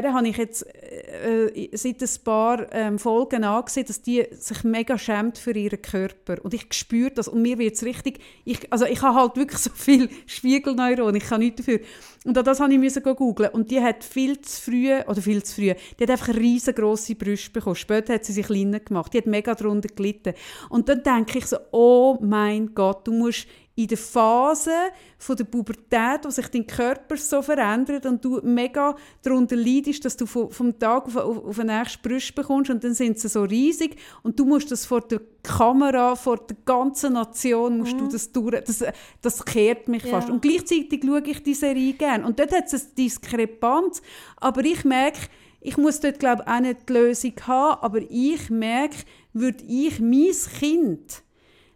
[0.00, 4.64] der habe ich jetzt äh, äh, seit ein paar ähm, Folgen angesehen, dass die sich
[4.64, 6.36] mega schämt für ihren Körper.
[6.42, 8.20] Und ich spüre das und mir wird es richtig...
[8.44, 11.80] Ich, also ich habe halt wirklich so viel Spiegelneuronen, ich kann nichts dafür.
[12.24, 15.56] Und das habe ich müssen googeln und die hat viel zu früh, oder viel zu
[15.56, 17.76] früh, die hat einfach riesengroße Brüste bekommen.
[17.76, 19.12] Später hat sie sich kleiner gemacht.
[19.12, 20.34] Die hat mega darunter gelitten.
[20.70, 24.70] Und dann denke ich so, oh mein Gott, du musst in der Phase
[25.18, 30.16] von der Pubertät, wo sich dein Körper so verändert und du mega darunter leidest, dass
[30.16, 33.42] du vom Tag auf, auf, auf den nächsten Brüste bekommst und dann sind sie so
[33.42, 37.98] riesig und du musst das vor der Kamera, vor der ganzen Nation musst mhm.
[37.98, 38.84] du das durch, das,
[39.20, 40.10] das kehrt mich ja.
[40.10, 40.30] fast.
[40.30, 44.02] Und gleichzeitig schaue ich die Serie gerne und dort hat es eine Diskrepanz,
[44.36, 45.18] aber ich merke,
[45.60, 48.98] ich muss dort glaube auch nicht die Lösung haben, aber ich merke,
[49.32, 51.23] würde ich mein Kind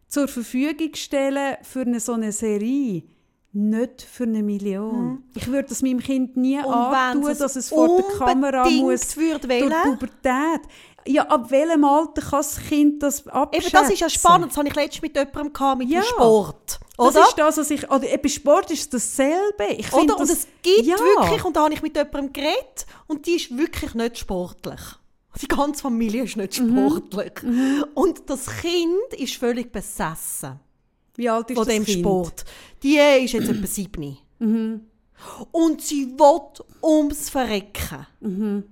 [0.09, 3.05] zur Verfügung stellen für eine so eine Serie,
[3.53, 5.05] nicht für eine Million.
[5.05, 5.23] Mhm.
[5.35, 10.61] Ich würde das meinem Kind nie antun, dass es vor der Kamera muss durch Pubertät.
[11.07, 13.69] Ja, ab welchem Alter kann das Kind das abschätzen?
[13.69, 14.51] Eben, das ist ja spannend.
[14.51, 16.01] Das hatte ich letztens mit jemandem gehabt, mit ja.
[16.01, 16.81] dem Sport.
[16.99, 17.13] Oder?
[17.13, 17.91] Das ist das, was ich...
[17.91, 19.65] Oder eben Sport ist dasselbe.
[19.79, 20.07] Ich oder?
[20.07, 20.99] Das, und es gibt ja.
[20.99, 24.81] wirklich, und da habe ich mit jemandem geredet, und die ist wirklich nicht sportlich.
[25.41, 26.71] Die ganze Familie ist nicht mhm.
[26.71, 27.43] sportlich.
[27.43, 27.85] Mhm.
[27.95, 30.59] Und das Kind ist völlig besessen.
[31.17, 32.01] Wie alt ist von das dem kind?
[32.01, 32.45] Sport.
[32.83, 34.19] Die ist jetzt etwa sieben.
[34.39, 34.81] Mhm.
[35.51, 38.07] Und sie will ums Verrecken.
[38.21, 38.65] Mhm.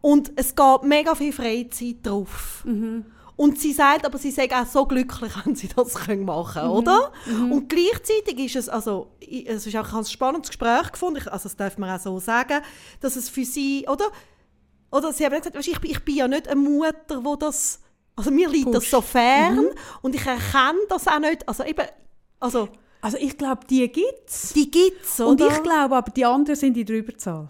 [0.00, 2.62] Und es geht mega viel Freizeit drauf.
[2.64, 3.04] Mhm.
[3.36, 6.72] Und sie sagt, aber sie sei auch so glücklich, wenn sie das machen können, mhm.
[6.72, 7.12] oder?
[7.26, 7.52] Mhm.
[7.52, 11.78] Und gleichzeitig ist es, also, es ist auch ein spannendes Gespräch gefunden, also das darf
[11.78, 12.62] man auch so sagen,
[13.00, 14.06] dass es für sie, oder?
[14.90, 17.80] Oder sie haben gesagt, weißt, ich, ich bin ja nicht eine Mutter, wo das,
[18.16, 18.74] also mir liegt Push.
[18.74, 19.70] das so fern mhm.
[20.02, 21.86] und ich erkenne das auch nicht, also eben,
[22.40, 22.68] also...
[23.00, 24.52] Also ich glaube, die gibt es.
[24.54, 27.46] Die gibt es, Und ich glaube aber, die anderen sind in der Überzahl.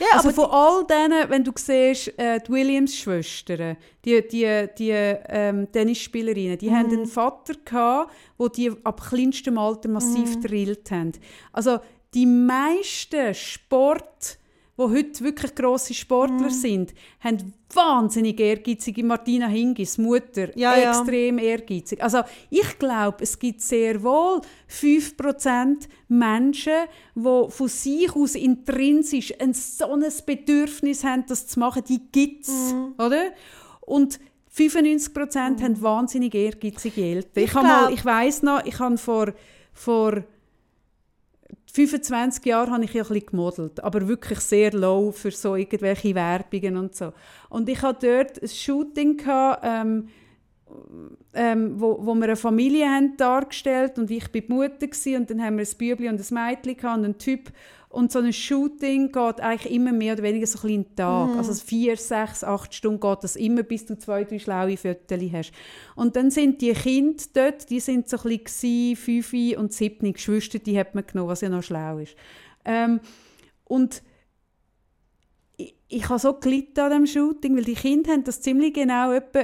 [0.00, 5.70] Ja, also von all denen, wenn du siehst, äh, die Williams-Schwestern, die, die, die ähm,
[5.70, 6.74] Tennisspielerinnen, die mhm.
[6.74, 10.42] haben einen Vater gehabt, wo die ab kleinstem Alter massiv mhm.
[10.42, 11.12] drillt haben.
[11.52, 11.78] Also
[12.14, 14.38] die meisten Sport
[14.88, 16.50] die heute wirklich grosse Sportler mm.
[16.50, 21.44] sind, haben wahnsinnig ehrgeizige Martina Hingis, Mutter, ja, extrem ja.
[21.44, 22.02] ehrgeizig.
[22.02, 22.20] Also
[22.50, 26.72] ich glaube, es gibt sehr wohl 5% Menschen,
[27.14, 32.46] die von sich aus intrinsisch ein so ein Bedürfnis haben, das zu machen, die gibt
[32.46, 33.00] es, mm.
[33.00, 33.30] oder?
[33.80, 34.20] Und
[34.50, 35.62] 95 mm.
[35.62, 37.44] haben wahnsinnig ehrgeizige Eltern.
[37.44, 39.32] Ich, ich, mal, ich weiss noch, ich habe vor,
[39.72, 40.24] vor
[41.72, 46.14] 25 Jahre habe ich ja ein bisschen gemodelt, aber wirklich sehr low für so irgendwelche
[46.14, 47.12] Werbungen und so.
[47.48, 50.08] Und ich hatte dort ein Shooting, gehabt, ähm,
[51.34, 55.30] ähm, wo, wo wir eine Familie haben dargestellt und ich war die Mutter gewesen, und
[55.30, 57.50] dann haben wir ein Bübli und ein Mädchen und einen Typ
[57.92, 61.30] und so ein Shooting geht eigentlich immer mehr oder weniger so ein bisschen Tag.
[61.30, 61.38] Mhm.
[61.38, 65.52] Also vier, sechs, acht Stunden geht das immer, bis du zwei, drei schlaue Fotos hast.
[65.94, 70.58] Und dann sind die Kinder dort, die sind so ein bisschen fünf und sieben Geschwister,
[70.58, 72.16] die hat man genommen, was ja noch schlau ist.
[72.64, 73.00] Ähm,
[73.64, 74.02] und
[75.58, 79.12] ich, ich habe so gelitten an diesem Shooting, weil die Kinder haben das ziemlich genau
[79.12, 79.40] etwa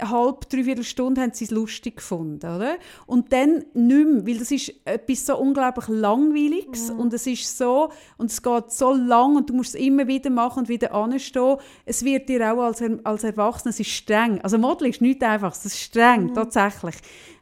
[0.00, 2.76] eine halbe, dreiviertel Stunde haben sie es lustig gefunden, oder?
[3.06, 7.00] Und dann nicht mehr, weil das ist etwas so unglaublich Langweiliges mhm.
[7.00, 10.30] und es ist so, und es geht so lang und du musst es immer wieder
[10.30, 11.56] machen und wieder anstehen.
[11.84, 14.40] Es wird dir auch als, als Erwachsener, es ist streng.
[14.42, 16.34] Also Model ist nicht einfach, es ist streng, mhm.
[16.34, 16.96] tatsächlich.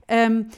[0.08, 0.50] Ähm,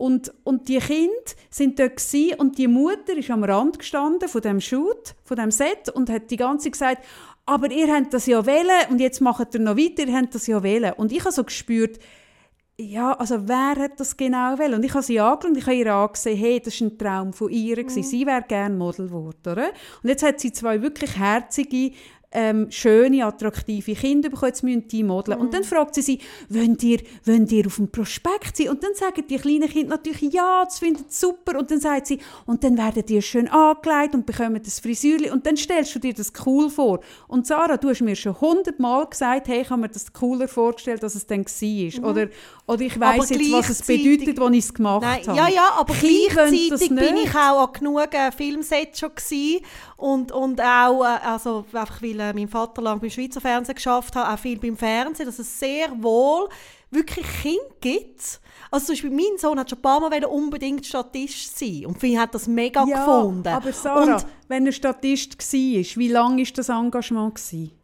[0.00, 1.12] und, und die Kinder
[1.50, 5.50] sind dort gewesen, und die Mutter ist am Rand gestanden von dem Shoot, von dem
[5.50, 7.04] Set und hat die ganze Zeit gesagt,
[7.50, 10.46] aber ihr habt das ja wählen und jetzt macht ihr noch weiter, ihr habt das
[10.46, 10.92] ja wählen.
[10.96, 11.98] Und ich habe so gespürt,
[12.78, 14.74] ja, also wer hat das genau wählen?
[14.74, 17.32] Und ich habe sie angeschaut und ich habe ihr angesehen, hey, das war ein Traum
[17.32, 17.88] von ihr, mhm.
[17.88, 19.70] sie wäre gerne Model geworden, oder?
[20.00, 21.90] Und jetzt hat sie zwei wirklich herzige,
[22.32, 25.40] ähm, schöne, attraktive Kinder bekommen, jetzt müssen die modeln.
[25.40, 28.68] Und dann fragt sie sie, wollt ihr, wollt ihr auf dem Prospekt sein?
[28.68, 31.58] Und dann sagen die kleinen Kinder natürlich, ja, das finden sie super.
[31.58, 35.30] Und dann sagt sie, und dann werden die schön angelegt und bekommen das Frisürli.
[35.30, 37.00] Und dann stellst du dir das cool vor.
[37.26, 41.02] Und Sarah, du hast mir schon hundertmal gesagt, hey, ich habe mir das cooler vorgestellt,
[41.02, 42.00] als es dann war.
[42.00, 42.04] Mhm.
[42.04, 42.28] Oder,
[42.66, 45.36] oder ich weiss jetzt, was es bedeutet, als ich es gemacht Nein, habe.
[45.36, 49.64] Ja, ja, aber gleichzeitig bin ich auch an genug äh, Filmsets schon gewesen
[50.00, 54.16] und, und auch, äh, also einfach weil äh, mein Vater lange beim Schweizer Fernsehen geschafft
[54.16, 56.48] hat, auch viel beim Fernsehen, dass es sehr wohl
[56.90, 58.40] wirklich Kinder gibt.
[58.70, 62.16] Also zum Beispiel mein Sohn hat schon ein paar Mal unbedingt Statist sein und ich
[62.16, 63.48] hat das mega ja, gefunden.
[63.48, 67.34] aber Sarah, und, wenn er Statist war, wie lang war das Engagement?
[67.34, 67.79] Gewesen?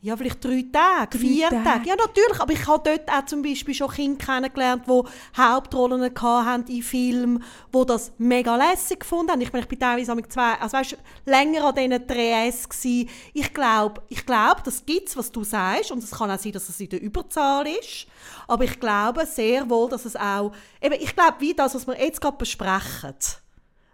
[0.00, 1.64] Ja, vielleicht drei Tage, Drei vier Tage.
[1.64, 1.88] Tage.
[1.88, 2.40] Ja, natürlich.
[2.40, 5.02] Aber ich habe dort auch zum Beispiel schon Kinder kennengelernt, die
[5.36, 7.42] Hauptrollen hatten in Filmen,
[7.74, 9.40] die das mega lässig gefunden haben.
[9.40, 10.96] Ich, meine, ich bin teilweise mit zwei, also weißt,
[11.26, 13.08] länger an diesen Drehs gsi.
[13.34, 15.90] Ich glaube, ich glaub, das gibt's, was du sagst.
[15.90, 18.06] Und es kann auch sein, dass es in der Überzahl ist.
[18.46, 22.00] Aber ich glaube sehr wohl, dass es auch, eben, ich glaube, wie das, was wir
[22.00, 23.14] jetzt gerade besprechen.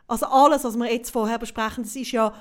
[0.06, 2.34] Also alles, was wir jetzt vorher besprechen, das ist ja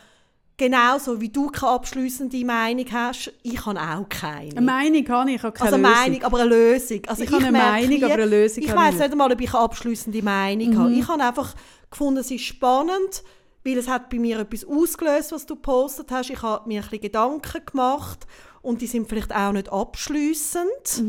[0.58, 3.32] genauso, wie du keine abschliessende Meinung hast.
[3.44, 4.52] Ich habe auch keine.
[4.52, 5.96] Eine Meinung habe ich, ich habe keine Also eine.
[5.96, 7.02] Meinung, aber eine Lösung.
[7.08, 9.12] Also Ich habe eine Meinung, wie- aber eine Lösung Ich ich weiß nicht.
[9.12, 10.92] einmal, ob ich eine abschliessende Meinung habe.
[10.94, 11.54] Ich habe einfach
[11.90, 13.24] gefunden, es ist spannend,
[13.64, 16.30] weil es hat bei mir etwas ausgelöst, was du gepostet hast.
[16.30, 18.28] Ich habe mir ein bisschen Gedanken gemacht
[18.62, 21.04] und die sind vielleicht auch nicht abschliessend.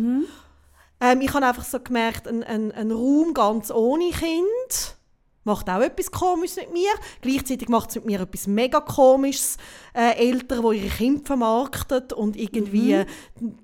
[1.00, 4.96] Ähm, ich habe einfach so gemerkt, ein, ein, ein Raum ganz ohne Kind
[5.44, 6.90] macht auch etwas Komisches mit mir.
[7.20, 9.56] Gleichzeitig macht es mit mir etwas mega Komisches.
[9.94, 13.06] Äh, Eltern, die ihre Kinder vermarkten und irgendwie äh,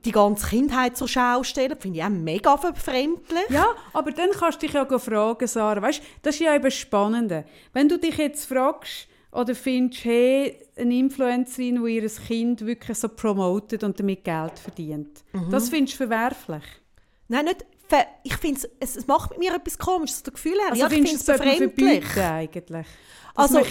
[0.04, 3.48] die ganze Kindheit zur Schau stellen, finde ich auch mega verfremdlich.
[3.50, 5.82] Ja, aber dann kannst du dich ja fragen, Sarah.
[5.82, 7.32] Weißt, das ist ja eben spannend.
[7.72, 13.08] Wenn du dich jetzt fragst oder findest, hey, eine Influencerin, die ihr Kind wirklich so
[13.08, 15.50] promotet und damit Geld verdient, Mhm.
[15.50, 16.62] das findest du verwerflich.
[17.28, 17.64] Nein, nicht
[18.22, 20.72] ich finde es, es macht mit mir etwas Komisches, das Gefühl habe.
[20.72, 22.86] Also ja, ich finde es es verbieten eigentlich?
[23.34, 23.70] Dass Also man ich-?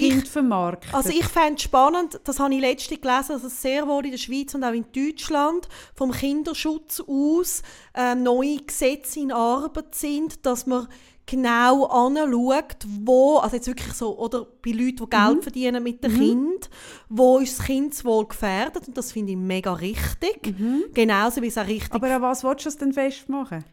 [0.94, 4.12] Also ich fände es spannend, das habe ich letztens gelesen, dass es sehr wohl in
[4.12, 7.62] der Schweiz und auch in Deutschland vom Kinderschutz aus
[7.94, 10.88] äh, neue Gesetze in Arbeit sind, dass man
[11.26, 15.42] genau anschaut, wo, also jetzt wirklich so, oder bei Leuten, die Geld Mhm.
[15.44, 16.70] verdienen mit dem Kind,
[17.08, 20.56] wo ist das Kindeswohl gefährdet und das finde ich mega richtig.
[20.96, 21.96] Genauso wie es auch richtig Mhm.
[22.04, 23.64] aber an was willst du das denn festmachen?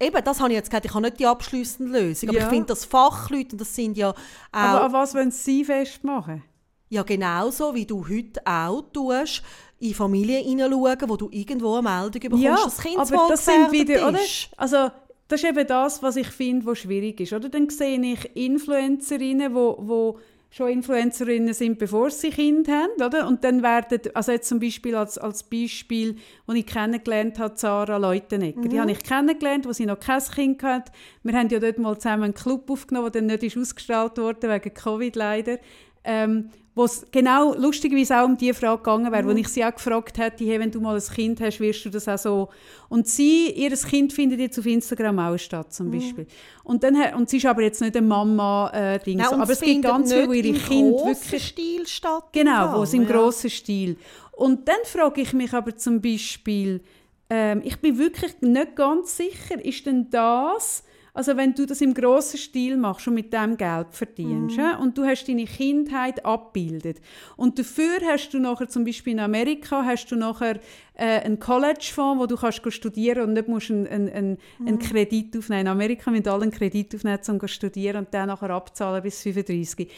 [0.00, 2.44] Eben, das habe ich jetzt gesagt, ich habe nicht die abschliessende Lösung, aber Ja.
[2.44, 4.14] ich finde, dass Fachleute, und das sind ja auch
[4.52, 6.44] Aber an was wollen sie festmachen?
[6.88, 9.42] Ja, genauso wie du heute auch tust,
[9.80, 13.72] in Familien hineinschauen, wo du irgendwo eine Meldung bekommst, dass das Kind aber das sind
[13.72, 14.18] wieder, oder?
[14.56, 14.90] Also
[15.26, 17.48] das ist eben das, was ich finde, was schwierig ist, oder?
[17.48, 20.18] Dann sehe ich Influencerinnen, wo, wo
[20.50, 23.26] schon Influencerinnen sind, bevor sie Kind haben, oder?
[23.28, 26.16] Und dann werden, also jetzt zum Beispiel als, als Beispiel,
[26.46, 28.60] wo ich kennengelernt habe, Sarah Leutenegger.
[28.60, 28.68] Mhm.
[28.70, 30.90] Die habe ich kennengelernt, wo sie noch kein Kind hatte.
[31.22, 34.48] Wir haben ja dort mal zusammen einen Club aufgenommen, der dann nicht ist ausgestrahlt wurde,
[34.48, 35.58] wegen Covid leider.
[36.04, 39.74] Ähm, wo es genau lustigerweise auch um die Frage gegangen wäre, wo ich sie auch
[39.74, 42.48] gefragt hätte, hey, wenn du mal ein Kind hast, wirst du das auch so...
[42.88, 46.26] Und sie, ihr Kind findet jetzt auf Instagram auch statt, zum Beispiel.
[46.62, 49.36] Und, dann, und sie ist aber jetzt nicht eine Mama-Ding, Nein, so.
[49.36, 51.48] aber es gibt ganz viele, wo ihre im Kinder wirklich...
[51.48, 52.28] Stil statt.
[52.32, 53.08] Genau, wo es im ja.
[53.08, 53.96] grossen Stil.
[54.32, 56.80] Und dann frage ich mich aber zum Beispiel,
[57.28, 60.84] ähm, ich bin wirklich nicht ganz sicher, ist denn das,
[61.18, 64.62] also wenn du das im grossen Stil machst und mit dem Geld verdienst Mhm.
[64.62, 67.00] ja, und du hast deine Kindheit abgebildet
[67.36, 70.60] und dafür hast du nachher zum Beispiel in Amerika hast du nachher
[70.94, 74.66] äh, einen College-Fonds, wo du kannst studieren und nicht musst einen, einen, einen, Mhm.
[74.68, 75.62] einen Kredit aufnehmen.
[75.62, 79.20] In Amerika müssen alle einen Kredit aufnehmen, um zu studieren und dann nachher abzahlen bis
[79.22, 79.88] 35.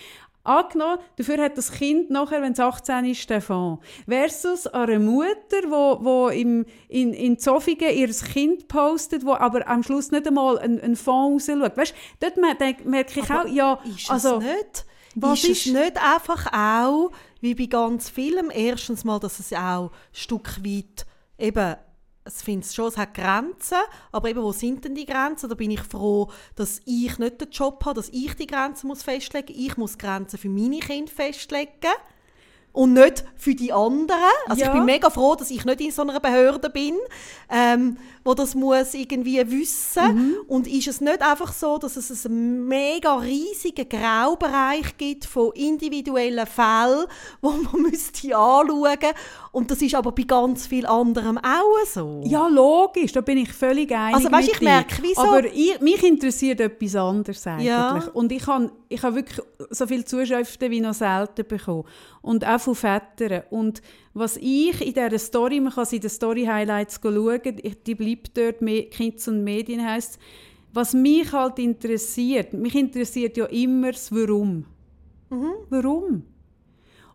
[0.43, 3.85] Angenommen, dafür hat das Kind nachher, wenn es 18 ist, den Fonds.
[4.09, 9.83] Versus eine Mutter, wo, wo im, in, in Zofingen ihr Kind postet, wo aber am
[9.83, 11.77] Schluss nicht einmal einen, einen Fonds rausschaut.
[11.77, 14.87] Weißt, dort mer- denk- merke ich Aber auch, ja, Ist also, nicht?
[15.15, 17.11] was ist, ist- es nicht einfach auch,
[17.43, 21.05] wie bei ganz vielen, erstens mal, dass es auch ein Stück weit
[21.39, 21.77] eben
[22.39, 23.79] ich finde es schon, es hat Grenzen,
[24.13, 25.49] aber eben, wo sind denn die Grenzen?
[25.49, 29.03] Da bin ich froh, dass ich nicht den Job habe, dass ich die Grenzen muss
[29.03, 29.67] festlegen muss.
[29.67, 31.69] Ich muss Grenzen für meine Kinder festlegen
[32.73, 34.17] und nicht für die anderen.
[34.47, 34.69] Also Ja.
[34.69, 36.95] ich bin mega froh, dass ich nicht in so einer Behörde bin,
[37.51, 40.15] ähm, wo das muss irgendwie wissen.
[40.15, 40.37] Mhm.
[40.47, 46.47] Und ist es nicht einfach so, dass es einen mega riesigen Graubereich gibt von individuellen
[46.47, 47.07] Fällen,
[47.41, 48.99] wo man müsste anschauen
[49.53, 52.21] Und das ist aber bei ganz viel anderem auch so.
[52.25, 56.03] Ja, logisch, da bin ich völlig einig Also, mit ich merke, wieso- Aber ich, mich
[56.05, 57.67] interessiert etwas anderes eigentlich.
[57.67, 58.09] Ja.
[58.15, 59.41] Und ich habe ich hab wirklich
[59.71, 61.85] so viele Zuschriften wie noch selten bekommen.
[62.23, 63.43] Und auch auch von Vätern.
[63.51, 63.83] Und
[64.15, 67.41] was ich in dieser Story, man kann sie in den Story-Highlights schauen,
[67.87, 68.61] die bleibt dort,
[68.91, 70.19] Kids und Medien heisst
[70.73, 74.67] was mich halt interessiert, mich interessiert ja immer das Warum.
[75.29, 75.53] Mhm.
[75.69, 76.23] Warum?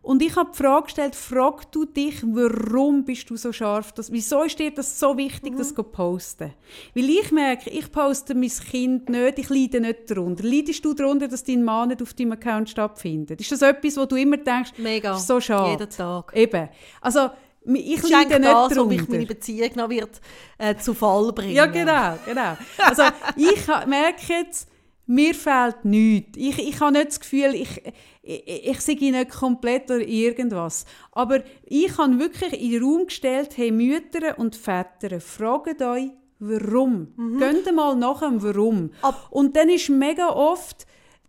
[0.06, 3.90] Und ich habe die Frage gestellt, frag du dich, warum bist du so scharf?
[3.90, 5.58] Das, wieso ist dir das so wichtig, mhm.
[5.58, 6.54] das zu posten?
[6.94, 10.44] Weil ich merke, ich poste mein Kind nicht, ich leide nicht darunter.
[10.44, 13.40] Leidest du darunter, dass dein Mann nicht auf deinem Account stattfindet?
[13.40, 15.18] Ist das etwas, wo du immer denkst, Mega.
[15.18, 15.72] so schade?
[15.72, 16.30] jeden Tag.
[16.36, 16.68] Eben.
[17.00, 17.30] Also,
[17.64, 18.82] ich leide nicht das, darunter.
[18.82, 20.20] ob ich meine Beziehung noch wird,
[20.58, 21.52] äh, zu Fall bringen.
[21.56, 22.56] Ja, genau, genau.
[22.78, 23.02] Also
[23.34, 24.68] ich merke jetzt,
[25.06, 26.36] mir fehlt nichts.
[26.36, 27.82] Ich, ich habe nicht das Gefühl, ich,
[28.22, 30.84] ich, ich sage nicht komplett oder irgendwas.
[31.12, 37.08] Aber ich habe wirklich in den Raum gestellt, hey Mütter und Väter, fragt euch, warum.
[37.16, 37.38] Mhm.
[37.38, 38.90] Geht mal nach dem Warum.
[39.02, 40.86] Ab und dann ist mega oft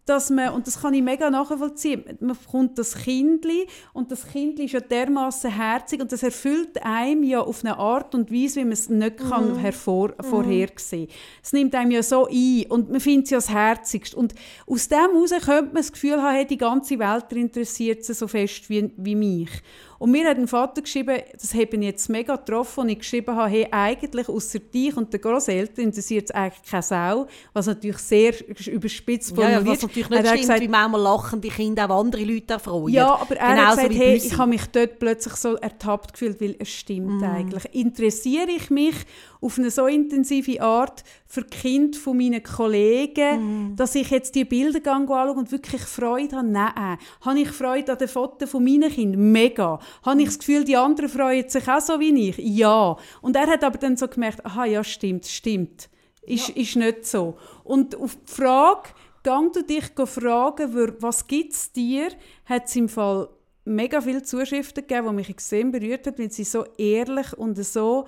[0.07, 4.65] dass man, und das kann ich mega nachvollziehen, man bekommt das Kindli und das Kindli
[4.65, 8.63] ist ja dermaßen herzig und das erfüllt einem ja auf eine Art und Weise, wie
[8.63, 9.29] man es nicht mhm.
[9.29, 10.23] kann hervor, mhm.
[10.23, 11.09] vorhersehen
[11.43, 14.15] Es nimmt einem ja so ein und man findet es ja das Herzigste.
[14.15, 14.33] Und
[14.65, 18.27] aus dem heraus könnte man das Gefühl haben, hey, die ganze Welt interessiert sie so
[18.27, 19.49] fest wie, wie mich.
[19.99, 23.35] Und mir hat ein Vater geschrieben, das hat ihn jetzt mega getroffen, und ich geschrieben
[23.35, 27.97] habe, hey, eigentlich außer dich und den Großeltern interessiert es eigentlich keine Sau, was natürlich
[27.97, 28.33] sehr
[28.67, 29.61] überspitzt formuliert.
[29.61, 32.53] Ja, ja, was natürlich nicht stimmt, gesagt, wie manchmal lachen die Kinder auch andere Leute
[32.53, 32.93] erfreuen.
[32.93, 36.39] Ja, aber er Genauso hat gesagt, hey, ich habe mich dort plötzlich so ertappt gefühlt,
[36.41, 37.23] weil es stimmt mm.
[37.23, 37.65] eigentlich.
[37.73, 38.95] Interessiere ich mich
[39.41, 43.75] auf eine so intensive Art für die Kinder von meinen Kollegen, mm.
[43.75, 46.47] dass ich jetzt die Bilder anschaue und wirklich Freude habe?
[46.47, 46.97] Nein.
[47.21, 49.31] Habe ich Freude an den Fotos von meinen Kindern?
[49.31, 49.79] Mega.
[50.03, 52.37] Habe ich das Gefühl, die anderen freuen sich auch so wie ich?
[52.37, 52.97] Ja.
[53.21, 55.89] Und er hat aber dann so gemerkt, aha, ja, stimmt, stimmt.
[56.23, 56.55] Ist, ja.
[56.55, 57.37] ist nicht so.
[57.63, 58.89] Und auf die Frage,
[59.23, 62.09] gang du dich fragen, was gibt es dir,
[62.45, 63.29] hat es im Fall
[63.67, 68.07] mega viele Zuschriften gegeben, die mich extrem berührt haben, weil sie so ehrlich und so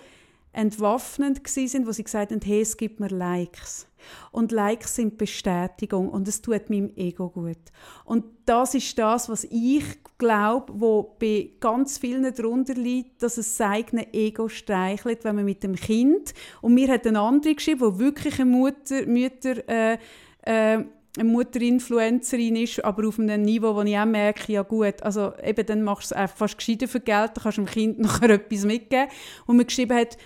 [0.59, 3.87] entwaffnend sind, wo sie gesagt haben, hey, es gibt mir Likes.
[4.31, 7.57] Und Likes sind Bestätigung und es tut meinem Ego gut.
[8.05, 9.83] Und das ist das, was ich
[10.17, 15.45] glaube, wo bei ganz vielen darunter liegt, dass es sein eigenes Ego streichelt, wenn man
[15.45, 19.97] mit dem Kind, und mir hat eine andere geschrieben, wo wirklich eine Mutter, Mütter äh,
[20.41, 20.83] äh,
[21.17, 25.65] eine Mutter-Influencerin ist, aber auf einem Niveau, wo ich auch merke, ja gut, also eben
[25.65, 28.29] dann machst du es einfach fast gescheiter für Geld, dann kannst du dem Kind nachher
[28.29, 29.07] etwas mitgeben.
[29.47, 30.17] Und mir geschrieben hat,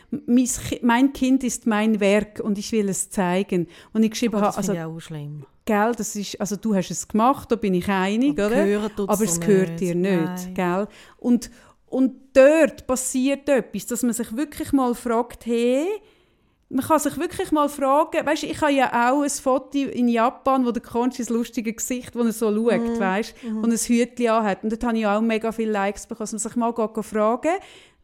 [0.82, 3.68] mein Kind ist mein Werk und ich will es zeigen.
[3.94, 5.46] Und ich geschrieben das habe, also, ich auch schlimm.
[5.66, 8.92] Gell, das ist, also du hast es gemacht, da bin ich einig, aber oder?
[9.08, 9.82] Aber es gehört nicht.
[9.82, 10.88] dir nicht, gell?
[11.18, 11.50] Und,
[11.86, 15.88] und dort passiert etwas, dass man sich wirklich mal fragt, hey,
[16.74, 20.66] man kann sich wirklich mal fragen, weißt, ich habe ja auch ein Foto in Japan,
[20.66, 23.00] wo der Conchi das lustige Gesicht, wo er so schaut, mm.
[23.00, 23.64] weißt, mm.
[23.64, 24.64] er ein Hütchen anhat.
[24.64, 26.24] Und dort habe ich auch mega viele Likes bekommen.
[26.24, 27.52] Also man sich mal fragen,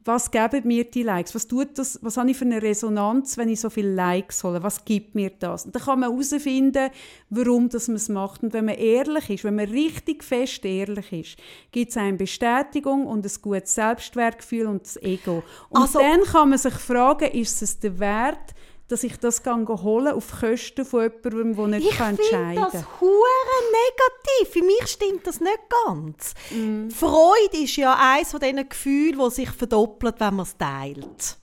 [0.05, 1.35] was geben mir die Likes?
[1.35, 4.63] Was, tut das, was habe ich für eine Resonanz, wenn ich so viele Likes hole?
[4.63, 5.65] Was gibt mir das?
[5.65, 6.89] Und dann kann man herausfinden,
[7.29, 8.41] warum das man es macht.
[8.41, 11.37] Und wenn man ehrlich ist, wenn man richtig fest ehrlich ist,
[11.71, 15.43] gibt es eine Bestätigung und ein gutes Selbstwertgefühl und das Ego.
[15.69, 18.55] Und also, dann kann man sich fragen, ist es der Wert,
[18.89, 22.71] dass ich das holen auf Kosten von jemandem, der nicht ich entscheiden kann.
[22.71, 24.53] das hure negativ.
[24.53, 26.33] Für mich stimmt das nicht ganz.
[26.49, 26.89] Mm.
[26.89, 31.37] Freude ist ja eines von diesen Gefühlen, die sich verdoppelt, wenn man es teilt.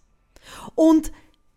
[0.74, 1.12] Und,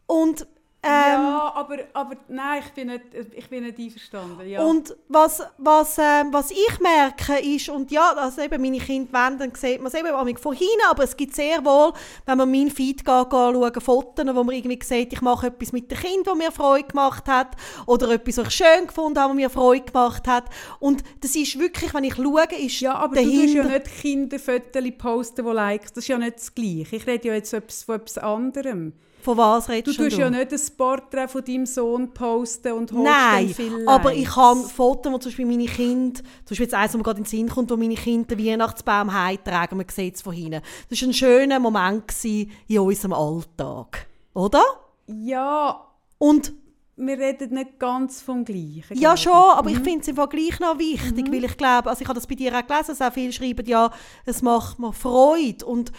[0.05, 0.47] und
[0.81, 3.03] ähm, ja, aber, aber nein, ich bin nicht,
[3.35, 4.47] ich bin nicht einverstanden.
[4.47, 4.61] Ja.
[4.63, 9.39] Und was, was, ähm, was ich merke ist, und ja, also eben meine Kinder wollen,
[9.39, 11.91] dann sieht man es eben von hinten, aber es gibt sehr wohl,
[12.25, 15.91] wenn man meinen Feed geht, schauen, Fotos, wo man irgendwie sieht, ich mache etwas mit
[15.91, 19.35] dem Kind, das mir Freude gemacht hat, oder etwas, was ich schön gefunden habe, was
[19.35, 20.45] mir Freude gemacht hat.
[20.79, 23.35] Und das ist wirklich, wenn ich schaue, ist Ja, aber dahinter...
[23.35, 26.95] du tust ja nicht Kinderfotos posten, die Likes, das ist ja nicht das Gleiche.
[26.95, 27.53] Ich rede ja jetzt
[27.85, 28.93] von etwas anderem.
[29.29, 30.01] Von was redest du?
[30.01, 34.35] Du tust ja nicht ein Porträt von deinem Sohn posten und holst Nein, aber ich
[34.35, 37.25] habe Fotos, wo zum Beispiel meine Kinder, zum Beispiel jetzt eins, wo mir gerade in
[37.25, 40.63] den Sinn kommt, wo meine Kinder den Weihnachtsbaum heimtragen, man sieht es von hinten.
[40.89, 44.63] Das war ein schöner Moment in unserem Alltag, oder?
[45.05, 45.79] Ja.
[46.17, 46.51] Und
[46.95, 48.97] wir reden nicht ganz vom Gleichen.
[48.97, 49.75] Ja, schon, aber mhm.
[49.75, 51.31] ich finde es im Vergleich noch wichtig, mhm.
[51.31, 53.91] weil ich glaube, also ich habe das bei dir auch gelesen, sehr viele schreiben ja,
[54.25, 55.91] es macht mir Freude und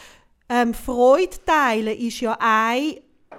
[0.48, 2.97] ähm, Freude teilen ist ja ein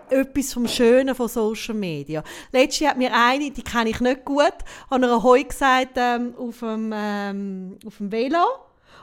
[0.09, 2.23] etwas vom Schönen von Social Media.
[2.51, 6.59] Letztes hat mir eine, die kenne ich nicht gut, hat einer Heu gesagt ähm, auf,
[6.59, 8.45] dem, ähm, auf dem Velo.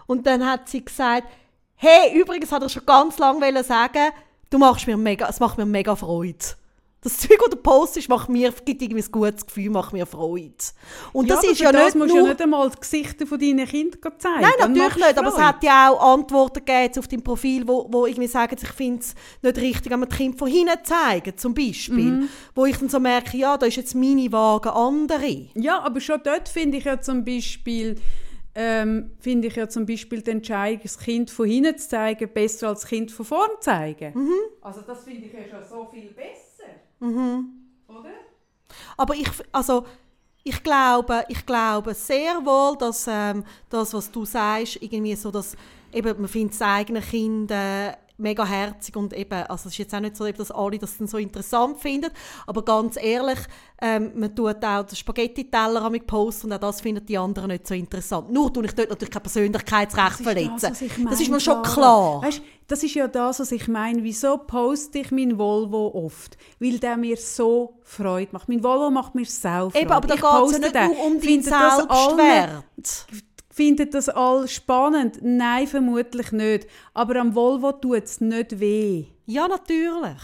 [0.06, 1.28] Und dann hat sie gesagt,
[1.76, 4.10] hey, übrigens hat er schon ganz lange sagen,
[4.50, 6.38] du machst mir mega, es macht mir mega Freude.
[7.00, 10.52] Das Zeug, das du postest, macht mir, gibt irgendwie ein gutes Gefühl, macht mir Freude.
[11.12, 12.24] Und das aber ist ja das nicht musst nur...
[12.24, 14.40] ja nicht einmal die Gesichter von deinen Kindern zeigen.
[14.40, 15.46] Nein, natürlich nicht, du aber es Freude.
[15.46, 19.14] hat ja auch Antworten gegeben auf deinem Profil, wo, wo irgendwie sagen, ich finde es
[19.42, 22.10] nicht richtig, wenn man die Kinder von hinten zeigen, zum Beispiel.
[22.10, 22.28] Mhm.
[22.56, 25.46] Wo ich dann so merke, ja, da ist jetzt meine Waage andere.
[25.54, 27.94] Ja, aber schon dort finde ich ja zum Beispiel,
[28.56, 32.70] ähm, finde ich ja zum Beispiel die Entscheidung, das Kind von hinten zu zeigen, besser
[32.70, 34.18] als das Kind von vorn zu zeigen.
[34.18, 34.32] Mhm.
[34.62, 36.47] Also das finde ich ja schon so viel besser.
[37.88, 38.10] Oder?
[38.96, 39.84] Aber ich, also,
[40.44, 45.56] ich glaube, ich glaube sehr wohl, dass ähm, das, was du sagst, irgendwie so, dass
[45.92, 49.94] eben, man findet das eigene Kind äh, mega herzig und eben, also es ist jetzt
[49.94, 52.10] auch nicht so, dass alle das dann so interessant finden,
[52.46, 53.38] aber ganz ehrlich,
[53.80, 57.48] ähm, man tut auch den Spaghetti-Teller an mich posten und auch das finden die anderen
[57.48, 58.30] nicht so interessant.
[58.30, 60.76] Nur tue ich dort natürlich kein Persönlichkeitsrecht verletzen.
[60.80, 62.22] ich Das, ist mir schon klar.
[62.22, 64.02] Weißt, das ist ja das, was ich meine.
[64.02, 66.36] Wieso poste ich meinen Volvo oft?
[66.60, 68.48] Weil der mir so Freude macht.
[68.48, 69.84] Mein Volvo macht mir sau Freude.
[69.84, 73.06] Eben, aber da Ich geht es ja nicht nur um deinen das Selbstwert.
[73.58, 75.18] Findet das all spannend?
[75.20, 76.68] Nein, vermutlich nicht.
[76.94, 79.06] Aber am Volvo tut es nicht weh.
[79.26, 80.22] Ja, natürlich.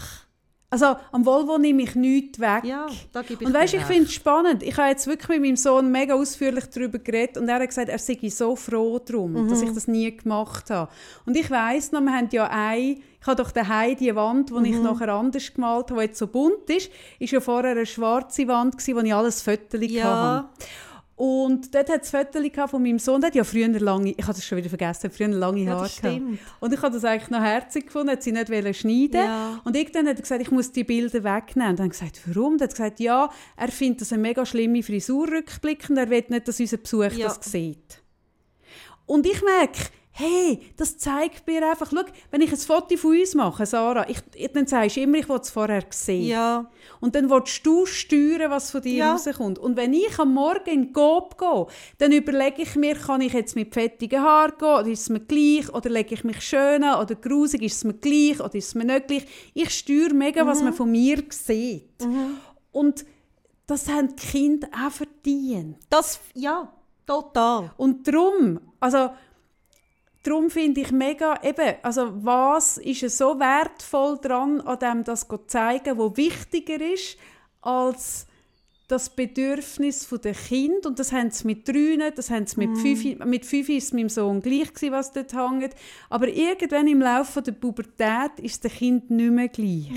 [0.69, 2.63] Also am Volvo nehme ich nichts weg.
[2.63, 4.63] Ja, da gebe ich Und weißt, ich finde es spannend.
[4.63, 7.89] Ich habe jetzt wirklich mit meinem Sohn mega ausführlich darüber geredet und er hat gesagt,
[7.89, 10.89] er sei so froh darum, dass ich das nie gemacht habe.
[11.25, 14.69] Und ich weiss noch, wir haben ja ein, ich habe doch daheim die Wand, die
[14.69, 16.89] ich nachher anders gemalt habe, die jetzt so bunt ist,
[17.19, 20.47] ist ja vorher eine schwarze Wand gewesen, wo ich alles Fotos Ja.
[20.53, 20.67] hatte.
[21.17, 24.33] Und dort hat es Fotos von meinem Sohn, der hat ja früher lange, ich habe
[24.33, 25.93] das schon wieder vergessen, hat früher lange Ja, Haare gehabt.
[25.97, 26.39] stimmt.
[26.59, 29.61] Und ich habe das eigentlich noch herzig gefunden, hat sie nicht wollen schneiden Ja.
[29.63, 31.69] Und irgendwann hat er gesagt, ich muss die Bilder wegnehmen.
[31.69, 32.57] Und dann habe ich gesagt, warum?
[32.57, 36.25] Dann hat er gesagt, ja, er findet das eine mega schlimme Frisur rückblickend, er will
[36.27, 37.27] nicht, dass unser Besuch Ja.
[37.29, 38.01] das sieht.
[39.05, 39.83] Und ich merke,
[40.17, 44.19] hey, das zeigt mir einfach, schau, wenn ich ein Foto von uns mache, Sarah, ich,
[44.53, 46.27] dann sagst du immer, ich will es vorher sehen.
[46.27, 46.71] Ja.
[47.01, 49.11] Und dann willst du steuern, was von dir Ja.
[49.11, 49.59] rauskommt.
[49.59, 51.65] Und wenn ich am Morgen in Coop gehe,
[51.97, 55.19] dann überlege ich mir, kann ich jetzt mit fettigen Haaren gehen, oder ist es mir
[55.19, 58.67] gleich, oder lege ich mich schön an, oder grusig, ist es mir gleich, oder ist
[58.69, 59.25] es mir nicht gleich.
[59.53, 62.07] Ich steuere mega, was man von mir sieht.
[62.71, 63.05] Und
[63.67, 65.75] das haben die Kinder auch verdient.
[65.89, 66.71] Das, ja,
[67.05, 67.73] total.
[67.75, 69.09] Und darum, also
[70.25, 75.37] darum finde ich mega, eben, also was ist so wertvoll dran, an dem das zu
[75.47, 77.17] zeigen, wo wichtiger ist,
[77.61, 78.27] als
[78.87, 83.25] das Bedürfnis der Kind und das haben sie mit drei, das haben sie mit fünf,
[83.25, 85.73] mit fünf ist es meinem Sohn gleich gewesen, was dort hängt,
[86.09, 89.91] aber irgendwann im Laufe der Pubertät ist der Kind nicht mehr gleich.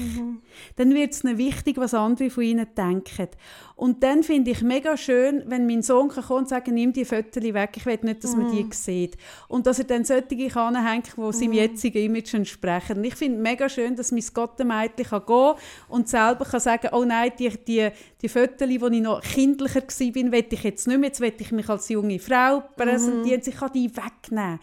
[0.77, 3.28] Dann wird es wichtig, was andere von ihnen denken.
[3.77, 7.05] Und dann finde ich mega schön, wenn mein Sohn kann kommen und sagen, nimm die
[7.05, 9.16] Fotos weg, ich will nicht, dass man die sieht.
[9.47, 12.98] Und dass er dann solche anhängt, die seinem jetzigen Image entsprechen.
[12.98, 15.55] Und ich finde mega schön, dass mein Gottemädchen kann gehen
[15.89, 17.89] und selber kann sagen, oh nein, die, die,
[18.20, 21.53] die Fotos, wo ich noch kindlicher war, will ich jetzt nicht mehr, jetzt will ich
[21.53, 24.61] mich als junge Frau präsentieren, ich kann die wegnehmen.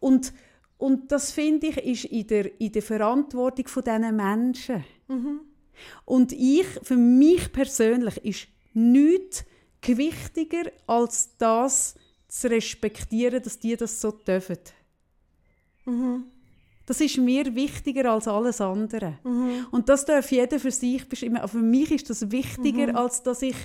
[0.00, 0.32] Und,
[0.78, 4.84] und das finde ich, ist in der, in der Verantwortung von diesen Menschen.
[6.04, 9.44] Und ich, für mich persönlich, ist nichts
[9.80, 11.94] gewichtiger, als das
[12.28, 14.58] zu respektieren, dass die das so dürfen.
[16.86, 19.18] Das ist mir wichtiger als alles andere.
[19.70, 21.46] Und das darf jeder für sich bestimmen.
[21.46, 23.56] Für mich ist das wichtiger, als dass ich,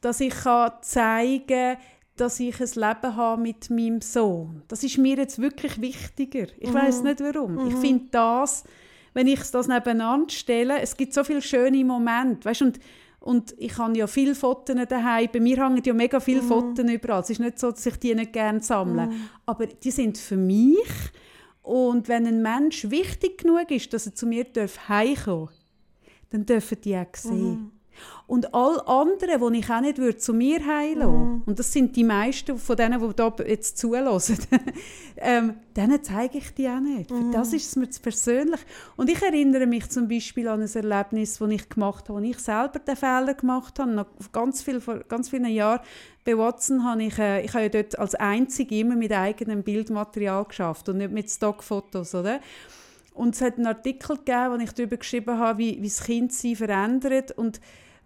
[0.00, 1.76] dass ich kann zeigen
[2.16, 4.62] dass ich ein Leben habe mit meinem Sohn.
[4.68, 6.46] Das ist mir jetzt wirklich wichtiger.
[6.58, 7.66] Ich weiß nicht warum.
[7.66, 8.62] Ich finde das,
[9.14, 12.78] wenn ich das nebeneinander stelle, es gibt so viele schöne Momente, weißt, und
[13.24, 15.30] und ich habe ja viele Fotos daheim.
[15.32, 17.22] Bei mir hängen ja mega viele Fotos überall.
[17.22, 19.08] Es ist nicht so, dass ich die nicht gerne sammle.
[19.46, 20.90] Aber die sind für mich.
[21.64, 24.44] Und wenn ein Mensch wichtig genug ist, dass er zu mir
[24.86, 25.54] heimkommen darf,
[26.28, 27.72] dann dürfen die auch sehen.
[28.26, 32.04] Und all anderen, die ich auch nicht würde, zu mir heilen und das sind die
[32.04, 34.38] meisten von denen, die da jetzt zulassen,
[35.18, 37.10] ähm, denen zeige ich die auch nicht.
[37.10, 38.60] Für das ist es mir zu persönlich.
[38.96, 42.38] Und ich erinnere mich zum Beispiel an ein Erlebnis, das ich gemacht habe, wo ich
[42.38, 43.90] selber den Fehler gemacht habe.
[43.90, 45.80] Nach ganz, viel, vor ganz vielen Jahren
[46.24, 50.46] bei Watson habe ich, äh, ich habe ja dort als Einzige immer mit eigenem Bildmaterial
[50.46, 52.40] geschafft und nicht mit Stockfotos, oder?
[53.12, 56.32] Und es hat einen Artikel gegeben, wo ich darüber geschrieben habe, wie, wie das Kind
[56.32, 57.32] sie verändert.
[57.32, 57.60] Und,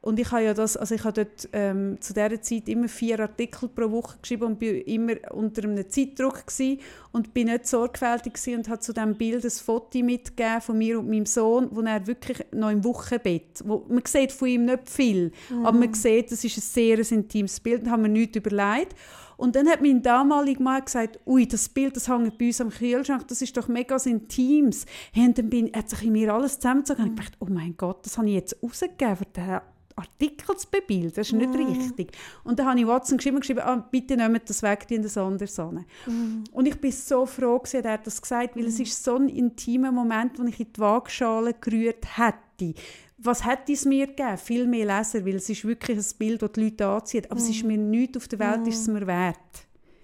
[0.09, 3.21] und ich habe ja das, also ich habe dort ähm, zu dieser Zeit immer vier
[3.21, 6.81] Artikel pro Woche geschrieben und bin immer unter einem Zeitdruck gewesen
[7.13, 10.99] und bin nicht sorgfältig gewesen und habe zu diesem Bild ein Foto mitgegeben von mir
[10.99, 14.89] und meinem Sohn, wo er wirklich noch im Wochenbett, wo, man sieht von ihm nicht
[14.89, 15.67] viel, mhm.
[15.67, 18.95] aber man sieht, das ist ein sehr intimes Bild, da haben wir nichts überlegt.
[19.37, 22.71] Und dann hat mein damaliger Mann gesagt, ui, das Bild, das hängt bei uns am
[22.71, 24.87] Kühlschrank, das ist doch mega intimes.
[25.13, 27.77] Hey, und dann bin, hat sich in mir alles zusammengezogen und ich dachte, oh mein
[27.77, 29.61] Gott, das habe ich jetzt rausgegeben für den
[29.99, 31.57] Artikel zu bebilden, das ist nicht mm.
[31.57, 32.13] richtig.
[32.45, 35.17] Und dann habe ich Watson geschrieben, geschrieben ah, bitte nehmt das weg, die in das
[35.17, 35.85] andere Sonne.
[36.07, 36.45] Mm.
[36.53, 38.69] Und ich bin so froh, dass er das gesagt hat, weil mm.
[38.69, 42.75] es ist so ein intimer Moment, wo ich in die Waagschale gerührt hätte
[43.19, 44.39] was hätte es mir gegeben?
[44.39, 47.31] Viel mehr Leser, weil es ist wirklich ein Bild, das die Leute anzieht.
[47.31, 47.47] Aber mhm.
[47.47, 47.69] es ist mhm.
[47.69, 48.69] mir nichts auf der Welt, mhm.
[48.69, 49.37] ist es mir wert.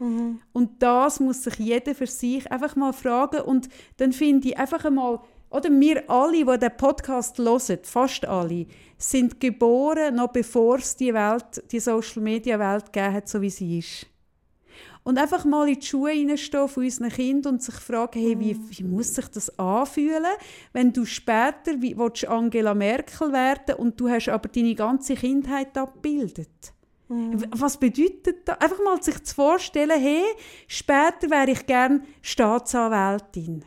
[0.00, 0.40] Mhm.
[0.52, 3.42] Und das muss sich jeder für sich einfach mal fragen.
[3.42, 3.68] Und
[3.98, 5.20] dann finde ich einfach einmal,
[5.54, 8.66] oder wir alle, die diesen Podcast hören, fast alle,
[8.98, 14.06] sind geboren, noch bevor es die Welt, die Social-Media-Welt gegeben hat, so wie sie ist.
[15.04, 18.58] Und einfach mal in die Schuhe hineinstehen von unseren Kindern und sich fragen, hey, wie,
[18.68, 20.32] wie muss sich das anfühlen,
[20.72, 25.78] wenn du später wie, willst Angela Merkel werden und du hast aber deine ganze Kindheit
[25.78, 26.72] abgebildet.
[27.08, 27.44] Mhm.
[27.50, 28.60] Was bedeutet das?
[28.60, 30.24] Einfach mal sich zu vorstellen, hey,
[30.66, 33.64] später wäre ich gern Staatsanwältin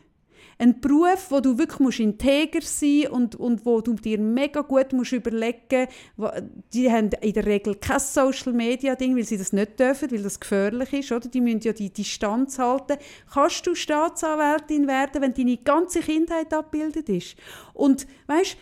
[0.59, 4.91] ein Beruf, wo du wirklich musst integer sein und, und wo du dir mega gut
[4.93, 6.33] musst überlegen musst,
[6.73, 10.93] die haben in der Regel kein Social-Media-Ding, weil sie das nicht dürfen, weil das gefährlich
[10.93, 11.27] ist, oder?
[11.27, 12.97] Die müssen ja die Distanz halten.
[13.31, 17.35] Kannst du Staatsanwältin werden, wenn deine ganze Kindheit abgebildet ist?
[17.73, 18.57] Und weißt,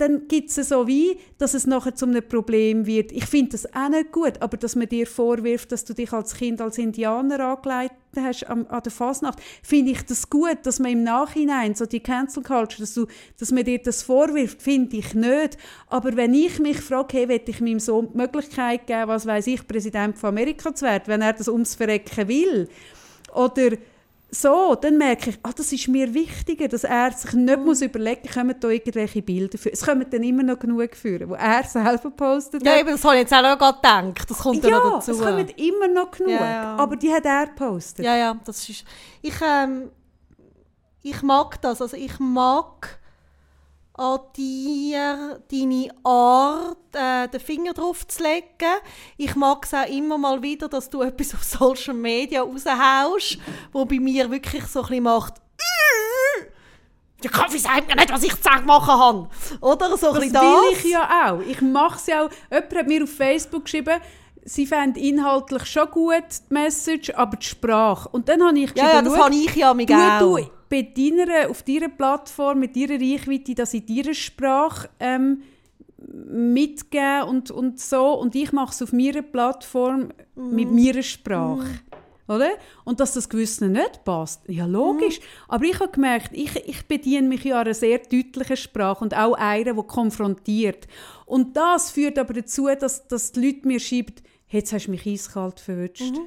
[0.00, 3.12] dann gibt es so wie, dass es nachher zu einem Problem wird.
[3.12, 6.34] Ich finde das auch nicht gut, aber dass man dir vorwirft, dass du dich als
[6.34, 10.92] Kind als Indianer angeleitet hast an, an der Fasnacht, finde ich das gut, dass man
[10.92, 13.06] im Nachhinein, so die Cancel Culture, dass, du,
[13.38, 15.58] dass man dir das vorwirft, finde ich nicht.
[15.86, 19.46] Aber wenn ich mich frage, hey, will ich meinem Sohn die Möglichkeit geben, was weiß
[19.48, 22.68] ich, Präsident von Amerika zu werden, wenn er das ums Verrecken will,
[23.34, 23.70] oder
[24.30, 27.64] so, dann merke ich, ah, das ist mir wichtiger, dass er sich nicht mhm.
[27.64, 29.72] muss überlegen muss, kommen da irgendwelche Bilder für.
[29.72, 32.64] Es kommen dann immer noch genug führen, wo er selber postet.
[32.64, 34.30] Ja, eben, das habe ich jetzt auch noch gedacht.
[34.30, 35.12] Das kommt ja, noch dazu.
[35.12, 36.76] es kommen immer noch genug, ja, ja.
[36.76, 38.04] aber die hat er gepostet.
[38.04, 38.84] Ja, ja, das ist...
[39.22, 39.90] Ich, ähm,
[41.02, 42.99] ich mag das, also ich mag
[44.00, 48.80] an dir, deine Art, äh, den Finger drauf zu legen.
[49.18, 53.38] Ich mag es auch immer mal wieder, dass du etwas auf Social Media raushaust,
[53.72, 55.34] wo bei mir wirklich so ein bisschen macht,
[57.22, 59.28] der Kaffee sagt mir nicht, was ich zu sagen machen habe.
[59.60, 61.40] Oder so ein das will ich ja auch.
[61.40, 62.30] Ich mache es ja auch.
[62.50, 64.00] Jemand hat mir auf Facebook geschrieben,
[64.42, 68.08] sie fänden inhaltlich schon gut die Message, aber die Sprache.
[68.08, 70.18] Und dann habe ich geschrieben, ja, ja das habe ich ja mit auch.
[70.18, 75.42] Du, bei deiner, auf deiner Plattform, mit deiner Reichweite, dass in deiner Sprache ähm,
[75.98, 78.14] mitgeben und, und so.
[78.14, 80.54] Und ich mache es auf meiner Plattform mm.
[80.54, 81.66] mit meiner Sprache.
[81.66, 82.30] Mm.
[82.32, 82.50] Oder?
[82.84, 85.18] Und dass das Gewissen nicht passt, ja logisch.
[85.18, 85.22] Mm.
[85.48, 89.34] Aber ich habe gemerkt, ich, ich bediene mich ja einer sehr deutlichen Sprache und auch
[89.34, 90.86] einer, die konfrontiert.
[91.26, 94.14] Und das führt aber dazu, dass, dass die Leute mir schreiben,
[94.46, 96.02] jetzt hast du mich eiskalt verwünscht.
[96.02, 96.26] -hmm.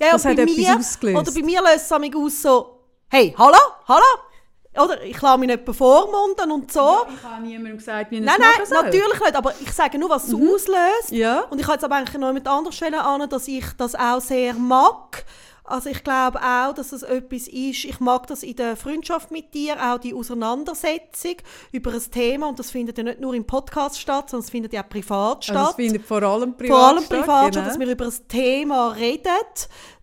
[0.00, 1.20] Ja, das hat mir, ausgelöst.
[1.20, 2.75] Oder bei mir löst es aus so,
[3.08, 3.58] hey, hallo,
[3.88, 4.04] hallo?
[4.82, 6.80] Oder ich lasse mich nicht bevormunden und so.
[6.80, 8.82] Ja, ich habe niemandem gesagt, wie ich Nein, nein, soll.
[8.82, 9.34] natürlich nicht.
[9.34, 10.50] Aber ich sage nur, was es mhm.
[10.50, 11.12] auslöst.
[11.12, 11.40] Ja.
[11.48, 14.20] Und ich habe jetzt aber eigentlich noch mit anderen Stellen an, dass ich das auch
[14.20, 15.24] sehr mag.
[15.68, 19.52] Also ich glaube auch, dass es etwas ist, ich mag das in der Freundschaft mit
[19.52, 21.36] dir, auch die Auseinandersetzung
[21.72, 24.72] über ein Thema und das findet ja nicht nur im Podcast statt, sondern es findet
[24.72, 25.56] ja auch privat statt.
[25.56, 27.66] Also es findet vor allem privat Vor allem privat statt, genau.
[27.66, 29.30] dass wir über ein Thema reden,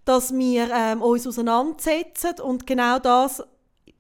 [0.05, 3.43] dass wir ähm, uns auseinandersetzen und genau das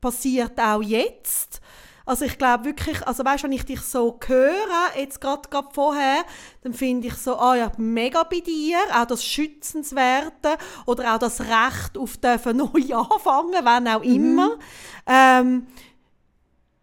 [0.01, 1.61] passiert auch jetzt.
[2.05, 6.25] Also ich glaube wirklich, also weißt, wenn ich dich so höre, jetzt gerade vorher,
[6.61, 11.39] dann finde ich so, ah ja, mega bei dir, auch das Schützenswerte oder auch das
[11.39, 14.13] Recht auf dürfen neu anfangen, wenn auch mhm.
[14.13, 14.49] immer.
[14.49, 14.61] Mhm.
[15.07, 15.67] Ähm,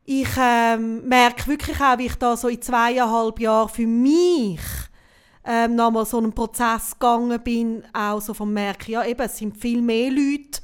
[0.06, 4.60] ich ähm, merke wirklich auch, wie ich da so in zweieinhalb Jahren für mich
[5.44, 9.56] ähm, nochmal so einen Prozess gegangen bin, auch so vom Merken, ja eben, es sind
[9.56, 10.60] viel mehr Leute,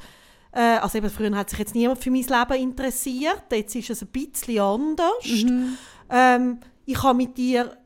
[0.52, 4.02] äh, also eben, früher hat sich jetzt niemand für mein Leben interessiert, jetzt ist es
[4.02, 5.26] ein bisschen anders.
[5.26, 5.78] Mhm.
[6.10, 7.76] Ähm, ich habe mit dir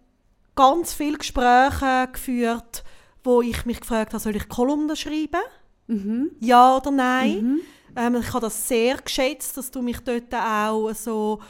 [0.55, 2.85] ganz viele Gespräche geführt,
[3.25, 5.41] wo ich mich gefragt habe, soll ich Kolumnen schreiben?
[5.87, 6.31] Mhm.
[6.41, 7.43] Ja oder nein?
[7.43, 7.61] Mhm.
[7.97, 11.41] Ähm, ich habe das sehr geschätzt, dass du mich dort auch so,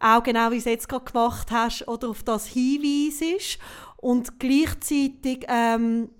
[0.00, 3.58] auch genau wie du es jetzt gerade gemacht hast, oder auf das hinweisest.
[4.04, 6.10] Und gleichzeitig ähm,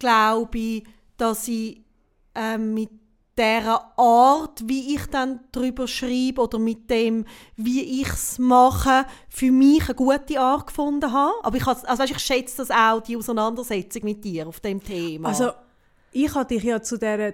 [0.00, 0.84] glaube ich,
[1.16, 1.84] dass ich
[2.34, 2.90] ähm, mit
[3.36, 7.24] der Art, wie ich dann darüber schreibe oder mit dem,
[7.54, 11.32] wie ich es mache, für mich eine gute Art gefunden habe.
[11.44, 15.28] Aber ich, also weißt, ich schätze das auch, die Auseinandersetzung mit dir auf dem Thema.
[15.28, 15.52] Also,
[16.10, 17.32] ich habe dich ja zu dieser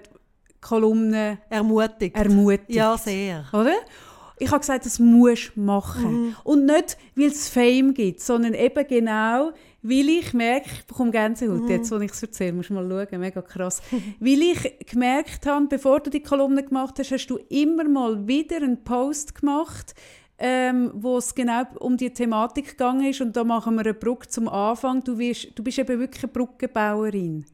[0.61, 2.15] Kolumne ermutigt.
[2.15, 2.69] ermutigt.
[2.69, 3.45] Ja, sehr.
[3.51, 3.77] Oder?
[4.43, 6.11] Ich habe gesagt, das musst du machen.
[6.27, 6.35] Mhm.
[6.43, 9.51] Und nicht, weil es Fame gibt, sondern eben genau,
[9.81, 11.69] weil ich merke, ich bekomme Gänsehaut, Mhm.
[11.69, 13.81] jetzt, wo ich es erzähle, musst du mal schauen, mega krass.
[14.19, 18.57] weil ich gemerkt habe, bevor du die Kolumne gemacht hast, hast du immer mal wieder
[18.57, 19.93] einen Post gemacht,
[20.39, 24.27] ähm, wo es genau um die Thematik gegangen ist und da machen wir eine Brücke
[24.27, 25.03] zum Anfang.
[25.03, 27.45] Du, wirst, du bist eben wirklich eine Brückenbauerin.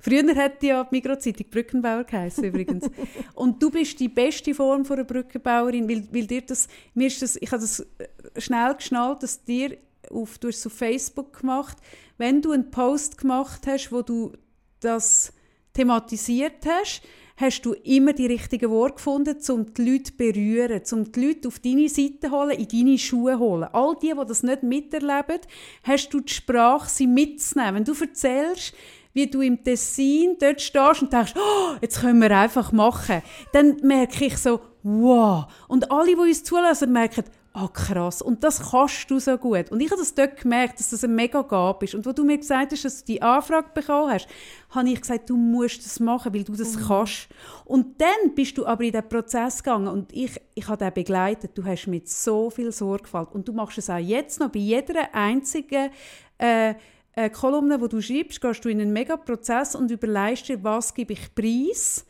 [0.00, 2.88] Früher hat ja die Mikrozeitung Brückenbauer geheißen übrigens.
[3.34, 7.20] Und du bist die beste Form von einer Brückenbauerin, weil, weil dir das, mir ist
[7.20, 9.76] das, ich habe das äh, schnell geschnallt, dass dir
[10.10, 11.76] auf, du hast es auf Facebook gemacht,
[12.16, 14.32] wenn du einen Post gemacht hast, wo du
[14.80, 15.32] das
[15.72, 17.02] thematisiert hast,
[17.36, 21.48] hast du immer die richtigen Worte gefunden, um die Leute zu berühren, um die Leute
[21.48, 23.68] auf deine Seite zu holen, in deine Schuhe zu holen.
[23.72, 25.40] All die, die das nicht miterleben,
[25.84, 27.76] hast du die Sprache, sie mitzunehmen.
[27.76, 28.74] Wenn du erzählst,
[29.18, 33.20] wie du im Tessin dort stehst und denkst, oh, jetzt können wir einfach machen,
[33.52, 35.46] dann merke ich so, wow.
[35.66, 39.72] Und alle, die uns zulassen, merken, ah krass, und das kannst du so gut.
[39.72, 41.96] Und ich habe das dort gemerkt, dass das ein mega Gab ist.
[41.96, 44.28] Und wo du mir gesagt hast, dass du die Anfrage bekommen hast,
[44.70, 47.28] habe ich gesagt, du musst das machen, weil du das kannst.
[47.64, 51.58] Und dann bist du aber in den Prozess gegangen und ich, ich habe den begleitet.
[51.58, 55.12] Du hast mit so viel Sorgfalt und du machst es auch jetzt noch bei jeder
[55.12, 55.90] einzigen
[56.38, 56.74] äh,
[57.18, 60.94] äh, Kolumne, wo du schreibst, gehst du in einen mega Prozess und überlegst dir, was
[60.94, 62.06] gebe ich preis.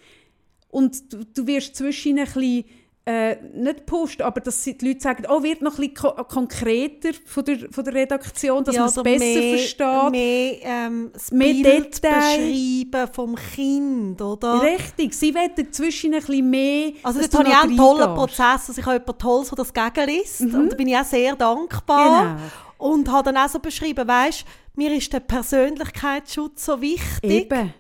[0.68, 2.64] Und du, du wirst zwischen ein bisschen
[3.06, 7.14] äh, nicht pusht, aber dass die Leute sagen, oh, wird noch ein bisschen ko konkreter
[7.24, 10.10] von der, von der Redaktion, dass ja, man es oder besser mehr, versteht.
[10.10, 14.60] Mehr, ähm, das Mehr Bild beschreiben vom Kind, oder?
[14.60, 18.14] Richtig, sie wollen zwischen ein bisschen mehr, Also dass das habe ich auch einen tollen.
[18.14, 18.68] Prozess.
[18.68, 20.40] Also ich habe jemanden Tolles, der das gegenliest.
[20.42, 22.36] Und da bin ich auch sehr dankbar.
[22.36, 22.67] Genau.
[22.78, 24.44] Und habe dann auch so beschrieben, weißt,
[24.76, 27.30] mir ist der Persönlichkeitsschutz so wichtig.
[27.50, 27.74] Eben.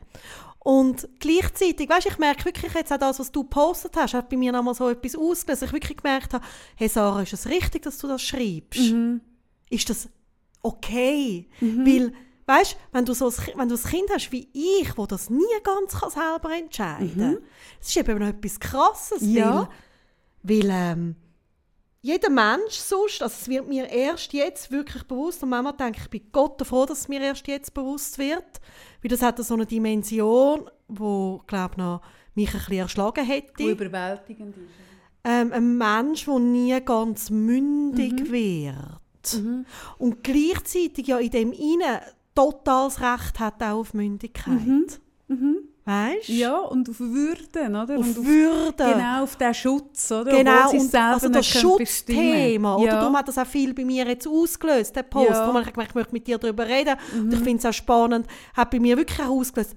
[0.60, 4.36] Und gleichzeitig, weißt, ich merke wirklich jetzt auch das, was du gepostet hast, hat bei
[4.36, 6.44] mir nochmal so etwas ausgelöst, dass ich wirklich gemerkt habe,
[6.76, 8.80] hey Sarah, ist es richtig, dass du das schreibst?
[8.92, 9.20] Mhm.
[9.70, 10.08] Ist das
[10.60, 11.48] okay?
[11.60, 12.12] Weil,
[12.46, 15.44] weißt, wenn du, so ein, wenn du ein Kind hast wie ich, wo das nie
[15.62, 17.38] ganz kann selber entscheiden kann,
[17.78, 19.36] das ist eben noch etwas Krasses, Mhm.
[19.36, 19.68] Ja.
[20.42, 21.16] weil, weil ähm,
[22.00, 26.04] jeder Mensch sonst, also es wird mir erst jetzt wirklich bewusst und manchmal denke ich,
[26.04, 28.60] ich bin Gott froh, dass es mir erst jetzt bewusst wird,
[29.02, 32.00] weil das hat so eine Dimension, wo glaube noch
[32.34, 33.70] mich ein bisschen erschlagen Die hätte.
[33.70, 34.64] überwältigend ist.
[35.24, 38.30] Ähm, ein Mensch, der nie ganz mündig Mhm.
[38.30, 39.42] wird
[39.98, 41.98] und gleichzeitig ja in dem Innen
[42.34, 45.00] totales Recht hat auch auf Mündigkeit.
[45.88, 46.32] Weißt du?
[46.32, 46.38] Mhm.
[46.38, 47.96] Ja, und auf Würden, oder?
[47.98, 48.74] Auf und auf, Würde.
[48.76, 50.36] Genau, auf den Schutz, oder?
[50.36, 51.46] Genau, und also das.
[51.46, 52.84] Schutzthema, oder?
[52.84, 53.00] Ja.
[53.00, 55.30] Darum hat das auch viel bei mir jetzt ausgelöst, der Post.
[55.30, 55.44] Ja.
[55.44, 55.48] Mhm.
[55.48, 56.94] Wo man gemerkt, ich möchte mit dir darüber reden.
[57.14, 59.76] Und ich finde es auch spannend, hat bei mir wirklich auch ausgelöst,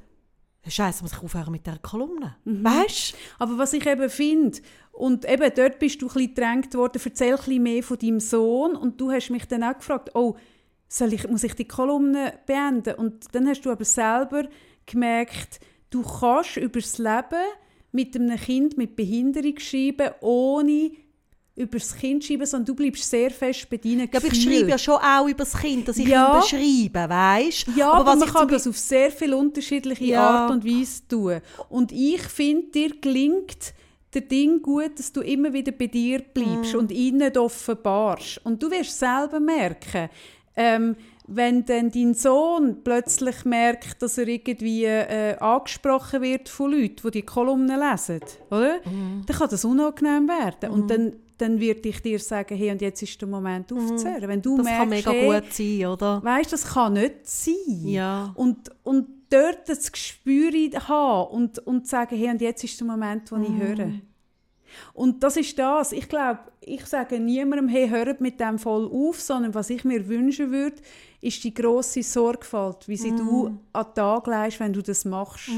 [0.68, 2.36] Scheiße, muss ich aufhören mit dieser Kolumne.
[2.44, 2.64] Mhm.
[2.64, 4.60] Weißt Aber was ich eben finde,
[4.92, 8.20] und eben dort bist du ein bisschen gedrängt worden, erzähl ein bisschen mehr von deinem
[8.20, 8.76] Sohn.
[8.76, 10.36] Und du hast mich dann auch gefragt, oh,
[10.90, 12.96] soll ich, muss ich die Kolumne beenden?
[12.96, 14.44] Und dann hast du aber selber
[14.86, 17.46] gemerkt, du kannst über das Leben
[17.92, 20.92] mit einem Kind mit Behinderung schreiben, ohne
[21.56, 24.32] über das Kind zu schreiben, sondern du bleibst sehr fest bei deinen Ja, aber ich
[24.34, 24.56] Gefühlen.
[24.58, 26.36] schreibe ja schon auch über das Kind, dass ich Ja.
[26.36, 26.42] ihn
[26.90, 30.22] beschreibe, weißt Ja, aber, was man ich kann das auf sehr viele unterschiedliche Ja.
[30.46, 31.42] Art und Weise tun.
[31.70, 33.74] Und ich finde, dir gelingt
[34.14, 36.24] der Ding gut, dass du immer wieder bei dir Mm.
[36.34, 38.40] bleibst und ihn nicht offenbarst.
[38.46, 40.10] Und du wirst selber merken,
[40.56, 40.96] ähm,
[41.28, 47.12] wenn dann dein Sohn plötzlich merkt, dass er irgendwie äh, angesprochen wird von Leuten, die
[47.12, 48.20] die Kolumnen lesen,
[48.50, 48.78] oder?
[48.80, 49.24] Mm.
[49.26, 50.72] dann kann das unangenehm werden.
[50.72, 54.28] Und dann, dann würde ich dir sagen, hey, und jetzt ist der Moment aufzuhören.
[54.28, 56.24] Wenn du das merkst, kann mega hey, gut sein, oder?
[56.24, 57.88] Weißt, das kann nicht sein.
[57.88, 58.32] Ja.
[58.36, 60.52] Und, und dort das Gespür
[60.88, 63.92] haben und, und sagen, hey, und jetzt ist der Moment, wo ich höre.
[64.94, 65.92] Und das ist das.
[65.92, 70.08] Ich glaube, ich sage niemandem, hey, hört mit dem voll auf, sondern was ich mir
[70.08, 70.82] wünschen würde,
[71.22, 75.50] ist die grosse Sorgfalt, wie sie du an den Tag legst, wenn du das machst.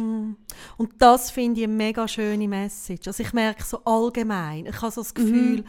[0.77, 3.07] Und das finde ich eine mega schöne Message.
[3.07, 5.63] Also ich merke so allgemein, ich habe so das Gefühl,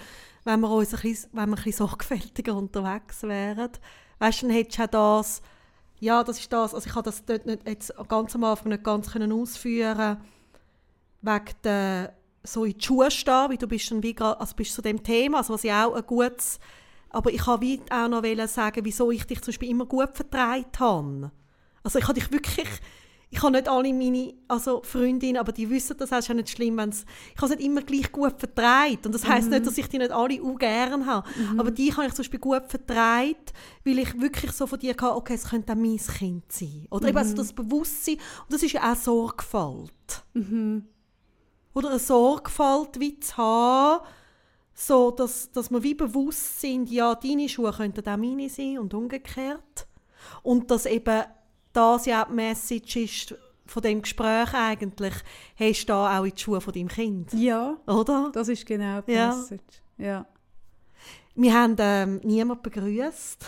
[0.45, 3.71] wenn wir uns ein bisschen, wenn wir ein bisschen sorgfältiger unterwegs wären,
[4.19, 5.43] weißt du, dann hättest du auch das,
[6.01, 8.85] ja, das ist das, also ich habe das dort nicht, jetzt ganz am Anfang nicht
[8.85, 10.19] ganz können ausführen
[11.23, 12.15] wegen der,
[12.45, 15.39] so in die Schuhe stehen, wie du bist dann wie also bist zu dem Thema,
[15.39, 16.61] also was ich auch ein gutes,
[17.11, 20.11] aber ich habe wie auch noch wollen sagen, wieso ich dich zum Beispiel immer gut
[20.15, 21.31] vertreibt habe.
[21.83, 22.69] Also ich habe dich wirklich,
[23.31, 26.77] ich habe nicht alle meine also Freundinnen, aber die wissen, das ist ja nicht schlimm,
[26.77, 27.05] wenn's,
[27.35, 29.07] ich habe es nicht immer gleich gut vertreibt.
[29.07, 31.29] Und das heisst nicht, dass ich die nicht alle auch gerne habe.
[31.57, 33.53] Aber die habe ich zum Beispiel gut vertreibt,
[33.85, 36.87] weil ich wirklich so von dir hatte, okay, es könnte auch mein Kind sein.
[36.91, 38.17] Oder eben also das Bewusstsein.
[38.17, 40.25] Und das ist ja auch Sorgfalt.
[41.75, 44.05] Oder eine Sorgfalt wie zu haben,
[44.75, 48.95] so dass, dass wir wie bewusst sind, ja, deine Schuhe könnten auch meine sein und
[48.95, 49.87] umgekehrt.
[50.43, 51.23] Und dass eben
[51.73, 53.35] das ja auch die Message ist
[53.67, 55.15] von dem Gespräch eigentlich,
[55.59, 57.33] hast du da auch in die Schuhe von deinem Kind.
[57.33, 58.31] Ja, Oder?
[58.33, 59.29] das ist genau die Ja.
[59.35, 59.83] Message.
[59.99, 60.27] Ja.
[61.35, 63.45] Wir haben ähm, niemanden begrüßt.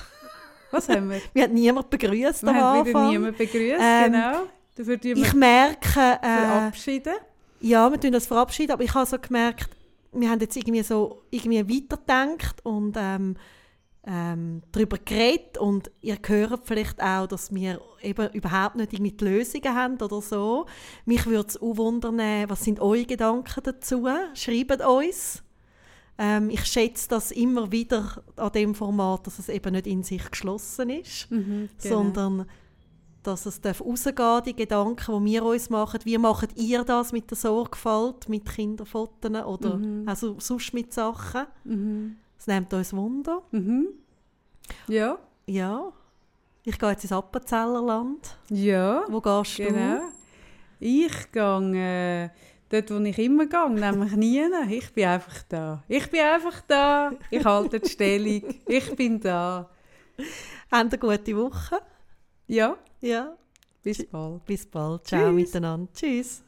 [0.72, 1.20] Was haben wir?
[1.32, 4.42] Wir haben niemanden begrüßt Wir am haben wieder niemanden begrüßt, Ähm, genau.
[4.74, 7.14] Dafür wir Ich merke, äh, verabschieden.
[7.66, 9.70] Ja, wir tun das verabschieden, aber ich habe so gemerkt,
[10.12, 13.36] wir haben jetzt irgendwie so irgendwie weitergedacht und ähm,
[14.06, 19.24] ähm, darüber geredet und ihr hört vielleicht auch, dass wir eben überhaupt nicht irgendwie die
[19.24, 20.66] Lösungen haben oder so.
[21.04, 22.18] Mich würde es auch wundern,
[22.48, 24.06] was sind eure Gedanken dazu?
[24.34, 25.42] Schreibt uns.
[26.18, 30.30] Ähm, ich schätze das immer wieder an dem Format, dass es eben nicht in sich
[30.30, 31.94] geschlossen ist Mhm, genau.
[31.94, 32.46] sondern
[33.26, 36.00] dass es darf rausgehen die Gedanken, die wir uns machen.
[36.04, 41.46] Wie macht ihr das mit der Sorgfalt, mit Kinderfotos oder also sonst mit Sachen?
[41.64, 42.16] Mhm.
[42.36, 43.42] Das nimmt uns Wunder.
[43.50, 43.88] Mhm.
[44.88, 45.92] Ja, Ja.
[46.68, 48.36] Ich gehe jetzt ins Appenzellerland.
[48.50, 50.00] ja, Wo gehst genau.
[50.80, 52.28] Ich gehe äh,
[52.68, 54.42] dort, wo ich immer gehe, nämlich nie.
[54.70, 55.84] Ich bin einfach da.
[55.86, 57.12] Ich bin einfach da.
[57.30, 58.42] Ich halte die Stellung.
[58.66, 59.70] Ich bin da.
[60.16, 60.24] du?
[60.72, 61.80] Habt eine gute Woche.
[62.48, 63.36] Ja, Ja.
[63.82, 64.44] bis bald.
[64.46, 65.06] Bis bald.
[65.06, 65.34] Ciao Tschüss.
[65.34, 65.92] miteinander.
[65.92, 66.42] Tschüss.